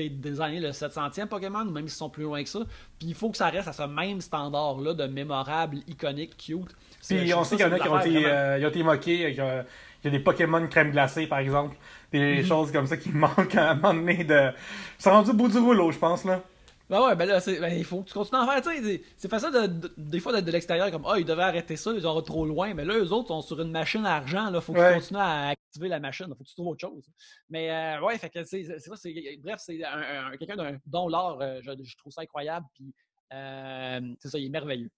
designer 0.00 0.60
le 0.60 0.70
700e 0.70 1.26
Pokémon, 1.26 1.60
ou 1.66 1.70
même 1.70 1.88
s'ils 1.88 1.96
sont 1.98 2.10
plus 2.10 2.24
loin 2.24 2.42
que 2.42 2.48
ça. 2.48 2.60
Puis 2.98 3.08
il 3.08 3.14
faut 3.14 3.30
que 3.30 3.36
ça 3.36 3.48
reste 3.48 3.68
à 3.68 3.72
ce 3.72 3.82
même 3.82 4.20
standard-là 4.20 4.94
de 4.94 5.06
mémorable, 5.06 5.78
iconique, 5.88 6.36
cute. 6.36 6.74
Puis 7.08 7.32
on 7.34 7.44
sait 7.44 7.56
qu'il 7.56 7.66
y 7.66 7.68
en 7.68 7.72
a 7.72 7.78
qui 7.78 7.88
ont 7.88 7.98
été, 8.00 8.26
euh, 8.26 8.58
ils 8.58 8.64
ont 8.66 8.70
été 8.70 8.82
moqués. 8.82 9.30
Il 9.30 9.36
y, 9.36 9.40
a, 9.40 9.64
il 10.02 10.04
y 10.04 10.08
a 10.08 10.10
des 10.10 10.20
Pokémon 10.20 10.66
crème 10.68 10.90
glacée, 10.90 11.26
par 11.26 11.38
exemple. 11.38 11.76
Des 12.12 12.38
Mhm. 12.42 12.46
choses 12.46 12.72
comme 12.72 12.86
ça 12.86 12.96
qui 12.96 13.08
manquent 13.12 13.56
à 13.56 13.70
un 13.70 13.74
moment 13.74 13.94
donné 13.94 14.24
de. 14.24 14.50
C'est 14.98 15.10
rendu 15.10 15.30
au 15.30 15.34
bout 15.34 15.48
du 15.48 15.58
rouleau, 15.58 15.90
je 15.92 15.98
pense, 15.98 16.24
là. 16.24 16.42
Ben 16.90 17.00
ouais, 17.02 17.16
ben 17.16 17.26
là, 17.26 17.40
ben, 17.46 17.72
il 17.78 17.84
faut 17.84 18.02
que 18.02 18.08
tu 18.08 18.12
continues 18.14 18.40
à 18.40 18.44
en 18.44 18.46
faire, 18.46 18.60
tu 18.60 18.84
sais. 18.84 19.02
c'est- 19.16 19.28
facile 19.28 19.50
de, 19.52 19.66
de- 19.66 19.94
des 19.96 20.20
fois 20.20 20.32
d'être 20.32 20.44
de 20.44 20.50
l'extérieur 20.50 20.90
comme, 20.90 21.06
ah, 21.06 21.18
ils 21.18 21.24
devaient 21.24 21.42
arrêter 21.42 21.76
ça, 21.76 21.92
ils 21.94 22.02
sont 22.02 22.20
trop 22.22 22.44
loin. 22.44 22.74
Mais 22.74 22.84
là, 22.84 22.94
eux 22.98 23.10
autres 23.10 23.28
sont 23.28 23.40
sur 23.40 23.58
une 23.62 23.70
machine 23.70 24.04
à 24.04 24.16
argent, 24.16 24.50
là. 24.50 24.60
Faut 24.60 24.74
qu'ils 24.74 24.82
Ouais. 24.82 24.94
continuent 24.96 25.18
à 25.20 25.48
activer 25.48 25.88
la 25.88 25.98
machine, 25.98 26.26
faut 26.28 26.44
que 26.44 26.48
tu 26.48 26.54
trouves 26.54 26.68
autre 26.68 26.80
chose. 26.80 27.04
Mais 27.48 27.70
euh, 27.70 28.00
ouais, 28.02 28.18
fait 28.18 28.28
que 28.28 28.44
c'est 28.44 28.64
ça, 28.64 28.96
c'est. 28.96 29.14
Bref, 29.42 29.56
c'est 29.64 29.82
un, 29.82 30.28
un- 30.32 30.36
quelqu'un 30.36 30.56
d'un 30.56 30.76
don 30.86 31.08
l'art, 31.08 31.38
euh, 31.40 31.60
je, 31.62 31.70
je 31.82 31.96
trouve 31.96 32.12
ça 32.12 32.20
incroyable, 32.20 32.66
puis 32.74 32.92
euh, 33.32 34.00
c'est 34.20 34.28
ça, 34.28 34.38
il 34.38 34.46
est 34.46 34.50
merveilleux. 34.50 34.90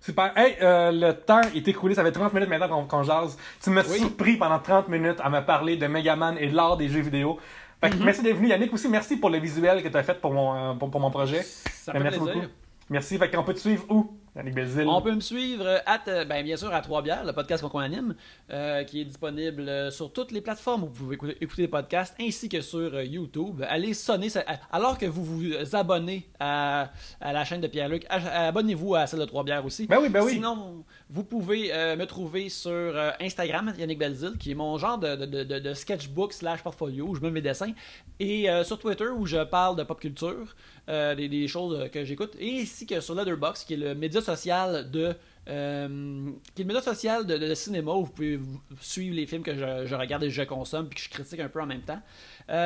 Super. 0.00 0.32
Hey, 0.36 0.56
euh, 0.62 0.90
le 0.90 1.12
temps 1.12 1.42
est 1.54 1.66
écoulé, 1.68 1.94
ça 1.94 2.02
fait 2.02 2.10
30 2.12 2.32
minutes 2.32 2.48
maintenant 2.48 2.84
qu'on 2.86 3.02
jase. 3.04 3.36
Tu 3.62 3.70
m'as 3.70 3.88
Oui. 3.88 3.98
surpris 3.98 4.36
pendant 4.36 4.58
30 4.58 4.88
minutes 4.88 5.18
à 5.20 5.28
me 5.30 5.40
parler 5.44 5.76
de 5.76 5.86
Megaman 5.86 6.36
et 6.38 6.48
de 6.48 6.54
l'art 6.56 6.76
des 6.76 6.88
jeux 6.88 7.02
vidéo. 7.02 7.38
Fait 7.82 7.90
que 7.90 7.96
Mhm. 7.96 8.04
merci 8.04 8.22
d'être 8.22 8.36
venu. 8.36 8.48
Yannick 8.48 8.72
aussi, 8.72 8.88
merci 8.88 9.16
pour 9.16 9.28
le 9.28 9.38
visuel 9.38 9.82
que 9.82 9.88
tu 9.88 9.96
as 9.96 10.02
fait 10.04 10.20
pour 10.20 10.32
mon, 10.32 10.54
euh, 10.54 10.74
pour, 10.74 10.90
pour 10.90 11.00
mon 11.00 11.10
projet. 11.10 11.42
Ça 11.42 11.92
Ben, 11.92 11.98
fait 11.98 12.04
merci 12.04 12.18
plaisir. 12.20 12.34
beaucoup. 12.42 12.46
Merci. 12.90 13.18
Fait 13.18 13.30
qu'on 13.30 13.42
peut 13.42 13.54
te 13.54 13.58
suivre 13.58 13.84
où, 13.90 14.10
Yannick? 14.34 14.54
On 14.88 15.02
peut 15.02 15.14
me 15.14 15.20
suivre 15.20 15.66
euh, 15.66 15.78
at, 15.84 16.00
euh, 16.08 16.24
ben, 16.24 16.42
bien 16.42 16.56
sûr 16.56 16.72
à 16.72 16.80
Trois-Bières, 16.80 17.24
le 17.24 17.32
podcast 17.32 17.62
qu'on 17.68 17.78
anime, 17.80 18.14
euh, 18.50 18.82
qui 18.84 19.00
est 19.02 19.04
disponible 19.04 19.90
sur 19.92 20.10
toutes 20.12 20.32
les 20.32 20.40
plateformes 20.40 20.84
où 20.84 20.86
vous 20.86 20.92
pouvez 21.04 21.14
écouter, 21.16 21.36
écouter 21.40 21.62
les 21.62 21.68
podcasts, 21.68 22.14
ainsi 22.20 22.48
que 22.48 22.60
sur 22.62 23.00
YouTube. 23.02 23.62
Allez 23.68 23.92
sonner, 23.92 24.28
alors 24.70 24.96
que 24.96 25.04
vous 25.06 25.24
vous 25.24 25.76
abonnez 25.76 26.26
à, 26.40 26.90
à 27.20 27.32
la 27.32 27.44
chaîne 27.44 27.60
de 27.60 27.66
Pierre-Luc, 27.66 28.06
abonnez-vous 28.08 28.94
à 28.94 29.06
celle 29.06 29.20
de 29.20 29.24
Trois-Bières 29.26 29.66
aussi. 29.66 29.86
Ben 29.86 29.98
oui, 30.00 30.08
ben 30.08 30.22
oui. 30.24 30.32
Sinon, 30.32 30.84
vous 31.10 31.24
pouvez 31.24 31.72
euh, 31.72 31.96
me 31.96 32.06
trouver 32.06 32.48
sur 32.48 32.70
euh, 32.70 33.10
Instagram, 33.20 33.74
Yannick 33.78 33.98
Belzil, 33.98 34.38
qui 34.38 34.52
est 34.52 34.54
mon 34.54 34.78
genre 34.78 34.96
de, 34.98 35.14
de- 35.14 35.26
de- 35.26 35.44
de- 35.44 35.58
de 35.58 35.74
sketchbook 35.74 36.32
slash 36.32 36.62
portfolio 36.62 37.06
où 37.08 37.14
je 37.14 37.20
mets 37.20 37.30
mes 37.30 37.42
dessins, 37.42 37.72
et 38.18 38.46
sur 38.64 38.78
Twitter 38.78 39.08
où 39.08 39.26
je 39.26 39.42
parle 39.44 39.76
de 39.76 39.82
pop 39.82 40.00
culture, 40.00 40.54
euh, 40.88 41.14
des, 41.14 41.46
choses 41.46 41.78
euh, 41.78 41.86
que 41.86 42.04
j'écoute, 42.04 42.34
et 42.40 42.62
ainsi 42.62 42.86
que 42.86 43.00
sur 43.00 43.14
Letterboxd, 43.14 43.68
qui 43.68 43.74
est 43.74 43.76
le 43.76 43.94
média 43.94 44.20
social 44.20 44.90
de 44.90 45.14
euh, 45.48 46.30
qui 46.56 46.62
est 46.62 46.64
le 46.64 46.68
média 46.68 46.82
social 46.82 47.24
de, 47.24 47.54
cinéma 47.54 47.92
où 47.92 48.04
vous 48.04 48.10
pouvez 48.10 48.40
suivre 48.80 49.14
les 49.14 49.26
films 49.26 49.44
que 49.44 49.54
je, 49.54 49.94
regarde 49.94 50.24
et 50.24 50.30
je 50.30 50.42
consomme 50.42 50.88
puis 50.88 50.98
que 50.98 51.04
je 51.04 51.10
critique 51.10 51.38
un 51.38 51.48
peu 51.48 51.60
en 51.60 51.66
même 51.66 51.82
temps. 51.82 52.00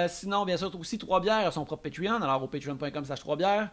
Sinon, 0.08 0.46
bien 0.46 0.56
sûr, 0.56 0.74
aussi 0.78 0.96
Trois 0.96 1.20
Bières 1.20 1.46
a 1.46 1.50
son 1.50 1.66
propre 1.66 1.82
Patreon, 1.82 2.22
alors 2.22 2.42
au 2.42 2.48
patreon.com 2.48 3.04
slash 3.04 3.20
Trois 3.20 3.36
Bières, 3.36 3.70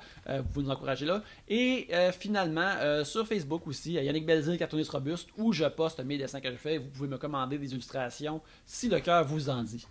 vous 0.54 0.62
nous 0.62 0.70
encourager 0.70 1.06
là. 1.06 1.22
Et 1.48 1.88
finalement, 2.18 3.04
sur 3.04 3.28
Facebook 3.28 3.68
aussi, 3.68 3.98
à 3.98 4.04
Yannick 4.04 4.26
Belzil, 4.26 4.58
cartooniste 4.58 4.92
robuste, 4.92 5.30
où 5.38 5.52
je 5.52 5.66
poste 5.66 6.02
mes 6.04 6.18
dessins 6.18 6.40
que 6.40 6.52
je 6.52 6.58
fais. 6.58 6.78
Vous 6.78 6.90
pouvez 6.90 7.10
me 7.10 7.18
commander 7.18 7.58
des 7.58 7.72
illustrations 7.74 8.42
si 8.66 8.90
le 8.90 9.00
cœur 9.00 9.26
vous 9.26 9.50
en 9.50 9.64
dit. 9.64 9.86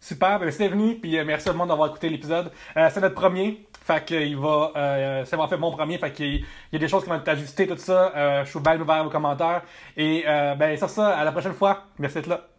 Super, 0.00 0.38
ben, 0.38 0.48
d'être 0.48 0.70
venu, 0.70 0.98
puis 0.98 1.12
merci 1.24 1.48
à 1.48 1.52
tout 1.52 1.54
le 1.54 1.58
monde 1.58 1.68
d'avoir 1.68 1.90
écouté 1.90 2.08
l'épisode. 2.08 2.50
C'est 2.74 3.00
notre 3.00 3.14
premier, 3.14 3.66
fait 3.88 4.04
qu'il 4.04 4.36
va, 4.36 4.72
euh, 4.76 5.24
c'est 5.24 5.36
en 5.36 5.48
fait 5.48 5.56
mon 5.56 5.72
premier, 5.72 5.96
fait 5.96 6.12
qu'il 6.12 6.26
il 6.26 6.44
y 6.72 6.76
a 6.76 6.78
des 6.78 6.88
choses 6.88 7.04
qui 7.04 7.08
vont 7.08 7.16
être 7.16 7.28
ajustées, 7.28 7.66
tout 7.66 7.76
ça. 7.78 8.12
Euh, 8.14 8.44
je 8.44 8.50
suis 8.50 8.60
bien 8.60 8.78
ouvert 8.78 9.06
aux 9.06 9.08
commentaires. 9.08 9.62
Et 9.96 10.24
euh, 10.26 10.54
ben 10.56 10.76
sur 10.76 10.90
ça, 10.90 11.16
à 11.16 11.24
la 11.24 11.32
prochaine 11.32 11.54
fois. 11.54 11.84
Merci 11.98 12.16
d'être 12.16 12.26
là. 12.26 12.57